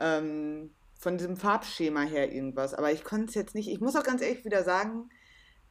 [0.00, 4.02] ähm, von diesem Farbschema her irgendwas, aber ich konnte es jetzt nicht, ich muss auch
[4.02, 5.10] ganz ehrlich wieder sagen,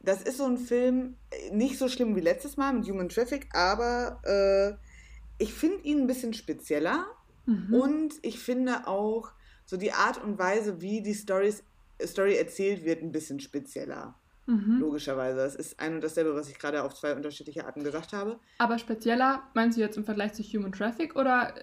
[0.00, 3.48] das ist so ein Film, äh, nicht so schlimm wie letztes Mal mit Human Traffic,
[3.52, 7.06] aber äh, ich finde ihn ein bisschen spezieller
[7.46, 7.74] mhm.
[7.74, 9.32] und ich finde auch
[9.64, 11.64] so die Art und Weise, wie die Storys,
[12.02, 14.14] Story erzählt wird, ein bisschen spezieller.
[14.46, 14.78] Mhm.
[14.78, 15.40] Logischerweise.
[15.40, 18.38] Es ist ein und dasselbe, was ich gerade auf zwei unterschiedliche Arten gesagt habe.
[18.58, 21.54] Aber spezieller, meinst du jetzt im Vergleich zu Human Traffic oder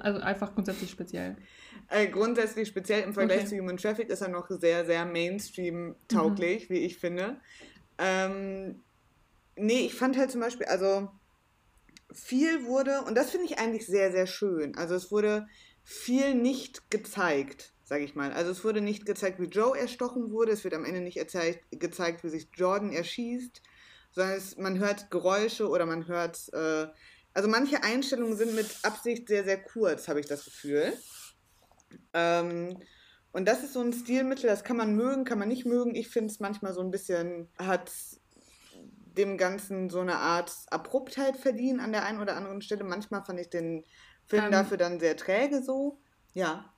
[0.00, 1.36] also einfach grundsätzlich speziell?
[1.88, 3.48] Äh, grundsätzlich speziell im Vergleich okay.
[3.48, 6.74] zu Human Traffic ist er noch sehr, sehr Mainstream-tauglich, mhm.
[6.74, 7.36] wie ich finde.
[7.98, 8.82] Ähm,
[9.54, 11.10] nee, ich fand halt zum Beispiel, also
[12.12, 14.76] viel wurde, und das finde ich eigentlich sehr, sehr schön.
[14.76, 15.46] Also es wurde
[15.84, 18.32] viel nicht gezeigt sage ich mal.
[18.32, 21.58] Also es wurde nicht gezeigt, wie Joe erstochen wurde, es wird am Ende nicht erzählt,
[21.70, 23.60] gezeigt, wie sich Jordan erschießt,
[24.12, 26.86] sondern es, man hört Geräusche oder man hört, äh,
[27.34, 30.94] also manche Einstellungen sind mit Absicht sehr, sehr kurz, habe ich das Gefühl.
[32.14, 32.78] Ähm,
[33.30, 35.94] und das ist so ein Stilmittel, das kann man mögen, kann man nicht mögen.
[35.94, 37.92] Ich finde es manchmal so ein bisschen, hat
[39.18, 42.84] dem Ganzen so eine Art Abruptheit verdient an der einen oder anderen Stelle.
[42.84, 43.84] Manchmal fand ich den
[44.24, 46.00] Film ähm, dafür dann sehr träge so.
[46.32, 46.72] Ja.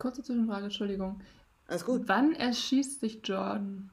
[0.00, 1.20] Kurze Zwischenfrage, Entschuldigung.
[1.68, 2.02] Alles gut.
[2.06, 3.90] Wann erschießt sich Jordan?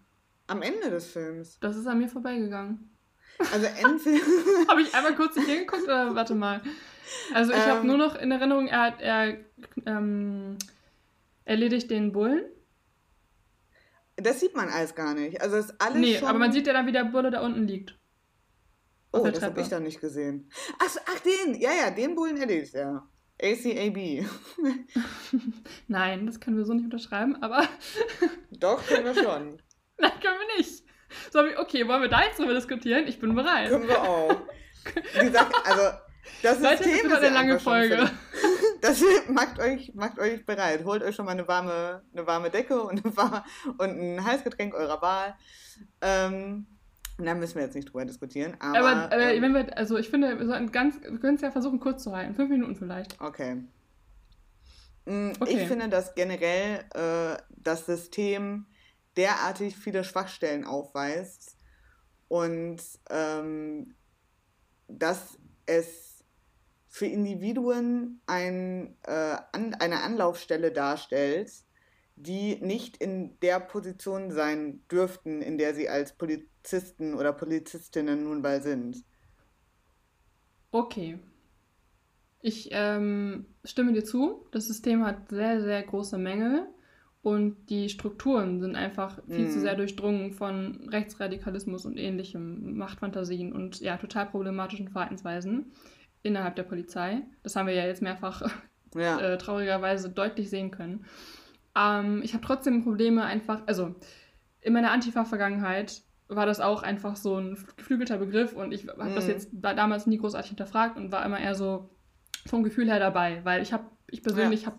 [0.48, 1.60] Am Ende des Films.
[1.60, 2.90] Das ist an mir vorbeigegangen.
[3.52, 4.22] Also Endfilm.
[4.70, 6.62] habe ich einmal kurz nicht hingeguckt oder warte mal.
[7.34, 9.38] Also ich ähm, habe nur noch in Erinnerung, er hat er
[9.86, 10.58] ähm,
[11.44, 12.46] erledigt den Bullen.
[14.16, 15.42] Das sieht man alles gar nicht.
[15.42, 16.28] Also ist alles Nee, schon...
[16.30, 18.00] aber man sieht ja dann, wie der Bulle da unten liegt.
[19.12, 20.50] Oh, das habe ich dann nicht gesehen.
[20.80, 23.08] Ach, ach, den, ja, ja, den Bullen erledigt er.
[23.42, 24.26] ACAB.
[25.88, 27.68] Nein, das können wir so nicht unterschreiben, aber.
[28.52, 29.62] Doch, können wir schon.
[29.98, 30.84] Nein, können wir nicht.
[31.32, 33.08] So, okay, wollen wir da jetzt drüber diskutieren?
[33.08, 33.70] Ich bin bereit.
[33.70, 34.36] Können wir auch.
[35.14, 35.98] Wie gesagt, also,
[36.42, 38.10] das Leute, System das ist eine lange Folge.
[38.82, 40.84] Das macht euch, macht euch bereit.
[40.84, 43.44] Holt euch schon mal eine warme, eine warme Decke und, eine,
[43.78, 45.36] und ein Heißgetränk eurer Wahl.
[46.02, 46.68] Ähm,
[47.18, 48.56] da müssen wir jetzt nicht drüber diskutieren.
[48.60, 51.52] Aber, aber, aber ähm, wenn wir, also ich finde, wir, ganz, wir können es ja
[51.52, 52.36] versuchen kurz zu halten.
[52.36, 53.20] Fünf Minuten vielleicht.
[53.20, 53.64] Okay.
[55.06, 55.62] Mm, okay.
[55.62, 58.68] Ich finde, dass generell äh, das System
[59.16, 61.58] derartig viele Schwachstellen aufweist
[62.28, 63.96] und ähm,
[64.88, 66.24] dass es
[66.88, 71.52] für Individuen ein, äh, an, eine Anlaufstelle darstellt,
[72.18, 78.42] die nicht in der Position sein dürften, in der sie als Polizisten oder Polizistinnen nun
[78.42, 79.04] mal sind.
[80.72, 81.20] Okay.
[82.42, 84.48] Ich ähm, stimme dir zu.
[84.52, 86.68] Das System hat sehr, sehr große Mängel
[87.22, 89.52] und die Strukturen sind einfach viel mm.
[89.52, 89.62] zu mhm.
[89.62, 95.72] sehr durchdrungen von Rechtsradikalismus und ähnlichem, Machtfantasien und ja, total problematischen Verhaltensweisen
[96.24, 97.22] innerhalb der Polizei.
[97.44, 98.50] Das haben wir ja jetzt mehrfach
[98.96, 99.20] ja.
[99.20, 101.06] äh, traurigerweise deutlich sehen können.
[101.78, 103.96] Ähm, ich habe trotzdem Probleme einfach, also
[104.62, 109.16] in meiner Antifa-Vergangenheit war das auch einfach so ein geflügelter Begriff und ich habe mm.
[109.16, 109.30] das mhm.
[109.30, 111.90] jetzt damals nie großartig hinterfragt und war immer eher so
[112.46, 114.68] vom Gefühl her dabei, weil ich habe, ich persönlich ja.
[114.68, 114.78] habe,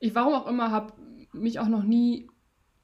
[0.00, 0.94] ich warum auch immer, habe
[1.32, 2.28] mich auch noch nie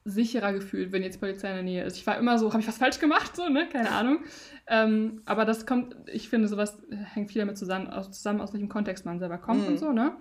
[0.05, 1.97] sicherer gefühlt, wenn jetzt Polizei in der Nähe ist.
[1.97, 3.67] Ich war immer so, habe ich was falsch gemacht, so, ne?
[3.69, 4.19] Keine Ahnung.
[4.67, 8.69] Ähm, aber das kommt, ich finde, sowas hängt viel damit zusammen, aus, zusammen, aus welchem
[8.69, 9.71] Kontext man selber kommt mm.
[9.71, 10.17] und so, ne?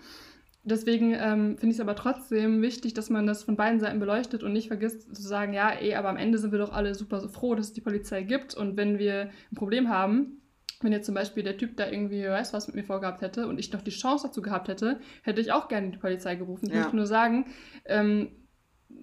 [0.69, 4.43] Deswegen ähm, finde ich es aber trotzdem wichtig, dass man das von beiden Seiten beleuchtet
[4.43, 7.29] und nicht vergisst zu sagen, ja, ey, aber am Ende sind wir doch alle super
[7.29, 8.55] froh, dass es die Polizei gibt.
[8.55, 10.43] Und wenn wir ein Problem haben,
[10.81, 13.59] wenn jetzt zum Beispiel der Typ da irgendwie, weiß was mit mir vorgehabt hätte und
[13.59, 16.67] ich noch die Chance dazu gehabt hätte, hätte ich auch gerne die Polizei gerufen.
[16.67, 16.81] Ich ja.
[16.81, 17.47] möchte nur sagen,
[17.85, 18.29] ähm,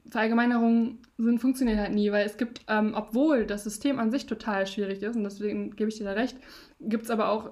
[0.09, 4.67] Verallgemeinerungen sind, funktionieren halt nie, weil es gibt, ähm, obwohl das System an sich total
[4.67, 6.37] schwierig ist, und deswegen gebe ich dir da recht,
[6.79, 7.51] gibt es aber auch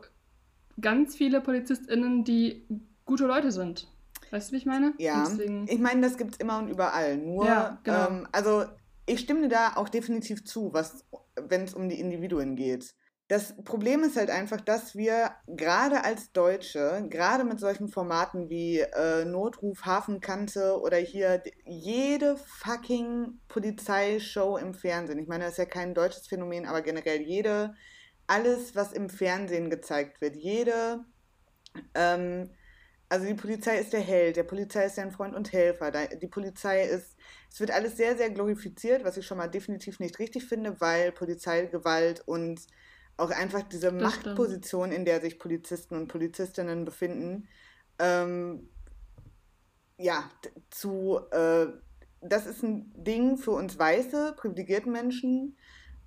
[0.80, 2.66] ganz viele PolizistInnen, die
[3.06, 3.88] gute Leute sind.
[4.34, 4.96] Weißt du, wie ich meine?
[4.98, 5.26] Ja.
[5.30, 5.68] Deswegen...
[5.70, 7.18] Ich meine, das gibt es immer und überall.
[7.18, 8.08] Nur, ja, genau.
[8.08, 8.66] ähm, also
[9.06, 12.96] ich stimme da auch definitiv zu, wenn es um die Individuen geht.
[13.28, 18.80] Das Problem ist halt einfach, dass wir gerade als Deutsche, gerade mit solchen Formaten wie
[18.80, 25.66] äh, Notruf, Hafenkante oder hier jede fucking Polizeishow im Fernsehen, ich meine, das ist ja
[25.66, 27.76] kein deutsches Phänomen, aber generell jede,
[28.26, 31.06] alles, was im Fernsehen gezeigt wird, jede,
[31.94, 32.50] ähm,
[33.14, 36.82] also die Polizei ist der Held, der Polizei ist dein Freund und Helfer, die Polizei
[36.82, 37.16] ist,
[37.48, 41.12] es wird alles sehr, sehr glorifiziert, was ich schon mal definitiv nicht richtig finde, weil
[41.12, 42.62] Polizeigewalt und
[43.16, 44.98] auch einfach diese das Machtposition, stimmt.
[44.98, 47.48] in der sich Polizisten und Polizistinnen befinden,
[48.00, 48.68] ähm,
[49.98, 50.28] ja,
[50.72, 51.68] zu, äh,
[52.20, 55.56] das ist ein Ding für uns weiße, privilegierte Menschen.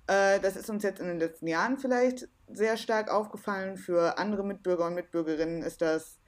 [0.07, 3.77] Äh, das ist uns jetzt in den letzten Jahren vielleicht sehr stark aufgefallen.
[3.77, 6.19] Für andere Mitbürger und Mitbürgerinnen ist das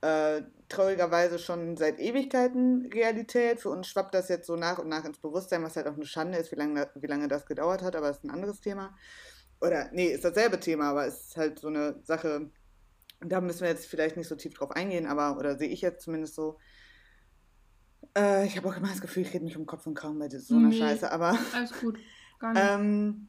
[0.00, 3.60] äh, traurigerweise schon seit Ewigkeiten Realität.
[3.60, 6.06] Für uns schwappt das jetzt so nach und nach ins Bewusstsein, was halt auch eine
[6.06, 8.94] Schande ist, wie lange, wie lange das gedauert hat, aber das ist ein anderes Thema
[9.60, 12.50] oder nee, ist dasselbe Thema, aber es ist halt so eine Sache,
[13.20, 16.04] da müssen wir jetzt vielleicht nicht so tief drauf eingehen, aber, oder sehe ich jetzt
[16.04, 16.58] zumindest so.
[18.16, 20.28] Äh, ich habe auch immer das Gefühl, ich rede mich um Kopf und Kragen bei
[20.28, 21.36] so einer nee, Scheiße, aber.
[21.52, 21.98] Alles gut,
[22.38, 22.64] gar nicht.
[22.64, 23.28] ähm,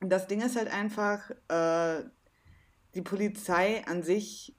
[0.00, 2.04] das Ding ist halt einfach, äh,
[2.94, 4.56] die Polizei an sich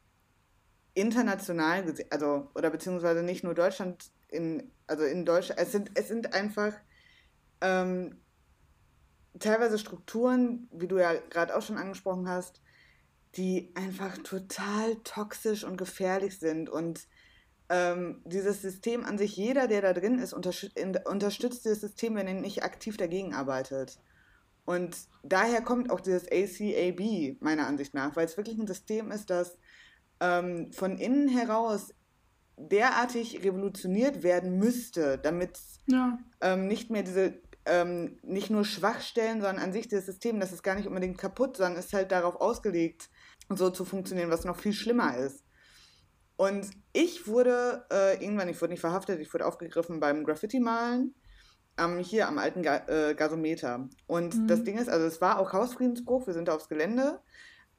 [0.94, 6.08] international gesehen, also, oder beziehungsweise nicht nur Deutschland, in, also in Deutschland, es sind, es
[6.08, 6.74] sind einfach
[7.62, 8.18] ähm,
[9.40, 12.62] teilweise Strukturen, wie du ja gerade auch schon angesprochen hast,
[13.36, 16.70] die einfach total toxisch und gefährlich sind.
[16.70, 17.08] Und
[17.70, 22.34] ähm, dieses System an sich, jeder, der da drin ist, unterstützt dieses System, wenn er
[22.34, 24.00] nicht aktiv dagegen arbeitet.
[24.66, 29.30] Und daher kommt auch dieses ACAB, meiner Ansicht nach, weil es wirklich ein System ist,
[29.30, 29.58] das
[30.20, 31.94] ähm, von innen heraus
[32.58, 35.58] derartig revolutioniert werden müsste, damit
[35.88, 36.20] ja.
[36.42, 40.64] ähm, nicht mehr diese ähm, nicht nur Schwachstellen, sondern an sich das System, das ist
[40.64, 43.10] gar nicht unbedingt kaputt, sondern ist halt darauf ausgelegt,
[43.50, 45.44] so zu funktionieren, was noch viel schlimmer ist.
[46.36, 51.14] Und ich wurde äh, irgendwann, ich wurde nicht verhaftet, ich wurde aufgegriffen beim Graffiti-Malen
[51.78, 53.90] ähm, hier am alten Ga äh, Gasometer.
[54.08, 54.48] Und mhm.
[54.48, 57.20] das Ding ist, also es war auch Hausfriedensbruch, wir sind aufs Gelände.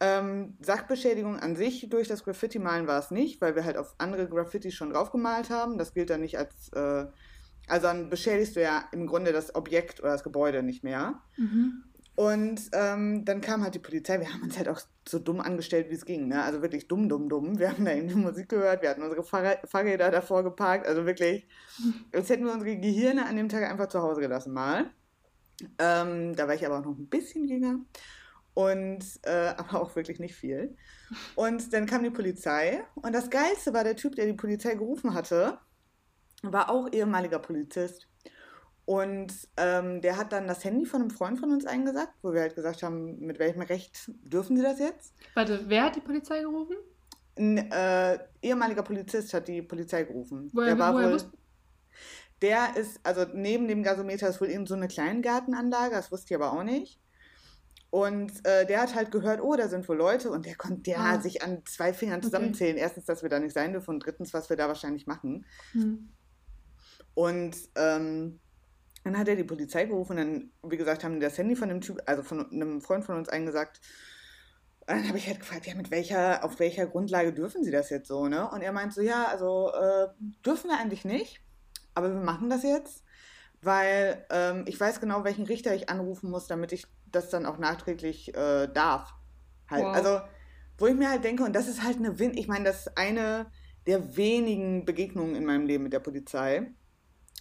[0.01, 4.29] Ähm, Sachbeschädigung an sich durch das Graffiti-Malen war es nicht, weil wir halt auf andere
[4.29, 5.77] Graffiti schon draufgemalt haben.
[5.77, 7.07] Das gilt dann nicht als äh,
[7.71, 11.21] also dann beschädigst du ja im Grunde das Objekt oder das Gebäude nicht mehr.
[11.37, 11.85] Mhm.
[12.17, 14.21] Und ähm, dann kam halt die Polizei.
[14.21, 16.29] Wir haben uns halt auch so dumm angestellt, wie es ging.
[16.29, 16.43] Ne?
[16.43, 17.59] Also wirklich dumm, dumm, dumm.
[17.59, 20.87] Wir haben da irgendwie Musik gehört, wir hatten unsere Fahrräder davor geparkt.
[20.87, 21.47] Also wirklich,
[22.13, 24.91] als hätten wir unsere Gehirne an dem Tag einfach zu Hause gelassen mal.
[25.79, 27.79] Ähm, da war ich aber auch noch ein bisschen jünger.
[28.55, 30.77] Und äh, aber auch wirklich nicht viel.
[31.35, 32.83] Und dann kam die Polizei.
[32.97, 35.59] Und das Geilste war der Typ, der die Polizei gerufen hatte
[36.43, 38.09] war auch ehemaliger Polizist.
[38.85, 42.41] Und ähm, der hat dann das Handy von einem Freund von uns eingesagt, wo wir
[42.41, 45.15] halt gesagt haben, mit welchem Recht dürfen sie das jetzt?
[45.35, 46.77] Warte, wer hat die Polizei gerufen?
[47.39, 50.51] Ein äh, ehemaliger Polizist hat die Polizei gerufen.
[50.53, 51.23] Woher, der war woher wohl,
[52.43, 56.41] Der ist, also neben dem Gasometer ist wohl eben so eine Kleingartenanlage, das wusste ich
[56.41, 56.99] aber auch nicht.
[57.91, 60.99] Und äh, der hat halt gehört, oh, da sind wohl Leute und der konnte ja
[60.99, 61.21] ah.
[61.21, 62.77] sich an zwei Fingern zusammenzählen.
[62.77, 62.83] Okay.
[62.83, 65.45] Erstens, dass wir da nicht sein dürfen und drittens, was wir da wahrscheinlich machen.
[65.73, 66.09] Hm.
[67.15, 68.39] Und ähm,
[69.03, 71.69] dann hat er die Polizei gerufen und dann, wie gesagt, haben die das Handy von
[71.69, 73.81] dem Typ, also von einem Freund von uns eingesagt.
[74.81, 77.91] Und dann habe ich halt gefragt, ja, mit welcher, auf welcher Grundlage dürfen sie das
[77.91, 78.49] jetzt so, ne?
[78.51, 80.09] Und er meint so, ja, also äh,
[80.45, 81.41] dürfen wir eigentlich nicht,
[81.95, 83.03] aber wir machen das jetzt,
[83.63, 87.59] weil ähm, ich weiß genau, welchen Richter ich anrufen muss, damit ich das dann auch
[87.59, 89.15] nachträglich äh, darf.
[89.69, 89.85] Halt.
[89.85, 89.95] Wow.
[89.95, 90.21] Also,
[90.79, 92.99] wo ich mir halt denke, und das ist halt eine Win, ich meine, das ist
[92.99, 93.47] eine
[93.87, 96.73] der wenigen Begegnungen in meinem Leben mit der Polizei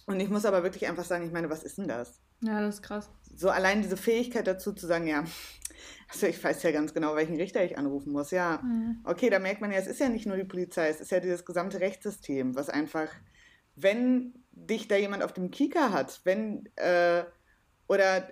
[0.06, 2.20] Und ich muss aber wirklich einfach sagen, ich meine, was ist denn das?
[2.42, 3.10] Ja, das ist krass.
[3.34, 5.24] So allein diese Fähigkeit dazu zu sagen, ja,
[6.08, 8.30] also ich weiß ja ganz genau, welchen Richter ich anrufen muss.
[8.30, 9.00] Ja, mhm.
[9.04, 11.20] okay, da merkt man ja, es ist ja nicht nur die Polizei, es ist ja
[11.20, 13.08] dieses gesamte Rechtssystem, was einfach,
[13.76, 17.24] wenn dich da jemand auf dem Kieker hat, wenn, äh,
[17.86, 18.28] oder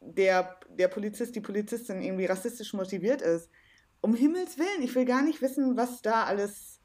[0.00, 3.50] der, der Polizist, die Polizistin irgendwie rassistisch motiviert ist,
[4.00, 6.80] um Himmels Willen, ich will gar nicht wissen, was da alles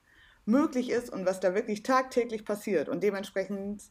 [0.46, 2.90] möglich ist und was da wirklich tagtäglich passiert.
[2.90, 3.84] Und dementsprechend,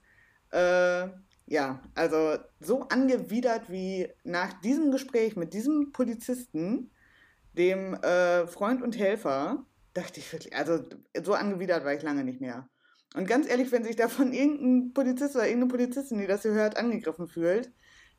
[0.53, 1.09] äh,
[1.47, 6.91] ja, also so angewidert wie nach diesem Gespräch mit diesem Polizisten,
[7.55, 10.85] dem äh, Freund und Helfer, dachte ich wirklich, also
[11.23, 12.69] so angewidert war ich lange nicht mehr.
[13.15, 16.77] Und ganz ehrlich, wenn sich davon irgendein Polizist oder irgendeine Polizistin, die das hier hört,
[16.77, 17.73] angegriffen fühlt,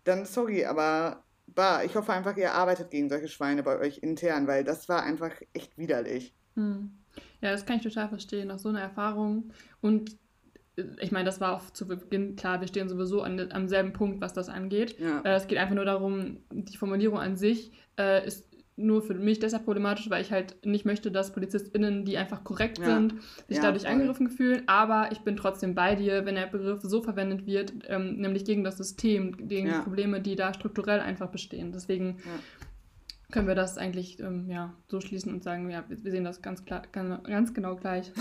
[0.06, 4.48] dann sorry, aber bah, ich hoffe einfach, ihr arbeitet gegen solche Schweine bei euch intern,
[4.48, 6.34] weil das war einfach echt widerlich.
[6.56, 6.92] Hm.
[7.42, 9.52] Ja, das kann ich total verstehen, nach so einer Erfahrung.
[9.82, 10.18] Und
[10.78, 13.94] äh, ich meine, das war auch zu Beginn klar, wir stehen sowieso an, am selben
[13.94, 14.98] Punkt, was das angeht.
[15.00, 15.22] Ja.
[15.22, 19.40] Äh, es geht einfach nur darum, die Formulierung an sich äh, ist nur für mich
[19.40, 22.86] deshalb problematisch, weil ich halt nicht möchte, dass PolizistInnen, die einfach korrekt ja.
[22.86, 23.16] sind,
[23.48, 23.92] sich ja, dadurch voll.
[23.92, 24.64] angegriffen fühlen.
[24.68, 28.64] Aber ich bin trotzdem bei dir, wenn der Begriff so verwendet wird, ähm, nämlich gegen
[28.64, 29.78] das System, gegen ja.
[29.78, 31.72] die Probleme, die da strukturell einfach bestehen.
[31.72, 32.18] Deswegen
[33.32, 36.66] können wir das eigentlich ähm, ja, so schließen und sagen, ja, wir sehen das ganz,
[36.66, 38.12] klar, ganz genau gleich.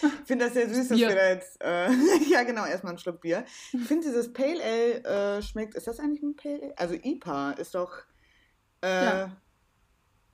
[0.00, 1.88] ich finde das sehr süß, dass wir da jetzt, äh,
[2.30, 3.44] ja genau, erstmal einen Schluck Bier.
[3.72, 6.78] Ich finde dieses Pale Ale äh, schmeckt, ist das eigentlich ein Pale Ale?
[6.78, 7.92] Also IPA ist doch,
[8.82, 9.36] äh, ja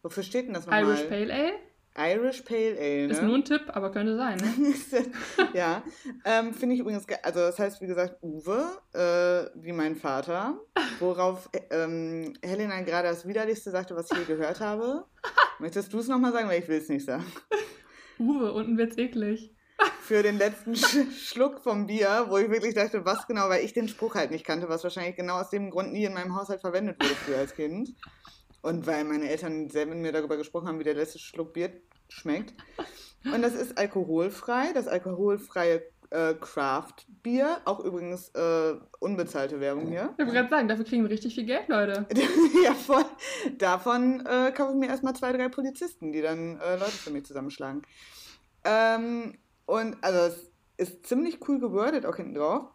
[0.02, 0.84] Wofür steht denn das nochmal?
[0.84, 1.52] Irish Pale Ale?
[1.96, 3.12] Irish Pale Ale, ne?
[3.12, 5.04] Ist nur ein Tipp, aber könnte sein, ne?
[5.52, 5.82] ja.
[6.24, 10.58] Ähm, Finde ich übrigens, also das heißt, wie gesagt, Uwe, äh, wie mein Vater,
[11.00, 15.04] worauf ähm, Helena gerade das Widerlichste sagte, was ich je gehört habe.
[15.58, 17.26] Möchtest du es nochmal sagen, weil ich will es nicht sagen.
[18.18, 19.54] Uwe, unten wird's eklig.
[20.00, 23.72] Für den letzten Sch Schluck vom Bier, wo ich wirklich dachte, was genau, weil ich
[23.72, 26.60] den Spruch halt nicht kannte, was wahrscheinlich genau aus dem Grund nie in meinem Haushalt
[26.60, 27.94] verwendet wurde früher als Kind.
[28.62, 31.72] Und weil meine Eltern selber mit mir darüber gesprochen haben, wie der letzte Schluck Bier
[32.08, 32.54] schmeckt.
[33.24, 37.60] Und das ist alkoholfrei, das alkoholfreie äh, Craft-Bier.
[37.64, 40.10] Auch übrigens äh, unbezahlte Werbung hier.
[40.12, 42.06] Ich wollte gerade sagen, dafür kriegen wir richtig viel Geld, Leute.
[42.64, 43.04] ja, voll.
[43.58, 47.24] Davon äh, kaufe ich mir erstmal zwei, drei Polizisten, die dann äh, Leute für mich
[47.24, 47.82] zusammenschlagen.
[48.64, 52.68] Ähm, und also es ist ziemlich cool gewordet auch hinten drauf.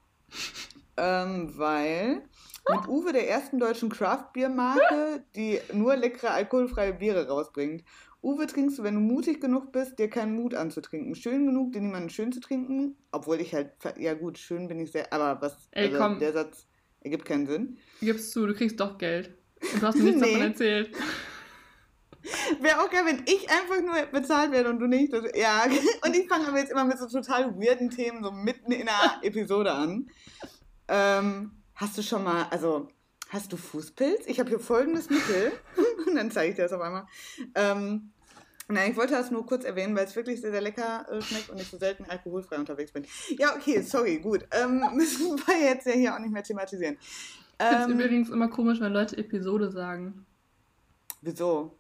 [0.98, 2.24] ähm, weil
[2.70, 7.84] mit Uwe der ersten deutschen Craft-Bier-Marke, die nur leckere alkoholfreie Biere rausbringt.
[8.22, 11.16] Uwe trinkst du, wenn du mutig genug bist, dir keinen Mut anzutrinken.
[11.16, 12.98] Schön genug, dir niemanden schön zu trinken.
[13.12, 16.20] Obwohl ich halt, ja gut, schön bin ich sehr, aber was, Ey, also komm.
[16.20, 16.68] der Satz
[17.02, 17.78] ergibt keinen Sinn.
[18.02, 19.34] Gibst zu, du kriegst doch Geld.
[19.74, 20.34] Und du hast mir nichts nee.
[20.34, 20.92] davon erzählt.
[22.62, 25.14] Wäre auch geil, wenn ich einfach nur bezahlt werde und du nicht.
[25.14, 25.66] Das, ja,
[26.06, 29.20] und ich fange aber jetzt immer mit so total weirden Themen so mitten in der
[29.22, 30.10] Episode an.
[30.88, 32.90] Ähm, Hast du schon mal, also
[33.30, 34.26] hast du Fußpilz?
[34.26, 35.52] Ich habe hier folgendes Mittel.
[36.08, 37.06] Und dann zeige ich dir das auf einmal.
[37.56, 38.12] Ähm,
[38.70, 41.50] Nein, ich wollte das nur kurz erwähnen, weil es wirklich sehr, sehr lecker äh, schmeckt
[41.50, 43.06] und ich so selten alkoholfrei unterwegs bin.
[43.38, 44.46] Ja, okay, sorry, gut.
[44.52, 46.98] Ähm, müssen wir jetzt ja hier auch nicht mehr thematisieren.
[47.00, 50.26] Ich finde es ähm, übrigens immer komisch, wenn Leute Episode sagen.
[51.22, 51.78] Wieso?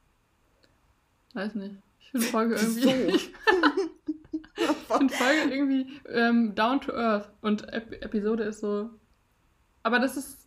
[1.33, 1.75] Weiß nicht.
[1.99, 3.15] Ich finde Folge irgendwie.
[3.15, 3.33] ich
[4.87, 8.91] finde Folge irgendwie ähm, down to earth und Ep Episode ist so
[9.87, 10.37] aber das ist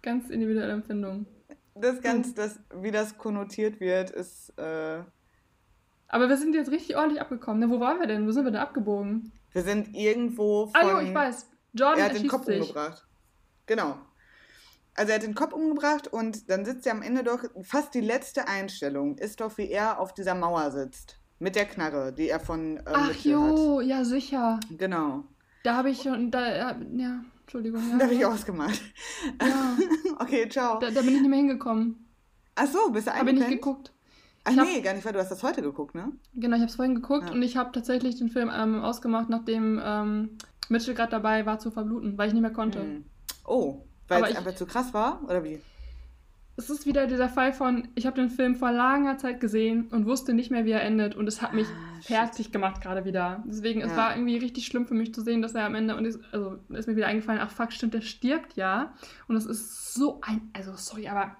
[0.00, 1.26] ganz individuelle Empfindung.
[1.74, 4.58] Das ganz, das, wie das konnotiert wird, ist.
[4.58, 5.02] Äh
[6.08, 7.60] aber wir sind jetzt richtig ordentlich abgekommen.
[7.60, 7.68] Ne?
[7.68, 8.26] Wo waren wir denn?
[8.26, 9.32] Wo sind wir denn abgebogen?
[9.52, 10.80] Wir sind irgendwo von.
[10.80, 11.46] Ah, jo, ich weiß.
[11.74, 12.58] Jordan er hat den Kopf sich.
[12.58, 13.06] umgebracht.
[13.66, 13.98] Genau.
[14.94, 18.00] Also er hat den Kopf umgebracht und dann sitzt er am Ende doch, fast die
[18.00, 21.18] letzte Einstellung ist doch, wie er auf dieser Mauer sitzt.
[21.38, 23.86] Mit der Knarre, die er von äh, Ach jo, hat.
[23.86, 24.58] ja sicher.
[24.70, 25.24] Genau.
[25.64, 27.24] Da habe ich schon, da, ja.
[27.46, 27.80] Entschuldigung.
[27.90, 27.98] Ja.
[27.98, 28.82] Da habe ich ausgemacht.
[29.40, 29.76] Ja.
[30.18, 30.80] okay, ciao.
[30.80, 32.06] Da, da, bin ich nicht mehr hingekommen.
[32.56, 33.92] Ach so, bist du Habe ich nicht geguckt.
[34.44, 36.10] Ach ich nee, hab, gar nicht, weil du hast das heute geguckt, ne?
[36.34, 37.32] Genau, ich habe es vorhin geguckt ja.
[37.32, 40.38] und ich habe tatsächlich den Film ähm, ausgemacht, nachdem ähm,
[40.68, 42.80] Mitchell gerade dabei war zu verbluten, weil ich nicht mehr konnte.
[42.80, 43.04] Hm.
[43.44, 45.60] Oh, weil es ich, einfach zu krass war, oder wie?
[46.58, 50.06] Es ist wieder dieser Fall von, ich habe den Film vor langer Zeit gesehen und
[50.06, 51.14] wusste nicht mehr, wie er endet.
[51.14, 53.44] Und es hat mich ah, fertig gemacht gerade wieder.
[53.46, 53.86] Deswegen, ja.
[53.86, 56.16] es war irgendwie richtig schlimm für mich zu sehen, dass er am Ende, und ich,
[56.32, 58.94] also ist mir wieder eingefallen, ach fuck, stimmt, der stirbt ja.
[59.28, 61.36] Und es ist so ein, also sorry, aber.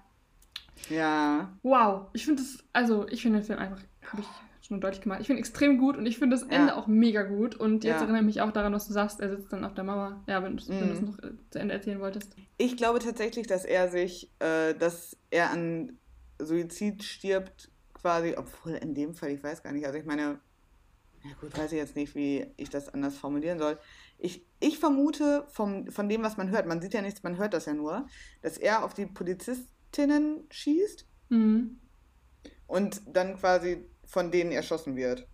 [0.89, 1.51] Ja.
[1.63, 3.79] Wow, ich finde das, also ich finde den Film einfach,
[4.11, 4.27] habe ich
[4.67, 5.21] schon deutlich gemacht.
[5.21, 6.75] Ich finde extrem gut und ich finde das Ende ja.
[6.75, 7.55] auch mega gut.
[7.55, 8.01] Und jetzt ja.
[8.01, 10.23] erinnere ich mich auch daran, was du sagst, er sitzt dann auf der Mauer.
[10.27, 11.05] Ja, wenn, du es mhm.
[11.05, 12.35] noch äh, zu Ende erzählen wolltest.
[12.57, 15.97] Ich glaube tatsächlich, dass er sich, äh, dass er an
[16.39, 20.39] Suizid stirbt, quasi, obwohl in dem Fall, ich weiß gar nicht, also ich meine,
[21.23, 23.77] ja gut, weiß ich jetzt nicht, wie ich das anders formulieren soll.
[24.17, 27.53] ich, ich vermute vom, von dem, was man hört, man sieht ja nichts, man hört
[27.53, 28.07] das ja nur,
[28.41, 31.79] dass er auf die Polizistinnen schießt mhm.
[32.67, 35.27] und dann quasi von denen erschossen wird.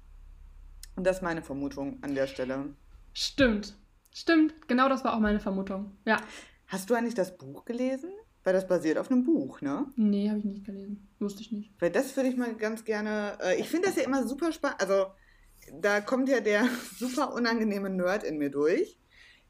[0.95, 2.73] Und das ist meine Vermutung an der Stelle.
[3.13, 3.75] Stimmt.
[4.13, 5.91] Stimmt, genau das war auch meine Vermutung.
[6.05, 6.17] Ja.
[6.67, 8.11] Hast du eigentlich das Buch gelesen?
[8.43, 9.85] Weil das basiert auf einem Buch, ne?
[9.95, 11.07] Nee, habe ich nicht gelesen.
[11.19, 11.71] Wusste ich nicht.
[11.79, 13.37] Weil das würde ich mal ganz gerne.
[13.41, 14.81] Äh, ich finde das ja immer super spannend.
[14.81, 15.05] Also,
[15.79, 16.67] da kommt ja der
[16.97, 18.99] super unangenehme Nerd in mir durch.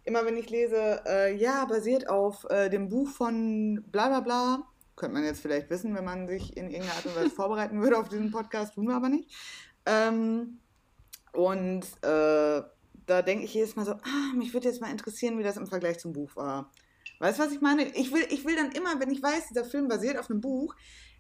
[0.04, 4.73] Immer wenn ich lese, äh, ja, basiert auf äh, dem Buch von bla bla bla.
[4.96, 7.98] Könnte man jetzt vielleicht wissen, wenn man sich in irgendeiner Art und Weise vorbereiten würde
[7.98, 9.30] auf diesen Podcast, tun wir aber nicht.
[9.86, 10.60] Ähm,
[11.34, 12.62] und äh,
[13.06, 15.68] da denke ich jedes Mal so, ah, mich würde jetzt mal interessieren, wie das im
[15.68, 16.72] Vergleich zum Buch war.
[17.20, 17.84] Weißt du, was ich meine?
[17.96, 20.76] Ich will, ich will dann immer, wenn ich weiß, dieser Film basiert auf einem Buch,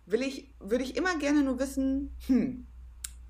[0.05, 2.67] will ich, würde ich immer gerne nur wissen, hm,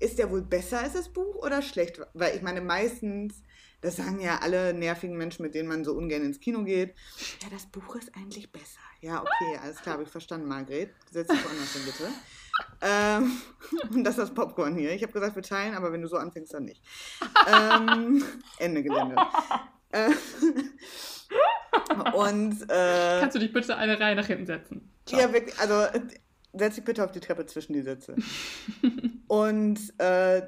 [0.00, 2.00] ist der wohl besser als das Buch oder schlecht?
[2.14, 3.42] Weil ich meine, meistens,
[3.84, 6.94] das sagen ja alle nervigen Menschen, mit denen man so ungern ins Kino geht,
[7.42, 8.80] ja, das Buch ist eigentlich besser.
[9.00, 10.90] Ja, okay, alles klar, habe ich verstanden, Margret.
[11.10, 12.08] Setz dich woanders hin, bitte.
[12.80, 13.32] Ähm,
[13.90, 14.92] und das ist das Popcorn hier.
[14.92, 16.82] Ich habe gesagt, wir teilen, aber wenn du so anfängst, dann nicht.
[17.46, 18.24] ähm,
[18.58, 19.16] Ende Gelände.
[19.90, 20.10] Äh,
[22.14, 24.90] und äh, kannst du dich bitte eine Reihe nach hinten setzen?
[25.04, 25.20] Ciao.
[25.20, 25.86] Ja, wirklich, also
[26.54, 28.16] setz dich bitte auf die Treppe zwischen die Sitze.
[29.28, 30.40] und äh,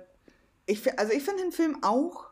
[0.64, 2.30] ich, also ich finde den Film auch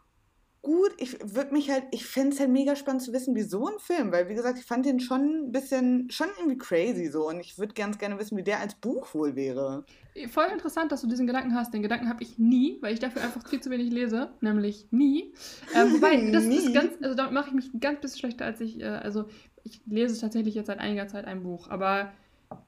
[0.64, 0.90] gut.
[0.98, 3.78] Ich würde mich halt, ich fände es halt mega spannend zu wissen, wie so ein
[3.78, 7.38] Film, weil wie gesagt, ich fand den schon ein bisschen, schon irgendwie crazy so und
[7.38, 9.84] ich würde ganz gerne wissen, wie der als Buch wohl wäre.
[10.30, 11.72] Voll interessant, dass du diesen Gedanken hast.
[11.72, 15.34] Den Gedanken habe ich nie, weil ich dafür einfach viel zu wenig lese, nämlich nie.
[15.74, 16.56] Äh, wobei, das nie.
[16.56, 19.26] ist ganz, also damit mache ich mich ein ganz bisschen schlechter, als ich, äh, also
[19.62, 22.12] ich lese tatsächlich jetzt seit einiger Zeit ein Buch, aber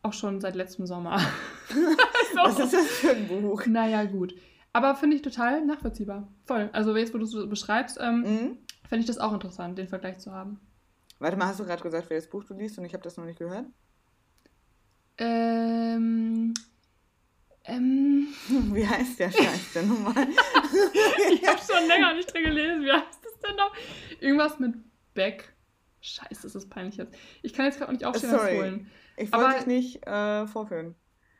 [0.03, 1.19] auch schon seit letztem Sommer.
[1.69, 1.77] so.
[2.37, 3.67] Was ist das für ein Buch?
[3.67, 4.35] Naja, gut.
[4.77, 6.29] Aber finde ich total nachvollziehbar.
[6.45, 6.69] Voll.
[6.75, 8.59] Also jetzt, wo du es so beschreibst, ähm, mhm.
[8.87, 10.61] fände ich das auch interessant, den Vergleich zu haben.
[11.19, 13.25] Warte mal, hast du gerade gesagt, welches Buch du liest und ich habe das noch
[13.25, 13.65] nicht gehört?
[15.17, 16.53] Ähm.
[17.65, 18.29] Ähm.
[18.75, 20.13] Wie heißt der Scheiß denn nochmal?
[21.33, 22.83] ich habe schon länger nicht drin gelesen.
[22.83, 23.73] Wie heißt das denn noch?
[24.21, 24.75] Irgendwas mit
[25.15, 25.55] Beck.
[26.03, 27.17] Scheiße, das ist peinlich jetzt.
[27.41, 28.57] Ich kann jetzt gerade nicht aufstehen Sorry.
[28.59, 28.91] holen.
[29.17, 30.97] Ich wollte dich nicht äh, vorführen.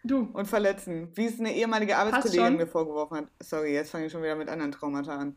[0.07, 0.29] Du.
[0.33, 1.09] Und verletzen.
[1.15, 3.27] Wie es eine ehemalige Arbeitskollegin mir vorgeworfen hat.
[3.43, 5.37] Sorry, jetzt fange ich schon wieder mit anderen Traumata an.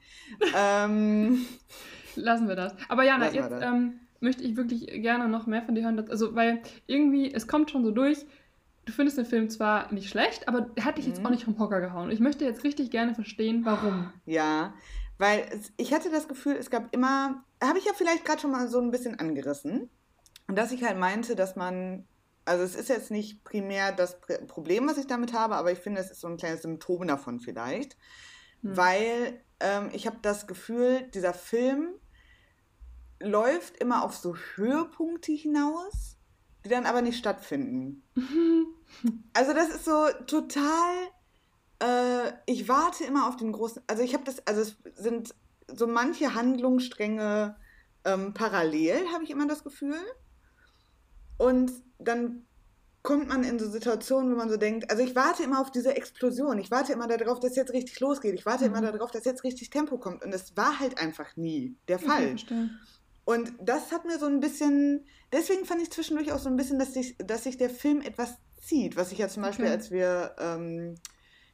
[0.56, 1.46] ähm,
[2.16, 2.74] Lassen wir das.
[2.88, 5.98] Aber Jana, jetzt ähm, möchte ich wirklich gerne noch mehr von dir hören.
[5.98, 8.26] Dass, also, weil irgendwie, es kommt schon so durch,
[8.86, 11.14] du findest den Film zwar nicht schlecht, aber er hat dich mhm.
[11.14, 12.12] jetzt auch nicht vom Hocker gehauen.
[12.12, 14.12] Ich möchte jetzt richtig gerne verstehen, warum.
[14.26, 14.74] Ja,
[15.18, 15.46] weil
[15.78, 18.80] ich hatte das Gefühl, es gab immer, habe ich ja vielleicht gerade schon mal so
[18.80, 19.90] ein bisschen angerissen,
[20.50, 22.08] und dass ich halt meinte, dass man
[22.50, 26.02] also es ist jetzt nicht primär das Problem, was ich damit habe, aber ich finde,
[26.02, 27.96] es ist so ein kleines Symptom davon vielleicht,
[28.64, 28.76] hm.
[28.76, 31.90] weil ähm, ich habe das Gefühl, dieser Film
[33.20, 36.18] läuft immer auf so Höhepunkte hinaus,
[36.66, 38.02] die dann aber nicht stattfinden.
[39.34, 40.96] also das ist so total.
[41.80, 43.84] Äh, ich warte immer auf den großen.
[43.86, 44.46] Also ich habe das.
[44.48, 45.36] Also es sind
[45.68, 47.58] so manche Handlungsstränge
[48.06, 50.02] ähm, parallel, habe ich immer das Gefühl.
[51.40, 52.46] Und dann
[53.02, 55.96] kommt man in so Situationen, wo man so denkt, also ich warte immer auf diese
[55.96, 58.76] Explosion, ich warte immer darauf, dass jetzt richtig losgeht, ich warte mhm.
[58.76, 62.36] immer darauf, dass jetzt richtig Tempo kommt und es war halt einfach nie der Fall.
[63.24, 66.78] Und das hat mir so ein bisschen, deswegen fand ich zwischendurch auch so ein bisschen,
[66.78, 69.74] dass sich, dass sich der Film etwas zieht, was ich ja zum Beispiel, okay.
[69.74, 70.96] als wir ähm,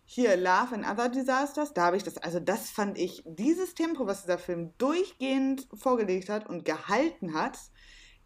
[0.05, 4.07] hier Love and Other Disasters, da habe ich das, also das fand ich, dieses Tempo,
[4.07, 7.57] was dieser Film durchgehend vorgelegt hat und gehalten hat,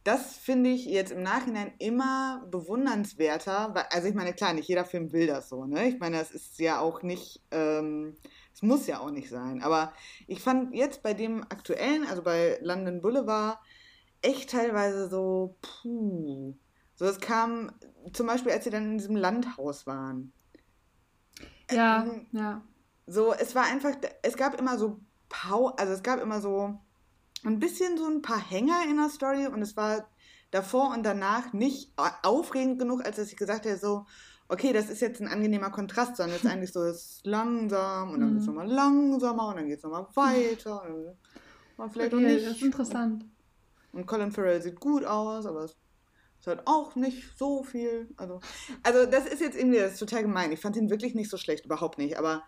[0.09, 3.75] das finde ich jetzt im Nachhinein immer bewundernswerter.
[3.75, 5.65] Weil, also ich meine, klar, nicht jeder Film will das so.
[5.65, 5.87] Ne?
[5.87, 8.15] Ich meine, das ist ja auch nicht, ähm,
[8.51, 9.61] es muss ja auch nicht sein.
[9.61, 9.93] Aber
[10.25, 13.59] ich fand jetzt bei dem aktuellen, also bei London Boulevard,
[14.23, 16.55] echt teilweise so, puh.
[16.95, 17.71] So, es kam
[18.11, 20.33] zum Beispiel, als sie dann in diesem Landhaus waren.
[21.69, 22.63] Ja, ähm, ja.
[23.05, 24.99] So, es war einfach, es gab immer so
[25.29, 26.79] Pau, also es gab immer so
[27.45, 30.09] ein bisschen so ein paar Hänger in der Story und es war
[30.51, 31.91] davor und danach nicht
[32.23, 34.05] aufregend genug, als dass ich gesagt hätte, so,
[34.47, 38.11] okay, das ist jetzt ein angenehmer Kontrast, sondern es ist eigentlich so, es ist langsam
[38.11, 38.55] und dann geht es mhm.
[38.55, 41.17] nochmal langsamer und dann geht es nochmal weiter und
[41.77, 42.45] dann vielleicht okay, auch nicht.
[42.45, 43.25] Das ist interessant.
[43.91, 45.77] Und Colin Farrell sieht gut aus, aber es
[46.39, 48.09] ist halt auch nicht so viel.
[48.17, 48.39] Also,
[48.83, 50.51] also das ist jetzt irgendwie, das ist total gemein.
[50.51, 52.17] Ich fand ihn wirklich nicht so schlecht, überhaupt nicht.
[52.17, 52.43] Aber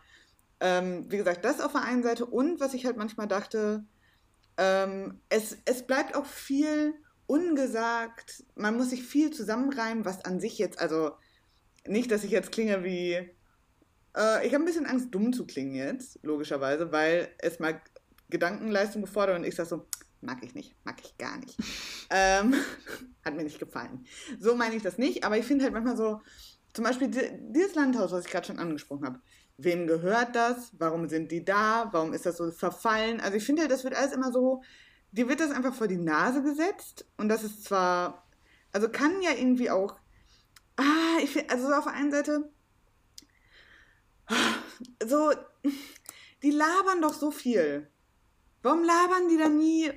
[0.60, 3.86] ähm, wie gesagt, das auf der einen Seite und was ich halt manchmal dachte,
[4.62, 6.94] ähm, es, es bleibt auch viel
[7.26, 8.44] ungesagt.
[8.56, 11.14] Man muss sich viel zusammenreimen, was an sich jetzt, also
[11.88, 13.14] nicht, dass ich jetzt klinge wie.
[14.16, 17.82] Äh, ich habe ein bisschen Angst, dumm zu klingen jetzt, logischerweise, weil es mal
[18.30, 19.88] Gedankenleistung gefordert und ich sage so,
[20.22, 21.58] mag ich nicht, mag ich gar nicht.
[22.12, 22.54] ähm,
[23.26, 24.06] hat mir nicht gefallen.
[24.40, 26.22] So meine ich das nicht, aber ich finde halt manchmal so,
[26.74, 29.22] zum Beispiel dieses Landhaus, was ich gerade schon angesprochen habe.
[29.58, 30.72] Wem gehört das?
[30.78, 31.90] Warum sind die da?
[31.92, 33.20] Warum ist das so verfallen?
[33.20, 34.64] Also ich finde das wird alles immer so,
[35.12, 38.28] dir wird das einfach vor die Nase gesetzt und das ist zwar,
[38.72, 39.96] also kann ja irgendwie auch,
[40.78, 42.50] ah, ich finde, also so auf der einen Seite,
[45.06, 45.32] so,
[46.44, 47.90] die labern doch so viel.
[48.64, 49.92] Warum labern die da nie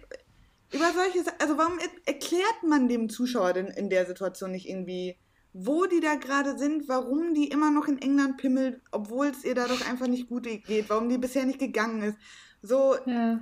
[0.72, 5.16] über solche, also warum erklärt man dem Zuschauer denn in der Situation nicht irgendwie,
[5.54, 9.54] wo die da gerade sind, warum die immer noch in England pimmelt, obwohl es ihr
[9.54, 12.18] da doch einfach nicht gut geht, warum die bisher nicht gegangen ist.
[12.60, 13.40] So, ja.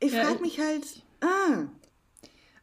[0.00, 1.66] ich ja, frage mich halt, ah.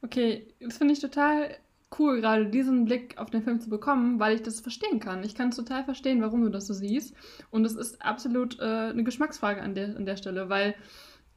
[0.02, 1.56] Okay, das finde ich total
[1.98, 5.24] cool, gerade diesen Blick auf den Film zu bekommen, weil ich das verstehen kann.
[5.24, 7.14] Ich kann es total verstehen, warum du das so siehst.
[7.52, 10.76] Und es ist absolut äh, eine Geschmacksfrage an der, an der Stelle, weil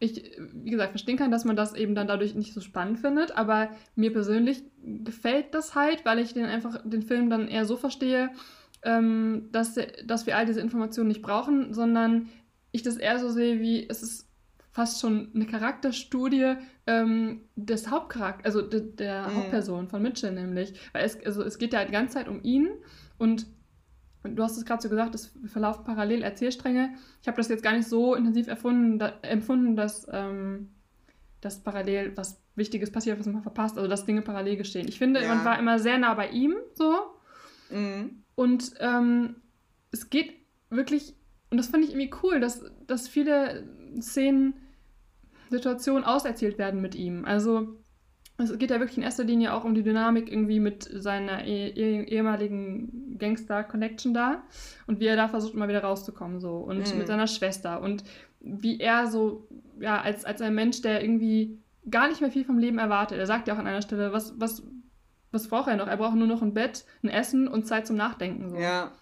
[0.00, 3.36] ich, wie gesagt, verstehen kann, dass man das eben dann dadurch nicht so spannend findet,
[3.36, 7.76] aber mir persönlich gefällt das halt, weil ich den einfach den Film dann eher so
[7.76, 8.30] verstehe,
[8.82, 12.30] ähm, dass, dass wir all diese Informationen nicht brauchen, sondern
[12.72, 14.26] ich das eher so sehe, wie es ist
[14.70, 16.54] fast schon eine Charakterstudie
[16.86, 19.36] ähm, des Hauptcharakters, also de, der mhm.
[19.36, 22.68] Hauptperson von Mitchell nämlich, weil es, also es geht ja die ganze Zeit um ihn
[23.18, 23.46] und
[24.22, 26.94] du hast es gerade so gesagt, es verlaufen parallel Erzählstränge.
[27.22, 30.70] Ich habe das jetzt gar nicht so intensiv erfunden, da, empfunden, dass, ähm,
[31.40, 34.88] dass parallel was Wichtiges passiert, was man verpasst, also dass Dinge parallel geschehen.
[34.88, 35.34] Ich finde, ja.
[35.34, 36.96] man war immer sehr nah bei ihm so.
[37.70, 38.22] Mhm.
[38.34, 39.36] Und ähm,
[39.90, 40.34] es geht
[40.68, 41.14] wirklich,
[41.50, 43.66] und das fand ich irgendwie cool, dass, dass viele
[44.00, 44.54] Szenen,
[45.50, 47.24] Situationen auserzählt werden mit ihm.
[47.24, 47.79] Also
[48.40, 51.68] es geht ja wirklich in erster Linie auch um die Dynamik irgendwie mit seiner eh
[51.68, 54.42] eh ehemaligen Gangster-Connection da
[54.86, 56.98] und wie er da versucht, immer wieder rauszukommen so und mhm.
[56.98, 58.04] mit seiner Schwester und
[58.40, 59.46] wie er so,
[59.78, 61.58] ja, als, als ein Mensch, der irgendwie
[61.90, 63.18] gar nicht mehr viel vom Leben erwartet.
[63.18, 64.62] Er sagt ja auch an einer Stelle, was, was,
[65.30, 65.86] was braucht er noch?
[65.86, 68.50] Er braucht nur noch ein Bett, ein Essen und Zeit zum Nachdenken.
[68.50, 68.56] So.
[68.56, 68.92] Ja.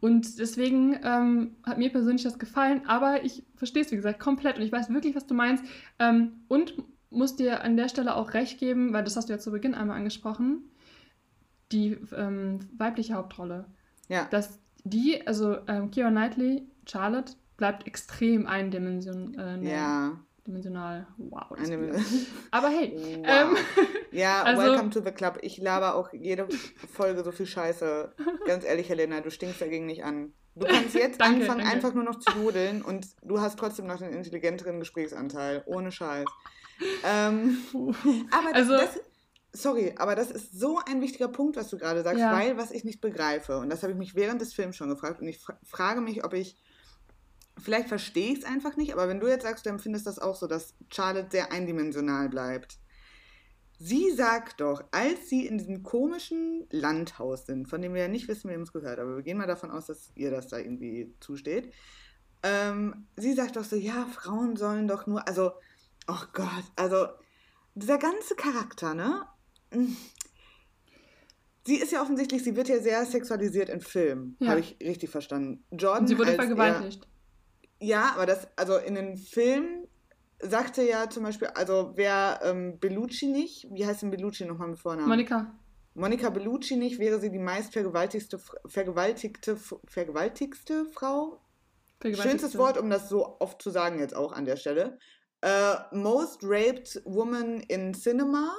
[0.00, 4.56] Und deswegen ähm, hat mir persönlich das gefallen, aber ich verstehe es, wie gesagt, komplett
[4.56, 5.64] und ich weiß wirklich, was du meinst.
[5.98, 6.74] Ähm, und
[7.14, 9.74] muss dir an der Stelle auch recht geben, weil das hast du ja zu Beginn
[9.74, 10.70] einmal angesprochen,
[11.72, 13.66] die ähm, weibliche Hauptrolle.
[14.08, 14.26] Ja.
[14.30, 19.62] Dass die, also ähm, Keira Knightley, Charlotte, bleibt extrem eindimensional.
[19.62, 20.20] Äh, ja.
[20.46, 21.06] Dimensional.
[21.16, 21.56] Wow.
[22.50, 22.92] Aber hey.
[22.94, 23.24] Wow.
[23.26, 23.56] Ähm,
[24.12, 25.38] ja, also, welcome to the club.
[25.40, 26.46] Ich laber auch jede
[26.92, 28.12] Folge so viel Scheiße.
[28.46, 30.34] Ganz ehrlich, Helena, du stinkst dagegen nicht an.
[30.54, 31.74] Du kannst jetzt danke, anfangen, danke.
[31.74, 35.62] einfach nur noch zu jodeln und du hast trotzdem noch den intelligenteren Gesprächsanteil.
[35.64, 36.26] Ohne Scheiß.
[37.04, 37.58] Ähm,
[38.30, 38.98] aber also, das,
[39.52, 42.32] sorry, aber das ist so ein wichtiger Punkt, was du gerade sagst, ja.
[42.32, 45.20] weil was ich nicht begreife, und das habe ich mich während des Films schon gefragt,
[45.20, 46.56] und ich frage mich, ob ich,
[47.58, 50.34] vielleicht verstehe ich es einfach nicht, aber wenn du jetzt sagst, du empfindest das auch
[50.34, 52.78] so, dass Charlotte sehr eindimensional bleibt.
[53.78, 58.28] Sie sagt doch, als sie in diesem komischen Landhaus sind, von dem wir ja nicht
[58.28, 61.12] wissen, wem es gehört, aber wir gehen mal davon aus, dass ihr das da irgendwie
[61.20, 61.72] zusteht.
[62.42, 65.52] Ähm, sie sagt doch so, ja, Frauen sollen doch nur, also
[66.06, 67.06] Oh Gott, also
[67.74, 69.26] dieser ganze Charakter, ne?
[69.72, 69.94] Mm.
[71.66, 74.50] Sie ist ja offensichtlich, sie wird ja sehr sexualisiert in Filmen, ja.
[74.50, 75.64] habe ich richtig verstanden.
[75.70, 77.08] Jordan Und sie wurde vergewaltigt.
[77.78, 79.88] Er, ja, aber das, also in den Filmen
[80.40, 84.78] sagte ja zum Beispiel, also wer ähm, Bellucci nicht, wie heißt denn Bellucci nochmal mit
[84.78, 85.08] Vornamen?
[85.08, 85.58] Monika.
[85.94, 91.40] Monika Bellucci nicht, wäre sie die meist vergewaltigste, vergewaltigte, vergewaltigste Frau.
[92.02, 94.98] Schönstes Wort, um das so oft zu sagen jetzt auch an der Stelle.
[95.44, 98.56] Uh, most raped woman in cinema,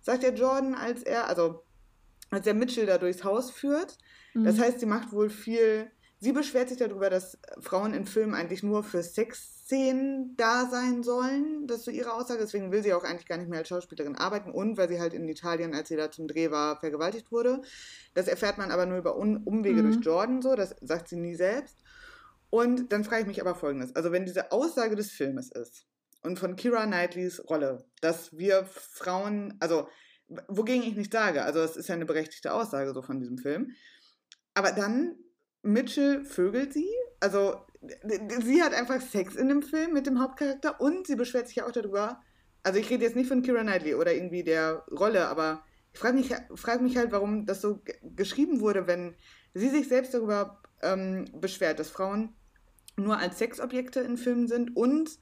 [0.00, 1.64] sagt der Jordan, als er, also
[2.30, 3.98] als er Mitchell da durchs Haus führt.
[4.34, 4.44] Mhm.
[4.44, 5.90] Das heißt, sie macht wohl viel.
[6.20, 11.66] Sie beschwert sich darüber, dass Frauen in Filmen eigentlich nur für Sexszenen da sein sollen.
[11.66, 12.40] Das ist so ihre Aussage.
[12.40, 14.50] Deswegen will sie auch eigentlich gar nicht mehr als Schauspielerin arbeiten.
[14.50, 17.62] Und weil sie halt in Italien, als sie da zum Dreh war, vergewaltigt wurde.
[18.14, 19.92] Das erfährt man aber nur über Umwege mhm.
[19.92, 20.54] durch Jordan so.
[20.56, 21.78] Das sagt sie nie selbst.
[22.50, 23.94] Und dann frage ich mich aber folgendes.
[23.94, 25.86] Also wenn diese Aussage des Filmes ist,
[26.22, 29.88] und von Kira Knightleys Rolle, dass wir Frauen, also
[30.48, 33.72] wogegen ich nicht sage, also es ist ja eine berechtigte Aussage so von diesem Film,
[34.54, 35.16] aber dann
[35.62, 36.88] Mitchell vögelt sie,
[37.20, 37.60] also
[38.42, 41.66] sie hat einfach Sex in dem Film mit dem Hauptcharakter und sie beschwert sich ja
[41.66, 42.20] auch darüber,
[42.62, 45.62] also ich rede jetzt nicht von Kira Knightley oder irgendwie der Rolle, aber
[45.92, 49.16] ich frage mich, frag mich halt, warum das so geschrieben wurde, wenn
[49.54, 52.34] sie sich selbst darüber ähm, beschwert, dass Frauen
[52.96, 55.18] nur als Sexobjekte in Filmen sind und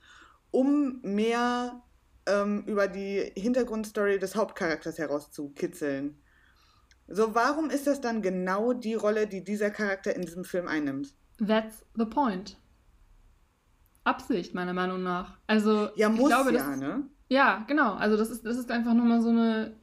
[0.57, 1.83] um mehr
[2.25, 6.19] ähm, über die Hintergrundstory des Hauptcharakters herauszukitzeln.
[7.09, 11.15] So, warum ist das dann genau die Rolle, die dieser Charakter in diesem Film einnimmt?
[11.47, 12.57] That's the point.
[14.05, 15.37] Absicht, meiner Meinung nach.
[15.47, 17.11] Also, ja, muss ich glaube, ja, das, ne?
[17.29, 17.93] Ja, genau.
[17.95, 19.79] Also das ist, das ist einfach nur mal so eine.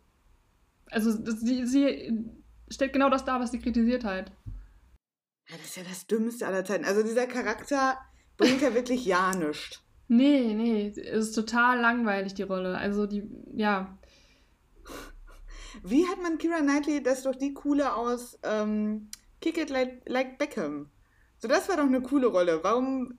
[0.90, 2.34] Also das, sie, sie
[2.70, 4.32] stellt genau das dar, was sie kritisiert hat.
[5.50, 6.86] Ja, das ist ja das Dümmste aller Zeiten.
[6.86, 7.98] Also dieser Charakter
[8.38, 9.83] bringt ja wirklich ja nichts.
[10.08, 12.78] Nee, nee, es ist total langweilig, die Rolle.
[12.78, 13.98] Also die, ja.
[15.84, 19.10] Wie hat man Kira Knightley, das ist doch die coole aus ähm,
[19.42, 20.90] Kick It like, like Beckham.
[21.38, 22.64] So, das war doch eine coole Rolle.
[22.64, 23.18] Warum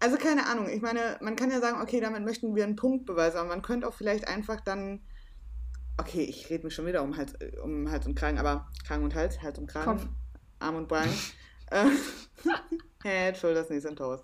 [0.00, 0.68] also keine Ahnung.
[0.68, 3.62] Ich meine, man kann ja sagen, okay, damit möchten wir einen Punkt beweisen, aber man
[3.62, 5.00] könnte auch vielleicht einfach dann.
[5.96, 9.14] Okay, ich rede mich schon wieder um Hals, um Hals und Kragen, aber Kragen und
[9.14, 10.06] Hals, Hals und Kragen, Kopf.
[10.58, 11.08] Arm und Bein.
[11.70, 11.90] Äh,
[13.02, 14.22] Head, Shoulders, Knees und Toes.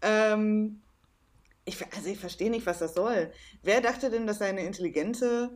[0.00, 0.80] Ähm,
[1.64, 3.30] ich, also ich verstehe nicht, was das soll.
[3.62, 5.50] Wer dachte denn, dass seine intelligente.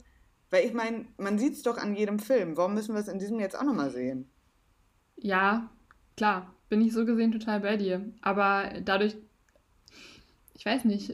[0.50, 2.56] Weil ich meine, man sieht es doch an jedem Film.
[2.56, 4.30] Warum müssen wir es in diesem jetzt auch nochmal sehen?
[5.16, 5.70] Ja,
[6.16, 6.54] klar.
[6.68, 8.12] Bin ich so gesehen total bei dir.
[8.20, 9.16] Aber dadurch,
[10.54, 11.12] ich weiß nicht,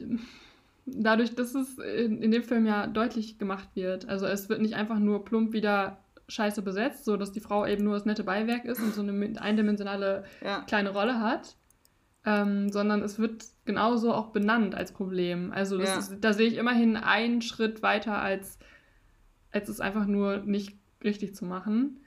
[0.85, 4.07] dadurch, dass es in, in, dem Film ja deutlich gemacht wird.
[4.07, 7.83] Also es wird nicht einfach nur plump wieder scheiße besetzt, so dass die Frau eben
[7.83, 10.61] nur das nette Beiwerk ist und so eine eindimensionale ja.
[10.61, 11.55] kleine Rolle hat.
[12.23, 15.51] Ähm, sondern es wird genauso auch benannt als Problem.
[15.53, 15.97] Also ja.
[15.97, 18.59] ist, da sehe ich immerhin einen Schritt weiter, als,
[19.51, 22.01] als es einfach nur nicht richtig zu machen.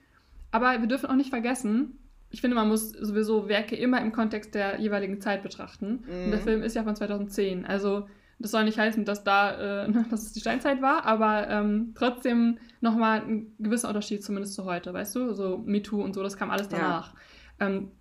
[0.51, 1.99] Aber wir dürfen auch nicht vergessen,
[2.31, 6.05] ich finde, man muss sowieso Werke immer im Kontext der jeweiligen Zeit betrachten.
[6.07, 6.25] Mhm.
[6.25, 6.45] Und der mhm.
[6.45, 7.65] Film ist ja von 2010.
[7.65, 8.09] Also
[8.39, 12.59] das soll nicht heißen, dass da, äh, dass es die Steinzeit war, aber ähm, trotzdem
[12.81, 15.33] nochmal ein gewisser Unterschied zumindest zu heute, weißt du?
[15.33, 17.15] So MeToo und so, das kam alles danach.
[17.61, 17.67] Ja.
[17.69, 17.93] Ähm,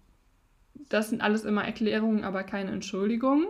[0.90, 3.48] das sind alles immer Erklärungen, aber keine Entschuldigungen.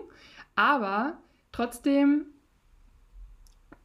[0.55, 1.17] Aber
[1.51, 2.25] trotzdem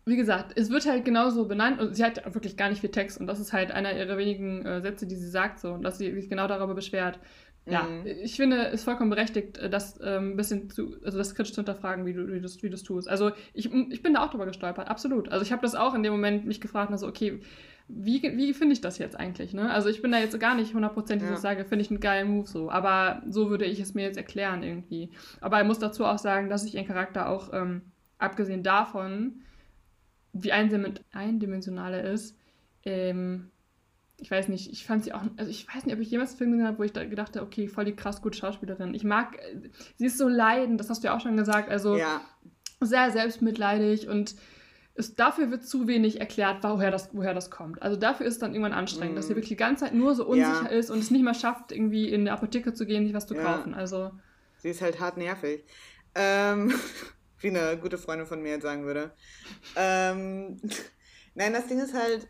[0.09, 3.21] wie gesagt, es wird halt genauso benannt und sie hat wirklich gar nicht viel Text
[3.21, 5.99] und das ist halt einer ihrer wenigen äh, Sätze, die sie sagt so und dass
[5.99, 7.19] sie sich genau darüber beschwert.
[7.67, 8.07] Ja, mhm.
[8.07, 11.61] ich finde es vollkommen berechtigt, äh, das ähm, ein bisschen zu, also das kritisch zu
[11.61, 13.09] hinterfragen, wie du wie das, wie tust.
[13.09, 15.29] Also ich, ich bin da auch drüber gestolpert, absolut.
[15.31, 17.41] Also ich habe das auch in dem Moment mich gefragt, also okay,
[17.89, 19.55] wie, wie finde ich das jetzt eigentlich?
[19.55, 19.71] Ne?
[19.71, 21.31] Also ich bin da jetzt gar nicht hundertprozentig, ja.
[21.31, 22.71] dass ich sage, finde ich einen geilen Move so.
[22.71, 25.11] Aber so würde ich es mir jetzt erklären irgendwie.
[25.41, 27.83] Aber ich muss dazu auch sagen, dass ich ihren Charakter auch, ähm,
[28.19, 29.43] abgesehen davon,
[30.33, 32.37] wie eindimensional er ist.
[32.85, 33.51] Ähm,
[34.21, 36.39] ich weiß nicht, ich fand sie auch, also ich weiß nicht, ob ich jemals einen
[36.39, 38.93] Film gesehen habe, wo ich da gedacht habe, okay, voll die krass gute Schauspielerin.
[38.93, 39.39] Ich mag,
[39.97, 42.21] sie ist so leidend, das hast du ja auch schon gesagt, also ja.
[42.81, 44.35] sehr selbstmitleidig und
[44.99, 47.81] es, dafür wird zu wenig erklärt, woher das, woher das kommt.
[47.83, 49.17] Also dafür ist es dann irgendwann anstrengend, mm.
[49.17, 50.79] dass sie wirklich die ganze Zeit nur so unsicher ja.
[50.79, 53.35] ist und es nicht mal schafft, irgendwie in der Apotheke zu gehen, sich was zu
[53.35, 53.43] ja.
[53.43, 53.75] kaufen.
[53.75, 54.11] Also
[54.59, 55.65] sie ist halt hart nervig.
[56.15, 56.73] Ähm,
[57.41, 59.13] wie eine gute Freundin von mir jetzt sagen würde.
[59.77, 60.61] Ähm,
[61.35, 62.29] nein, das Ding ist halt,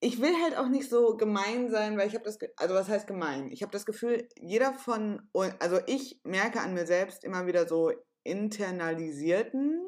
[0.00, 3.06] ich will halt auch nicht so gemein sein, weil ich habe das, also was heißt
[3.06, 3.50] gemein?
[3.50, 5.22] Ich habe das Gefühl, jeder von,
[5.58, 7.92] also ich merke an mir selbst immer wieder so
[8.24, 9.80] internalisierten,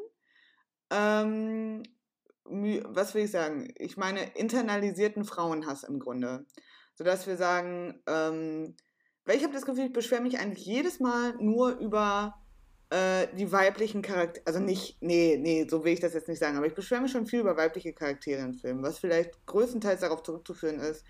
[0.90, 1.82] ähm,
[2.44, 3.72] was will ich sagen?
[3.76, 6.44] Ich meine internalisierten Frauenhass im Grunde.
[6.94, 8.76] Sodass wir sagen, ähm,
[9.24, 12.34] weil ich habe das Gefühl, ich beschwere mich eigentlich jedes Mal nur über
[12.90, 16.56] äh, die weiblichen Charaktere, also nicht, nee, nee, so will ich das jetzt nicht sagen,
[16.56, 20.22] aber ich beschwere mich schon viel über weibliche Charaktere in Filmen, was vielleicht größtenteils darauf
[20.22, 21.04] zurückzuführen ist,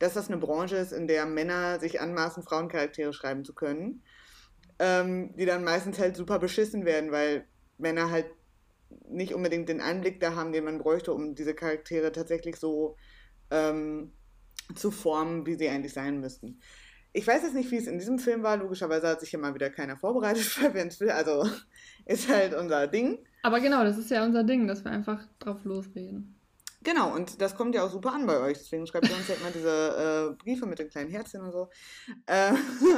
[0.00, 4.02] dass das eine Branche ist, in der Männer sich anmaßen, Frauencharaktere schreiben zu können,
[4.78, 7.46] ähm, die dann meistens halt super beschissen werden, weil
[7.78, 8.26] Männer halt
[9.08, 12.96] nicht unbedingt den Einblick da haben, den man bräuchte, um diese Charaktere tatsächlich so
[13.50, 14.12] ähm,
[14.74, 16.60] zu formen, wie sie eigentlich sein müssten.
[17.12, 18.56] Ich weiß jetzt nicht, wie es in diesem Film war.
[18.56, 21.10] Logischerweise hat sich hier mal wieder keiner vorbereitet für will.
[21.10, 21.48] Also
[22.06, 23.18] ist halt unser Ding.
[23.42, 26.39] Aber genau, das ist ja unser Ding, dass wir einfach drauf losreden.
[26.82, 28.56] Genau, und das kommt ja auch super an bei euch.
[28.58, 31.68] Deswegen schreibt ihr uns ja immer diese äh, Briefe mit den kleinen Herzchen und so.
[32.24, 32.52] Äh,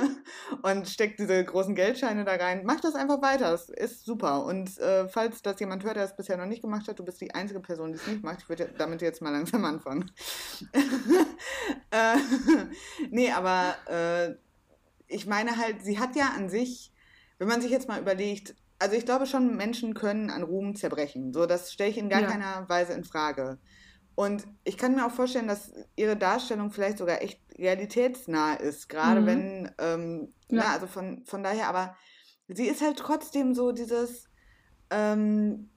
[0.63, 2.65] und steckt diese großen Geldscheine da rein.
[2.65, 3.51] Macht das einfach weiter.
[3.51, 4.45] Das ist super.
[4.45, 7.21] Und äh, falls das jemand hört, der es bisher noch nicht gemacht hat, du bist
[7.21, 8.43] die einzige Person, die es nicht macht.
[8.43, 10.13] Ich würde damit jetzt mal langsam anfangen.
[11.91, 12.17] äh,
[13.11, 14.35] nee, aber äh,
[15.09, 16.93] ich meine halt, sie hat ja an sich,
[17.39, 21.33] wenn man sich jetzt mal überlegt, also ich glaube schon, Menschen können an Ruhm zerbrechen.
[21.33, 22.27] So, das stelle ich in gar ja.
[22.27, 23.61] keiner Weise in Frage.
[24.17, 29.21] Und ich kann mir auch vorstellen, dass ihre Darstellung vielleicht sogar echt realitätsnah ist, gerade
[29.21, 29.27] mhm.
[29.27, 30.65] wenn, ähm, ja.
[30.65, 31.97] na, also von, von daher, aber
[32.49, 34.29] sie ist halt trotzdem so dieses,
[34.91, 35.71] ähm,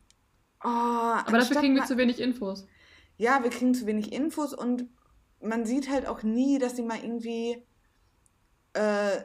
[0.64, 2.66] oh, aber dafür kriegen wir zu wenig Infos.
[3.18, 4.90] Ja, wir kriegen zu wenig Infos und
[5.42, 7.64] man sieht halt auch nie, dass sie mal irgendwie
[8.74, 9.22] äh,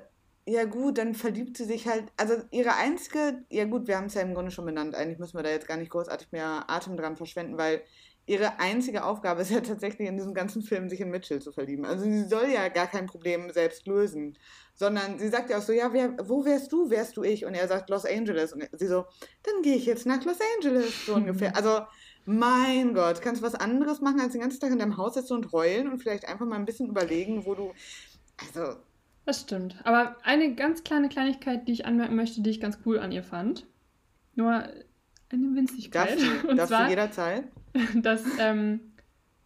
[0.47, 4.15] ja gut, dann verliebt sie sich halt, also ihre einzige, ja gut, wir haben es
[4.15, 6.97] ja im Grunde schon benannt, eigentlich müssen wir da jetzt gar nicht großartig mehr Atem
[6.97, 7.83] dran verschwenden, weil
[8.27, 11.85] ihre einzige Aufgabe ist ja tatsächlich in diesem ganzen Film, sich in Mitchell zu verlieben.
[11.85, 14.39] Also sie soll ja gar kein Problem selbst lösen,
[14.75, 17.45] sondern sie sagt ja auch so, ja, wer, wo wärst du, wärst du ich?
[17.45, 19.05] Und er sagt Los Angeles und sie so,
[19.43, 21.55] dann gehe ich jetzt nach Los Angeles, so ungefähr.
[21.57, 21.81] Also
[22.25, 25.35] Mein Gott, kannst du was anderes machen, als den ganzen Tag in deinem Haus sitzen
[25.35, 27.73] und heulen und vielleicht einfach mal ein bisschen überlegen, wo du.
[28.39, 28.77] Also.
[29.25, 29.77] Das stimmt.
[29.85, 33.23] Aber eine ganz kleine Kleinigkeit, die ich anmerken möchte, die ich ganz cool an ihr
[33.23, 33.67] fand.
[34.35, 36.11] Nur eine Winzigkeit.
[36.11, 37.45] Darfst du, und zwar, du jederzeit?
[37.95, 38.81] Dass ähm,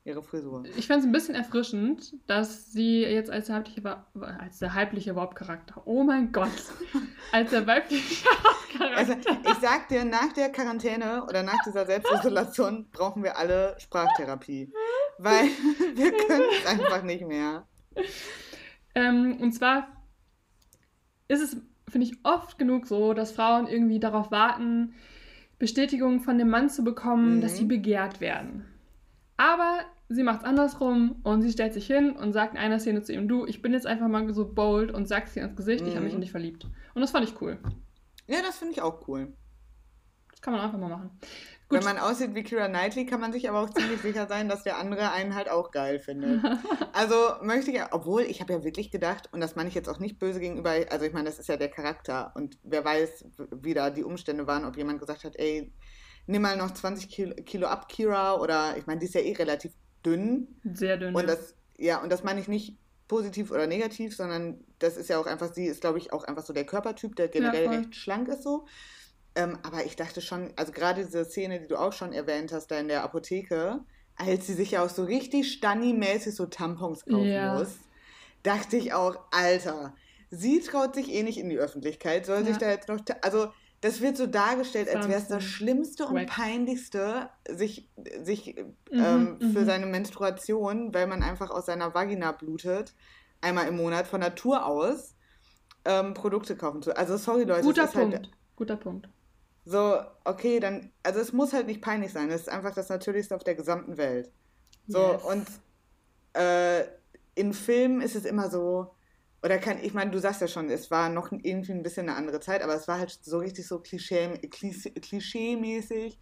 [0.05, 0.64] ihre Frisur.
[0.76, 4.01] Ich fand es ein bisschen erfrischend, dass sie jetzt als der weibliche,
[4.38, 6.51] als der weibliche Hauptcharakter, oh mein Gott,
[7.32, 8.96] als der weibliche Hauptcharakter.
[8.96, 14.72] Also ich sag dir, nach der Quarantäne oder nach dieser Selbstisolation brauchen wir alle Sprachtherapie,
[15.18, 15.44] weil
[15.94, 17.66] wir können es einfach nicht mehr.
[18.95, 19.89] Ähm, und zwar
[21.29, 21.57] ist es,
[21.89, 24.95] finde ich, oft genug so, dass Frauen irgendwie darauf warten,
[25.59, 27.41] Bestätigung von dem Mann zu bekommen, mhm.
[27.41, 28.66] dass sie begehrt werden.
[29.37, 33.03] Aber sie macht es andersrum und sie stellt sich hin und sagt in einer Szene
[33.03, 35.83] zu ihm, du, ich bin jetzt einfach mal so bold und sagst dir ins Gesicht,
[35.83, 35.89] mhm.
[35.89, 36.66] ich habe mich in dich verliebt.
[36.95, 37.59] Und das fand ich cool.
[38.27, 39.33] Ja, das finde ich auch cool.
[40.31, 41.11] Das kann man einfach mal machen.
[41.69, 41.78] Gut.
[41.78, 44.65] Wenn man aussieht wie Kira Knightley, kann man sich aber auch ziemlich sicher sein, dass
[44.65, 46.43] der andere einen halt auch geil findet.
[46.93, 49.99] Also möchte ich, obwohl ich habe ja wirklich gedacht, und das meine ich jetzt auch
[49.99, 53.74] nicht böse gegenüber, also ich meine, das ist ja der Charakter und wer weiß, wie
[53.74, 55.73] da die Umstände waren, ob jemand gesagt hat, ey,
[56.27, 59.32] nimm mal noch 20 Kilo, Kilo ab, Kira, oder ich meine, die ist ja eh
[59.32, 59.73] relativ
[60.07, 60.61] dünn.
[60.73, 61.15] Sehr dünn.
[61.15, 62.77] Und das, ja, und das meine ich nicht
[63.09, 66.45] positiv oder negativ, sondern das ist ja auch einfach, sie ist, glaube ich, auch einfach
[66.45, 68.66] so der Körpertyp, der generell ja, recht schlank ist so.
[69.35, 72.70] Ähm, aber ich dachte schon, also gerade diese Szene, die du auch schon erwähnt hast,
[72.70, 73.81] da in der Apotheke,
[74.16, 77.55] als sie sich ja auch so richtig Stanni-mäßig so Tampons kaufen ja.
[77.55, 77.78] muss,
[78.44, 79.94] dachte ich auch, Alter,
[80.31, 82.44] sie traut sich eh nicht in die Öffentlichkeit, soll ja.
[82.44, 83.48] sich da jetzt noch, also
[83.81, 86.28] das wird so dargestellt, als wäre es das Schlimmste und Wack.
[86.28, 87.90] Peinlichste, sich,
[88.23, 88.56] sich
[88.90, 89.66] mhm, ähm, für mhm.
[89.66, 92.94] seine Menstruation, weil man einfach aus seiner Vagina blutet,
[93.43, 95.16] einmal im Monat von Natur aus,
[95.85, 96.97] ähm, Produkte kaufen zu.
[96.97, 97.62] Also sorry Leute.
[97.62, 98.15] Guter halt Punkt.
[98.15, 99.09] Halt, Guter Punkt.
[99.65, 102.31] So, okay, dann, also es muss halt nicht peinlich sein.
[102.31, 104.31] Es ist einfach das Natürlichste auf der gesamten Welt.
[104.86, 105.23] So, yes.
[105.24, 105.47] und
[106.35, 106.85] äh,
[107.35, 108.95] in Filmen ist es immer so,
[109.43, 112.16] oder kann, ich meine, du sagst ja schon, es war noch irgendwie ein bisschen eine
[112.16, 116.19] andere Zeit, aber es war halt so richtig so Klischee, Klischee-mäßig.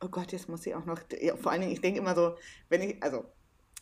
[0.00, 2.36] Oh Gott, jetzt muss ich auch noch, ja, vor allen Dingen, ich denke immer so,
[2.68, 3.24] wenn ich, also,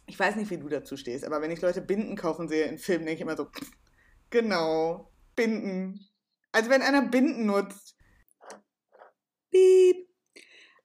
[0.06, 2.78] ich weiß nicht, wie du dazu stehst, aber wenn ich Leute Binden kaufen sehe in
[2.78, 3.48] Filmen, denke ich immer so,
[4.28, 6.06] genau, Binden.
[6.52, 7.96] Also wenn einer Binden nutzt,
[9.50, 10.10] piep,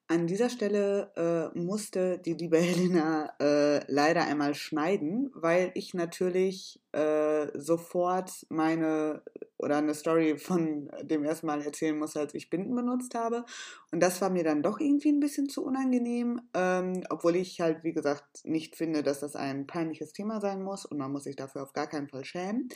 [0.08, 6.80] an dieser Stelle äh, musste die liebe Helena äh, leider einmal schneiden, weil ich natürlich
[6.92, 9.24] äh, sofort meine
[9.58, 13.46] oder eine Story von dem ersten Mal erzählen musste, als ich Binden benutzt habe.
[13.92, 17.84] Und das war mir dann doch irgendwie ein bisschen zu unangenehm, ähm, obwohl ich halt,
[17.84, 21.36] wie gesagt, nicht finde, dass das ein peinliches Thema sein muss und man muss sich
[21.36, 22.70] dafür auf gar keinen Fall schämen.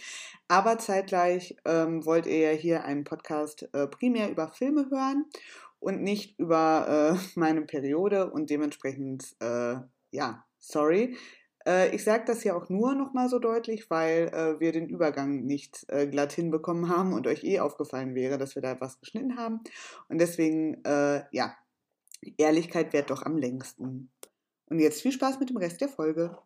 [0.47, 5.25] Aber zeitgleich ähm, wollt ihr ja hier einen Podcast äh, primär über Filme hören
[5.79, 9.75] und nicht über äh, meine Periode und dementsprechend, äh,
[10.11, 11.17] ja, sorry.
[11.65, 15.45] Äh, ich sage das ja auch nur nochmal so deutlich, weil äh, wir den Übergang
[15.45, 19.37] nicht äh, glatt hinbekommen haben und euch eh aufgefallen wäre, dass wir da was geschnitten
[19.37, 19.61] haben.
[20.07, 20.81] Und deswegen,
[21.31, 21.55] ja,
[22.37, 24.09] Ehrlichkeit währt doch am längsten.
[24.65, 26.37] Und jetzt viel Spaß mit dem Rest der Folge.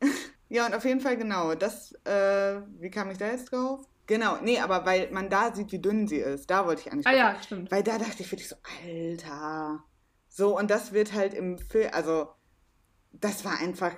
[0.48, 3.86] ja, und auf jeden Fall genau, das, wie kam ich da jetzt drauf?
[4.06, 6.50] Genau, nee, aber weil man da sieht, wie dünn sie ist.
[6.50, 7.06] Da wollte ich eigentlich.
[7.06, 7.70] Ah ja, stimmt.
[7.70, 9.82] Weil da dachte ich wirklich so, Alter.
[10.28, 12.28] So, und das wird halt im Film, also
[13.12, 13.94] das war einfach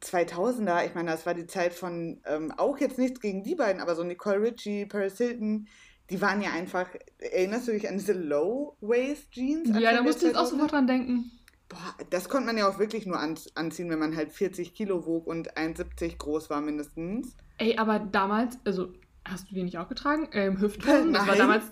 [0.00, 0.84] 2000er.
[0.84, 3.94] Ich meine, das war die Zeit von, ähm, auch jetzt nichts gegen die beiden, aber
[3.94, 5.68] so Nicole Ritchie, Paris Hilton,
[6.10, 6.88] die waren ja einfach,
[7.18, 9.78] erinnerst du dich an diese Low-Waist-Jeans?
[9.78, 11.30] Ja, da musst du jetzt auch sofort dran denken.
[11.68, 15.04] Boah, das konnte man ja auch wirklich nur an, anziehen, wenn man halt 40 Kilo
[15.04, 17.36] wog und 1,70 groß war mindestens.
[17.58, 18.92] Ey, aber damals, also
[19.30, 20.28] Hast du die nicht auch getragen?
[20.32, 21.12] Ähm, Hüfthosen?
[21.12, 21.64] Das war damals.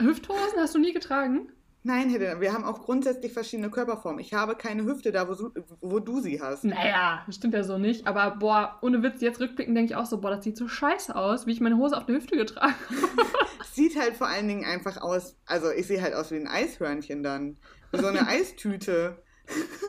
[0.00, 1.50] Hüfthosen hast du nie getragen?
[1.86, 4.18] Nein, Helena, wir haben auch grundsätzlich verschiedene Körperformen.
[4.18, 5.50] Ich habe keine Hüfte da, wo,
[5.82, 6.64] wo du sie hast.
[6.64, 8.06] Naja, das stimmt ja so nicht.
[8.06, 11.14] Aber boah, ohne Witz, jetzt rückblickend denke ich auch so, boah, das sieht so scheiße
[11.14, 13.28] aus, wie ich meine Hose auf der Hüfte getragen habe.
[13.70, 17.22] sieht halt vor allen Dingen einfach aus, also ich sehe halt aus wie ein Eishörnchen
[17.22, 17.58] dann.
[17.92, 19.22] Wie so eine Eistüte.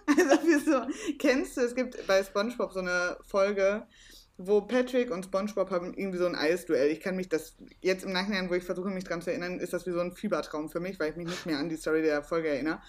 [0.05, 0.81] also wie so,
[1.17, 3.87] kennst du, es gibt bei Spongebob so eine Folge,
[4.37, 6.89] wo Patrick und SpongeBob haben irgendwie so ein Eisduell.
[6.91, 9.73] Ich kann mich das jetzt im Nachhinein, wo ich versuche, mich dran zu erinnern, ist
[9.73, 12.01] das wie so ein Fiebertraum für mich, weil ich mich nicht mehr an die Story
[12.01, 12.79] der Folge erinnere.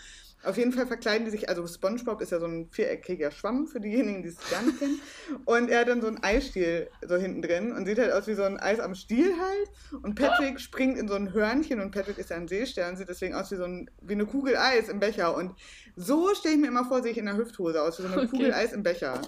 [0.42, 3.80] Auf jeden Fall verkleiden die sich, also SpongeBob ist ja so ein viereckiger Schwamm für
[3.80, 5.00] diejenigen, die es gar nicht kennen.
[5.44, 8.34] Und er hat dann so einen Eisstiel so hinten drin und sieht halt aus wie
[8.34, 10.02] so ein Eis am Stiel halt.
[10.02, 13.34] Und Patrick springt in so ein Hörnchen und Patrick ist ja ein Seestern, sieht deswegen
[13.34, 15.34] aus wie so ein, wie eine Kugel Eis im Becher.
[15.36, 15.54] Und
[15.96, 18.18] so stelle ich mir immer vor, sehe ich in der Hüfthose aus, wie so eine
[18.18, 18.28] okay.
[18.28, 19.22] Kugel Eis im Becher.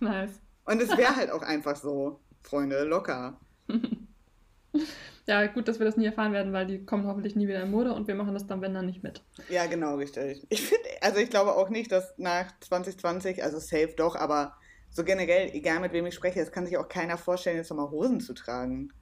[0.00, 0.40] Nice.
[0.70, 3.38] Und es wäre halt auch einfach so, Freunde, locker.
[5.26, 7.70] Ja, gut, dass wir das nie erfahren werden, weil die kommen hoffentlich nie wieder in
[7.70, 9.22] Mode und wir machen das dann, wenn dann, nicht mit.
[9.48, 10.44] Ja, genau, richtig.
[10.48, 14.56] Ich finde, also ich glaube auch nicht, dass nach 2020, also safe doch, aber
[14.90, 17.90] so generell, egal mit wem ich spreche, es kann sich auch keiner vorstellen, jetzt nochmal
[17.90, 18.92] Hosen zu tragen.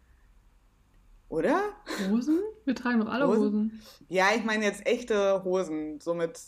[1.30, 1.62] Oder?
[2.10, 2.40] Hosen?
[2.66, 3.42] Wir tragen doch alle Hosen.
[3.42, 3.82] Hosen.
[4.08, 6.38] Ja, ich meine jetzt echte Hosen, so mit,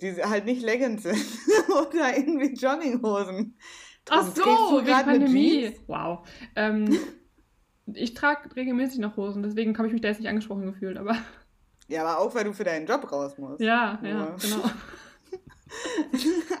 [0.00, 1.24] die halt nicht Leggings sind
[1.68, 3.56] oder irgendwie Jogginghosen.
[4.10, 4.44] Ach so,
[4.84, 5.72] wegen Pandemie.
[5.86, 6.26] Wow.
[6.54, 6.98] Ähm,
[7.94, 11.16] ich trage regelmäßig noch Hosen, deswegen habe ich mich da jetzt nicht angesprochen gefühlt, aber.
[11.88, 13.60] Ja, aber auch weil du für deinen Job raus musst.
[13.60, 14.64] Ja, ja, ja genau.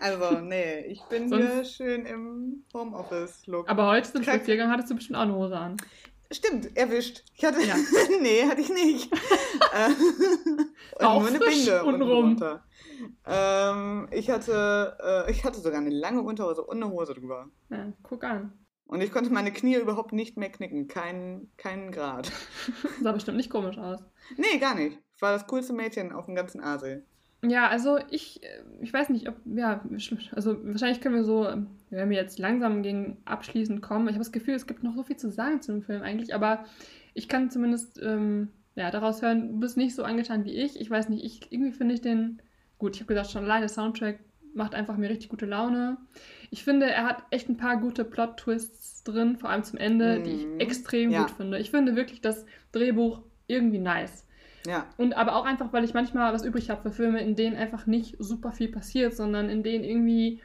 [0.00, 1.52] also, nee, ich bin Sonst...
[1.52, 3.68] hier schön im Homeoffice-Look.
[3.68, 5.78] Aber heute zum Spaziergang hattest du bestimmt auch eine Hose an.
[6.30, 7.24] Stimmt, erwischt.
[7.34, 7.60] Ich hatte.
[7.60, 7.74] Ja.
[8.22, 9.12] nee, hatte ich nicht.
[9.12, 12.60] Äh, und nur eine Binde untenrum.
[13.26, 17.48] Ähm, ich, hatte, äh, ich hatte sogar eine lange Unterhose und eine Hose drüber.
[17.70, 18.52] Ja, guck an.
[18.86, 20.86] Und ich konnte meine Knie überhaupt nicht mehr knicken.
[20.86, 22.30] Keinen kein Grad.
[23.02, 24.00] sah bestimmt nicht komisch aus.
[24.36, 24.98] Nee, gar nicht.
[25.16, 27.04] Ich war das coolste Mädchen auf dem ganzen Asel.
[27.42, 28.40] Ja, also ich,
[28.80, 29.84] ich weiß nicht, ob, ja,
[30.32, 31.46] also wahrscheinlich können wir so,
[31.90, 35.02] wenn wir jetzt langsam gegen abschließend kommen, ich habe das Gefühl, es gibt noch so
[35.02, 36.64] viel zu sagen zu dem Film eigentlich, aber
[37.14, 40.80] ich kann zumindest, ähm, ja, daraus hören, du bist nicht so angetan wie ich.
[40.80, 42.40] Ich weiß nicht, ich, irgendwie finde ich den,
[42.78, 44.18] gut, ich habe gesagt, schon alleine Soundtrack
[44.54, 45.98] macht einfach mir richtig gute Laune.
[46.50, 50.24] Ich finde, er hat echt ein paar gute Plot-Twists drin, vor allem zum Ende, mhm.
[50.24, 50.60] die ich mhm.
[50.60, 51.22] extrem ja.
[51.22, 51.58] gut finde.
[51.58, 54.26] Ich finde wirklich das Drehbuch irgendwie nice.
[54.66, 54.86] Ja.
[54.96, 57.86] Und aber auch einfach, weil ich manchmal was übrig habe für Filme, in denen einfach
[57.86, 60.40] nicht super viel passiert, sondern in denen irgendwie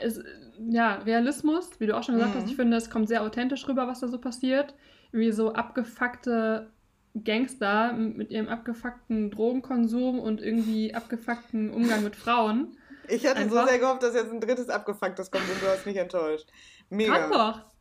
[0.00, 0.22] es,
[0.70, 2.40] ja, Realismus, wie du auch schon gesagt mhm.
[2.40, 4.74] hast, ich finde, es kommt sehr authentisch rüber, was da so passiert.
[5.12, 6.70] Wie so abgefuckte
[7.14, 12.76] Gangster mit ihrem abgefuckten Drogenkonsum und irgendwie abgefuckten Umgang mit Frauen.
[13.08, 13.62] Ich hatte Einfach.
[13.62, 16.48] so sehr gehofft, dass jetzt ein drittes abgefucktes kommt und du hast mich enttäuscht.
[16.88, 17.18] Mega.
[17.18, 17.72] Kann doch.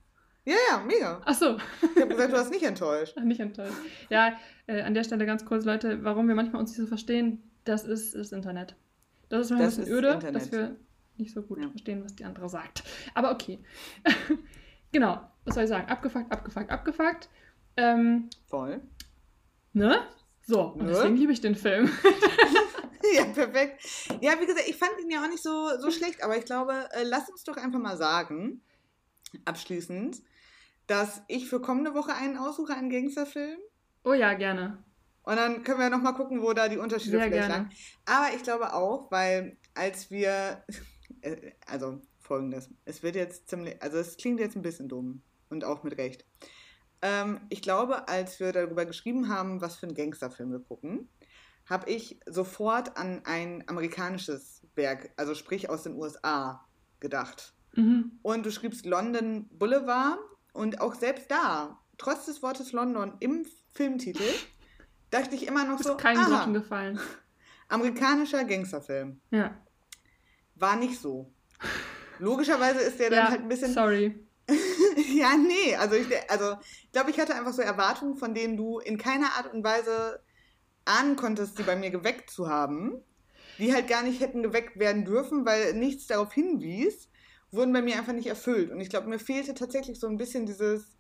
[0.44, 1.22] Ja, ja, mega.
[1.24, 1.58] Ach so.
[1.82, 3.16] Ich habe gesagt, du hast nicht enttäuscht.
[3.18, 3.78] nicht enttäuscht.
[4.10, 4.34] Ja,
[4.66, 7.86] äh, an der Stelle ganz kurz, Leute, warum wir manchmal uns nicht so verstehen, das
[7.86, 8.76] ist das Internet.
[9.30, 10.36] Das ist ein bisschen öde, Internet.
[10.36, 10.76] dass wir
[11.18, 11.70] nicht so gut ja.
[11.70, 12.84] verstehen, was die andere sagt.
[13.14, 13.60] Aber okay.
[14.92, 15.88] genau, was soll ich sagen?
[15.88, 17.30] Abgefuckt, abgefuckt, abgefuckt.
[17.78, 18.82] Ähm, Voll.
[19.74, 20.08] Ne?
[20.46, 20.92] So, und ne?
[20.92, 21.90] deswegen liebe ich den Film.
[23.16, 23.84] ja, perfekt.
[24.22, 26.90] Ja, wie gesagt, ich fand ihn ja auch nicht so, so schlecht, aber ich glaube,
[26.92, 28.62] äh, lass uns doch einfach mal sagen,
[29.46, 30.22] abschließend,
[30.88, 33.60] dass ich für kommende Woche einen aussuche, einen Gangsterfilm.
[34.04, 34.84] Oh ja, gerne.
[35.24, 37.70] Und dann können wir nochmal gucken, wo da die Unterschiede Sehr vielleicht gerne.
[38.06, 40.64] Aber ich glaube auch, weil als wir,
[41.22, 45.64] äh, also folgendes, es wird jetzt ziemlich, also es klingt jetzt ein bisschen dumm und
[45.64, 46.26] auch mit Recht.
[47.02, 51.10] Ähm, ich glaube, als wir darüber geschrieben haben, was für einen Gangsterfilm wir gucken,
[51.70, 56.66] habe ich sofort an ein amerikanisches Werk, also sprich aus den USA,
[57.00, 57.54] gedacht.
[57.76, 58.20] Mhm.
[58.22, 60.20] Und du schriebst London Boulevard
[60.54, 64.24] und auch selbst da, trotz des Wortes London im Filmtitel,
[65.10, 65.98] dachte ich immer noch ist so.
[65.98, 67.00] Kein Groschen gefallen.
[67.70, 69.22] Amerikanischer Gangsterfilm.
[69.32, 69.58] Ja.
[70.56, 71.34] War nicht so.
[72.20, 73.74] Logischerweise ist der dann ja, halt ein bisschen.
[73.74, 74.28] Sorry.
[75.16, 78.80] ja, nee, also ich, also ich glaube, ich hatte einfach so Erwartungen, von denen du
[78.80, 80.22] in keiner Art und Weise
[80.86, 83.04] ahnen konntest, sie bei mir geweckt zu haben,
[83.58, 87.10] die halt gar nicht hätten geweckt werden dürfen, weil nichts darauf hinwies,
[87.52, 88.72] wurden bei mir einfach nicht erfüllt.
[88.72, 90.98] Und ich glaube, mir fehlte tatsächlich so ein bisschen dieses,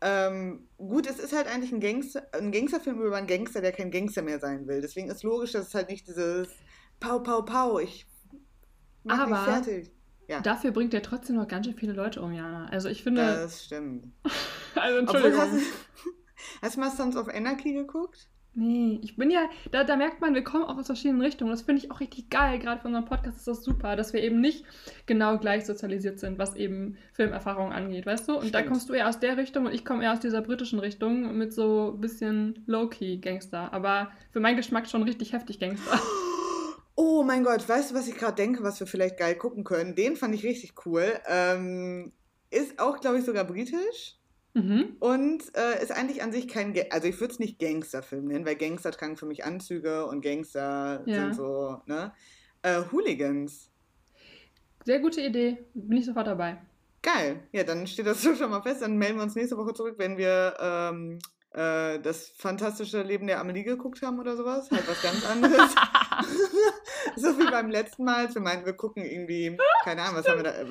[0.00, 3.90] ähm, gut, es ist halt eigentlich ein, Gangster, ein Gangsterfilm über einen Gangster, der kein
[3.90, 4.80] Gangster mehr sein will.
[4.80, 6.48] Deswegen ist logisch, dass es halt nicht dieses
[7.00, 8.06] Pau, Pau, Pau, ich
[9.04, 9.90] mach Aber fertig.
[10.28, 10.40] Ja.
[10.40, 12.66] Dafür bringt er trotzdem noch ganz schön viele Leute um, Jana.
[12.70, 13.22] Also ich finde.
[13.22, 14.06] Das stimmt.
[14.74, 15.40] also Entschuldigung.
[15.40, 15.72] Obwohl, hast,
[16.62, 18.28] hast du mal Sons of Anarchy geguckt?
[18.56, 21.50] Nee, ich bin ja, da, da merkt man, wir kommen auch aus verschiedenen Richtungen.
[21.50, 22.60] Das finde ich auch richtig geil.
[22.60, 24.64] Gerade für unseren Podcast ist das super, dass wir eben nicht
[25.06, 28.34] genau gleich sozialisiert sind, was eben Filmerfahrung angeht, weißt du?
[28.34, 28.54] Und Stimmt.
[28.54, 31.36] da kommst du eher aus der Richtung und ich komme eher aus dieser britischen Richtung
[31.36, 33.72] mit so ein bisschen Low-Key Gangster.
[33.72, 35.98] Aber für meinen Geschmack schon richtig heftig Gangster.
[36.96, 39.94] Oh mein Gott, weißt du, was ich gerade denke, was wir vielleicht geil gucken können?
[39.94, 41.18] Den fand ich richtig cool.
[41.26, 42.12] Ähm,
[42.50, 44.16] ist auch, glaube ich, sogar britisch.
[44.54, 44.96] Mhm.
[45.00, 48.46] Und äh, ist eigentlich an sich kein, Ga also ich würde es nicht Gangsterfilm nennen,
[48.46, 51.14] weil Gangster tragen für mich Anzüge und Gangster ja.
[51.14, 52.12] sind so, ne?
[52.62, 53.70] Äh, Hooligans.
[54.84, 56.58] Sehr gute Idee, bin ich sofort dabei.
[57.02, 58.82] Geil, ja, dann steht das schon mal fest.
[58.82, 61.18] Dann melden wir uns nächste Woche zurück, wenn wir ähm,
[61.54, 64.70] äh, das fantastische Leben der Amelie geguckt haben oder sowas.
[64.70, 65.74] Halt was ganz anderes.
[67.16, 68.32] so wie beim letzten Mal.
[68.34, 70.50] Wir meinten, wir gucken irgendwie, keine Ahnung, was haben wir da.
[70.50, 70.66] Äh,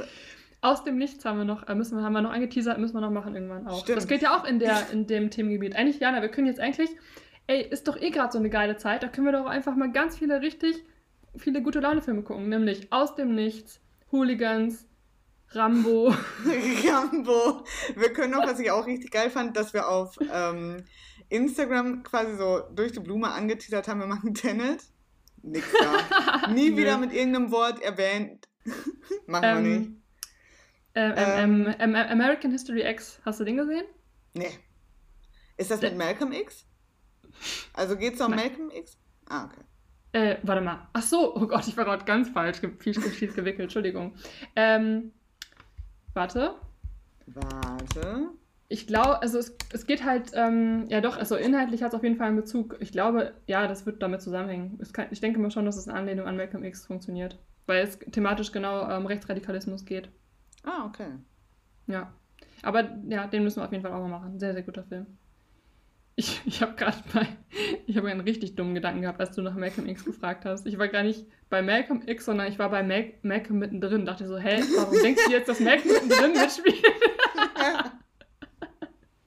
[0.61, 3.01] Aus dem Nichts haben wir noch, äh, müssen wir, haben wir noch angeteasert, müssen wir
[3.01, 3.83] noch machen irgendwann auch.
[3.83, 3.97] Stimmt.
[3.97, 5.75] Das geht ja auch in, der, in dem Themengebiet.
[5.75, 6.89] Eigentlich, Jana, wir können jetzt eigentlich,
[7.47, 9.91] ey, ist doch eh gerade so eine geile Zeit, da können wir doch einfach mal
[9.91, 10.83] ganz viele richtig,
[11.37, 12.49] viele gute Laune-Filme gucken.
[12.49, 13.79] Nämlich Aus dem Nichts,
[14.11, 14.85] Hooligans,
[15.55, 16.13] Rambo.
[16.87, 17.63] Rambo.
[17.95, 20.83] Wir können noch, was ich auch richtig geil fand, dass wir auf ähm,
[21.29, 24.81] Instagram quasi so durch die Blume angeteasert haben, wir machen Tenet.
[25.41, 26.47] nix da.
[26.53, 28.47] Nie wieder mit irgendeinem Wort erwähnt.
[29.27, 29.91] Machen wir Ähm, nicht.
[30.95, 33.85] Ähm, ähm, ähm, ähm, American History X, hast du den gesehen?
[34.33, 34.51] Nee.
[35.57, 36.65] Ist das mit Malcolm X?
[37.73, 38.39] Also geht's um Nein.
[38.47, 38.97] Malcolm X?
[39.27, 39.61] Ah, okay.
[40.11, 40.87] Äh, warte mal.
[40.93, 44.15] Ach so, oh Gott, ich war gerade ganz falsch, ge- viel, viel, viel gewickelt, Entschuldigung.
[44.55, 45.11] Ähm,
[46.13, 46.55] warte.
[47.27, 48.29] Warte.
[48.69, 52.03] Ich glaube, also es, es geht halt, ähm, ja doch, also inhaltlich hat es auf
[52.03, 52.77] jeden Fall einen Bezug.
[52.79, 54.79] Ich glaube, ja, das wird damit zusammenhängen.
[54.93, 57.37] Kann, ich denke mal schon, dass es in Anlehnung an Malcolm X funktioniert.
[57.65, 60.09] Weil es thematisch genau um Rechtsradikalismus geht.
[60.63, 61.07] Ah, okay.
[61.87, 62.13] Ja.
[62.61, 64.39] Aber ja, den müssen wir auf jeden Fall auch mal machen.
[64.39, 65.05] Sehr, sehr guter Film.
[66.15, 67.27] Ich, ich habe gerade bei,
[67.87, 70.67] ich habe einen richtig dummen Gedanken gehabt, als du nach Malcolm X gefragt hast.
[70.67, 74.05] Ich war gar nicht bei Malcolm X, sondern ich war bei Mal Malcolm mittendrin.
[74.05, 76.85] Dachte so, hä, warum denkst du jetzt, dass Malcolm mittendrin mitspielt?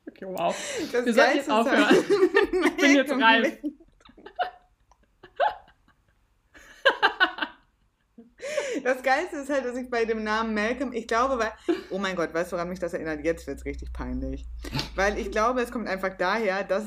[0.09, 0.55] okay, wow.
[0.93, 1.87] Das Wir sollten jetzt aufhören.
[1.89, 2.05] halt-
[2.67, 3.59] Ich bin jetzt reif.
[8.85, 11.51] Das Geilste ist halt, dass ich bei dem Namen Malcolm, ich glaube, weil,
[11.91, 13.25] oh mein Gott, weißt du, woran mich das erinnert?
[13.25, 14.47] Jetzt wird es richtig peinlich.
[14.97, 16.87] Weil ich glaube, es kommt einfach daher, dass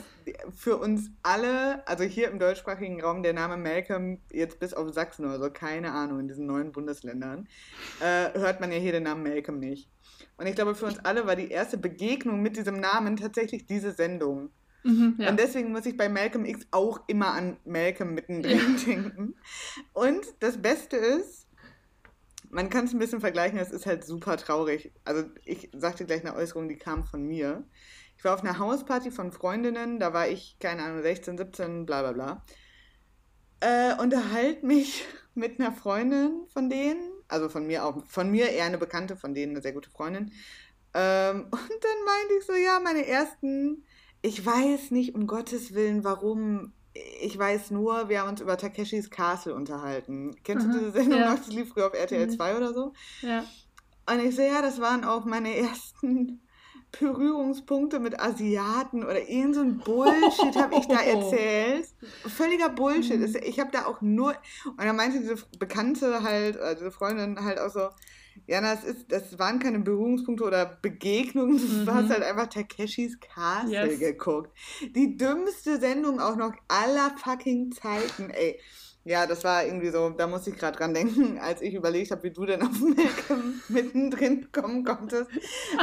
[0.56, 5.26] für uns alle, also hier im deutschsprachigen Raum, der Name Malcolm, jetzt bis auf Sachsen
[5.26, 7.48] oder so, keine Ahnung, in diesen neuen Bundesländern,
[8.00, 9.90] äh, hört man ja hier den Namen Malcolm nicht.
[10.38, 13.92] Und ich glaube, für uns alle war die erste Begegnung mit diesem Namen tatsächlich diese
[13.92, 14.50] Sendung.
[14.84, 15.30] Mhm, ja.
[15.30, 19.36] Und deswegen muss ich bei Malcolm X auch immer an Malcolm mittendrin denken.
[19.94, 21.48] Und das Beste ist,
[22.50, 24.92] man kann es ein bisschen vergleichen, es ist halt super traurig.
[25.04, 27.64] Also ich sagte gleich eine Äußerung, die kam von mir.
[28.20, 32.02] Ich war auf einer Hausparty von Freundinnen, da war ich, keine Ahnung, 16, 17, bla
[32.02, 32.46] bla bla.
[33.62, 35.06] Äh, unterhalte mich
[35.36, 39.34] mit einer Freundin von denen, also von mir auch, von mir eher eine Bekannte, von
[39.34, 40.32] denen eine sehr gute Freundin.
[40.94, 43.86] Ähm, und dann meinte ich so, ja, meine ersten
[44.22, 46.74] ich weiß nicht um Gottes Willen, warum.
[47.22, 50.36] Ich weiß nur, wir haben uns über Takeshis Castle unterhalten.
[50.44, 51.32] Kennst du Aha, diese Sendung ja.
[51.32, 51.38] noch?
[51.40, 52.32] Das lief früher auf RTL Mhm.
[52.32, 52.94] 2 oder so.
[53.22, 53.46] ja.
[54.12, 56.42] Und ich so, ja, das waren auch meine ersten
[56.92, 61.88] Berührungspunkte mit Asiaten oder irgend so ein Bullshit habe ich da erzählt.
[62.26, 63.20] Völliger Bullshit.
[63.20, 63.36] Mhm.
[63.44, 64.36] Ich habe da auch nur.
[64.66, 67.90] Und dann meinte diese Bekannte halt, äh, diese Freundin halt auch so,
[68.48, 71.86] ja, das, ist, das waren keine Berührungspunkte oder Begegnungen, Mhm.
[71.86, 74.00] du hast halt einfach Takeshis Castle Yes.
[74.00, 74.52] geguckt.
[74.96, 78.60] Die dümmste Sendung auch noch aller fucking Zeiten, ey.
[79.10, 82.22] Ja, das war irgendwie so, da muss ich gerade dran denken, als ich überlegt habe,
[82.22, 85.32] wie du denn auf Malcolm mittendrin kommen konntest.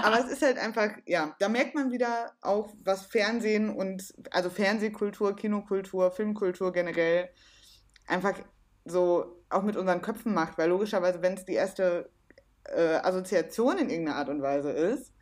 [0.00, 4.48] Aber es ist halt einfach, ja, da merkt man wieder auch, was Fernsehen und, also
[4.48, 7.28] Fernsehkultur, Kinokultur, Filmkultur generell
[8.06, 8.38] einfach
[8.84, 12.08] so auch mit unseren Köpfen macht, weil logischerweise, wenn es die erste
[12.62, 15.12] äh, Assoziation in irgendeiner Art und Weise ist,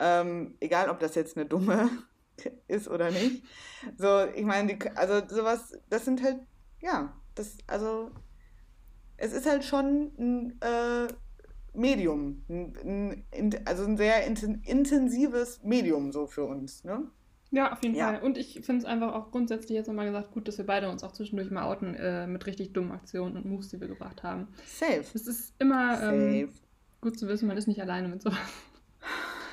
[0.00, 1.88] ähm, egal ob das jetzt eine dumme
[2.68, 3.42] ist oder nicht,
[3.96, 6.36] so, ich meine, also sowas, das sind halt,
[6.82, 8.10] ja, das, also,
[9.16, 11.08] es ist halt schon ein äh,
[11.74, 17.08] Medium, ein, ein, in- also ein sehr inten, intensives Medium so für uns, ne?
[17.54, 18.12] Ja, auf jeden Ja.
[18.14, 18.22] Fall.
[18.22, 21.04] Und ich finde es einfach auch grundsätzlich jetzt nochmal gesagt gut, dass wir beide uns
[21.04, 24.48] auch zwischendurch mal outen äh, mit richtig dummen Aktionen und Moves, die wir gebracht haben.
[24.66, 25.04] Safe.
[25.12, 26.48] Es ist immer ähm,
[27.02, 28.38] gut zu wissen, man ist nicht alleine mit sowas.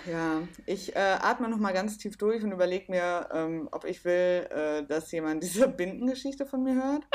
[0.10, 4.48] Ja, ich äh, atme nochmal ganz tief durch und überlege mir, ähm, ob ich will,
[4.50, 7.06] äh, dass jemand diese Bindengeschichte von mir hört.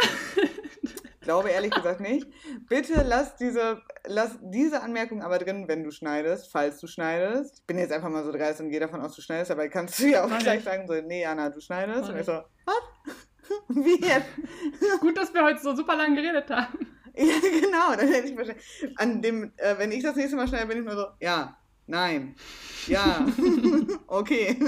[1.25, 2.27] Glaube ehrlich gesagt nicht.
[2.69, 7.61] Bitte lass diese, lass diese Anmerkung aber drin, wenn du schneidest, falls du schneidest.
[7.61, 9.99] Ich bin jetzt einfach mal so dreist und gehe davon aus, du schneidest, aber kannst
[9.99, 10.65] du ja auch Mach gleich ich.
[10.65, 12.03] sagen, so, nee, Jana, du schneidest.
[12.03, 12.27] Mach und ich ich.
[12.27, 13.17] so, was?
[13.69, 14.29] Wie jetzt?
[15.01, 16.79] gut, dass wir heute so super lang geredet haben.
[17.17, 17.95] Ja, genau.
[17.95, 18.65] Dann hätte ich wahrscheinlich.
[18.97, 21.57] An dem, äh, wenn ich das nächste Mal schneide, bin ich nur so, ja,
[21.87, 22.35] nein,
[22.89, 23.25] ja,
[24.09, 24.59] okay.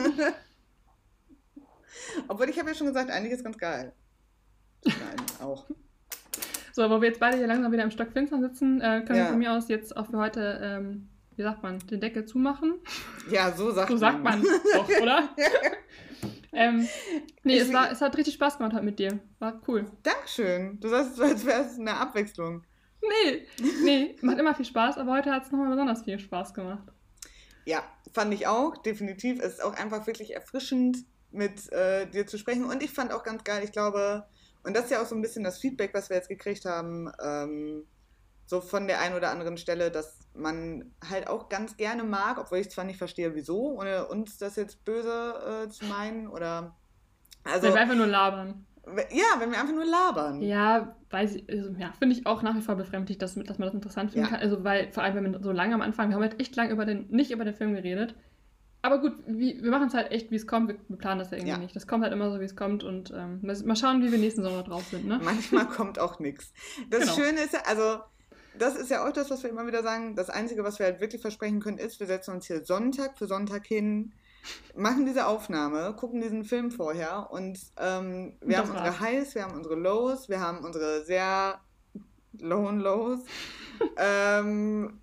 [2.28, 3.92] Obwohl ich habe ja schon gesagt, eigentlich ist ganz geil.
[4.84, 5.66] Nein, auch.
[6.76, 9.24] So, wo wir jetzt beide hier langsam wieder im Stock Finstern sitzen, äh, können Ja.
[9.24, 12.74] wir von mir aus jetzt auch für heute, ähm, wie sagt man, den Deckel zumachen.
[13.30, 15.26] Ja, so sagt So sagt man doch, oder?
[16.52, 16.86] ähm,
[17.44, 19.20] nee, Ich es, war, es hat richtig Spaß gemacht mit dir.
[19.38, 19.86] War cool.
[20.02, 20.78] Dankeschön.
[20.78, 22.62] Du sagst so, als wäre es eine Abwechslung.
[23.00, 23.46] Nee,
[23.82, 26.88] nee, macht immer viel Spaß, aber heute hat es nochmal besonders viel Spaß gemacht.
[27.64, 29.40] Ja, fand ich auch, definitiv.
[29.40, 30.98] Es ist auch einfach wirklich erfrischend,
[31.32, 32.64] mit äh, dir zu sprechen.
[32.66, 34.26] Und ich fand auch ganz geil, ich glaube,
[34.66, 37.10] und das ist ja auch so ein bisschen das Feedback, was wir jetzt gekriegt haben,
[37.22, 37.84] ähm,
[38.46, 42.58] so von der einen oder anderen Stelle, dass man halt auch ganz gerne mag, obwohl
[42.58, 46.76] ich zwar nicht verstehe, wieso, ohne uns das jetzt böse äh, zu meinen oder.
[47.44, 48.66] Also, Wenn wir einfach nur labern.
[49.10, 50.42] ja, wenn wir einfach nur labern.
[50.42, 53.66] Ja, weiß ich, also, ja, finde ich auch nach wie vor befremdlich, dass, dass man
[53.66, 54.30] das interessant finden Ja.
[54.32, 54.40] kann.
[54.40, 56.70] Also, weil, vor allem, wenn man so lange am Anfang, wir haben halt echt lang
[56.70, 58.14] über den, nicht über den Film geredet,
[58.86, 60.68] aber gut, wie, wir machen es halt echt, wie es kommt.
[60.68, 61.58] Wir, planen das ja irgendwie ja.
[61.58, 61.74] nicht.
[61.74, 62.84] Das kommt halt immer so, wie es kommt.
[62.84, 65.06] Und ähm, mal schauen, wie wir nächsten Sommer drauf sind.
[65.06, 65.20] Ne?
[65.22, 66.52] Manchmal kommt auch nichts.
[66.88, 67.14] Das genau.
[67.14, 67.98] Schöne ist ja, also
[68.58, 70.14] das ist ja auch das, was wir immer wieder sagen.
[70.14, 73.26] Das Einzige, was wir halt wirklich versprechen können, ist, wir setzen uns hier Sonntag für
[73.26, 74.12] Sonntag hin,
[74.76, 79.42] machen diese Aufnahme, gucken diesen Film vorher und ähm, wir das haben unsere Highs, wir
[79.42, 81.60] haben unsere Lows, wir haben unsere sehr
[82.38, 83.20] lowen Lows.
[83.96, 85.00] ähm,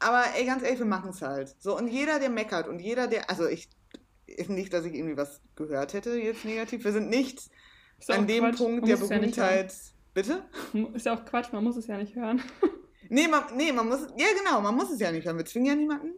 [0.00, 1.54] aber ey, ganz ehrlich, wir machen es halt.
[1.58, 3.68] So, und jeder, der meckert und jeder, der, also ich,
[4.48, 6.84] nicht, dass ich irgendwie was gehört hätte jetzt negativ.
[6.84, 7.50] Wir sind nicht
[8.08, 8.56] an dem Quatsch.
[8.56, 9.72] Punkt der Berühmtheit.
[9.72, 10.42] Ja Bitte?
[10.94, 12.42] Ist ja auch Quatsch, man muss es ja nicht hören.
[13.08, 15.36] nee, man, nee, man muss, ja genau, man muss es ja nicht hören.
[15.36, 16.14] Wir zwingen ja niemanden.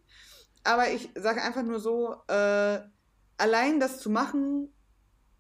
[0.65, 2.81] Aber ich sage einfach nur so, äh,
[3.37, 4.73] allein das zu machen,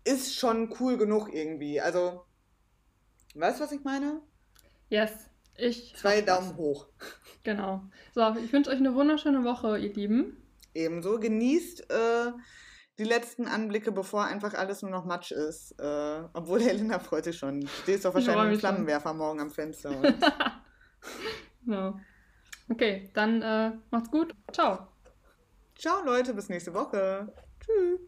[0.05, 1.81] ist schon cool genug irgendwie.
[1.81, 2.24] Also,
[3.35, 4.20] weißt du, was ich meine?
[4.90, 5.12] Yes.
[5.63, 6.89] Ich Zwei Daumen hoch.
[7.45, 7.83] Genau.
[8.15, 10.37] So, ich wünsche euch eine wunderschöne Woche, ihr Lieben.
[10.75, 11.21] Ebenso.
[11.21, 12.33] Genießt äh,
[12.99, 15.79] die letzten Anblicke, bevor einfach alles nur noch Matsch ist.
[15.79, 17.61] Äh, obwohl Helena freut sich schon.
[17.61, 19.19] Du stehst doch wahrscheinlich mit Flammenwerfer schon.
[19.19, 19.91] morgen am Fenster.
[21.65, 21.97] genau.
[22.69, 24.35] Okay, dann äh, macht's gut.
[24.53, 24.89] Ciao.
[25.79, 26.35] Ciao, Leute.
[26.35, 27.33] Bis nächste Woche.
[27.61, 28.01] Tschüss.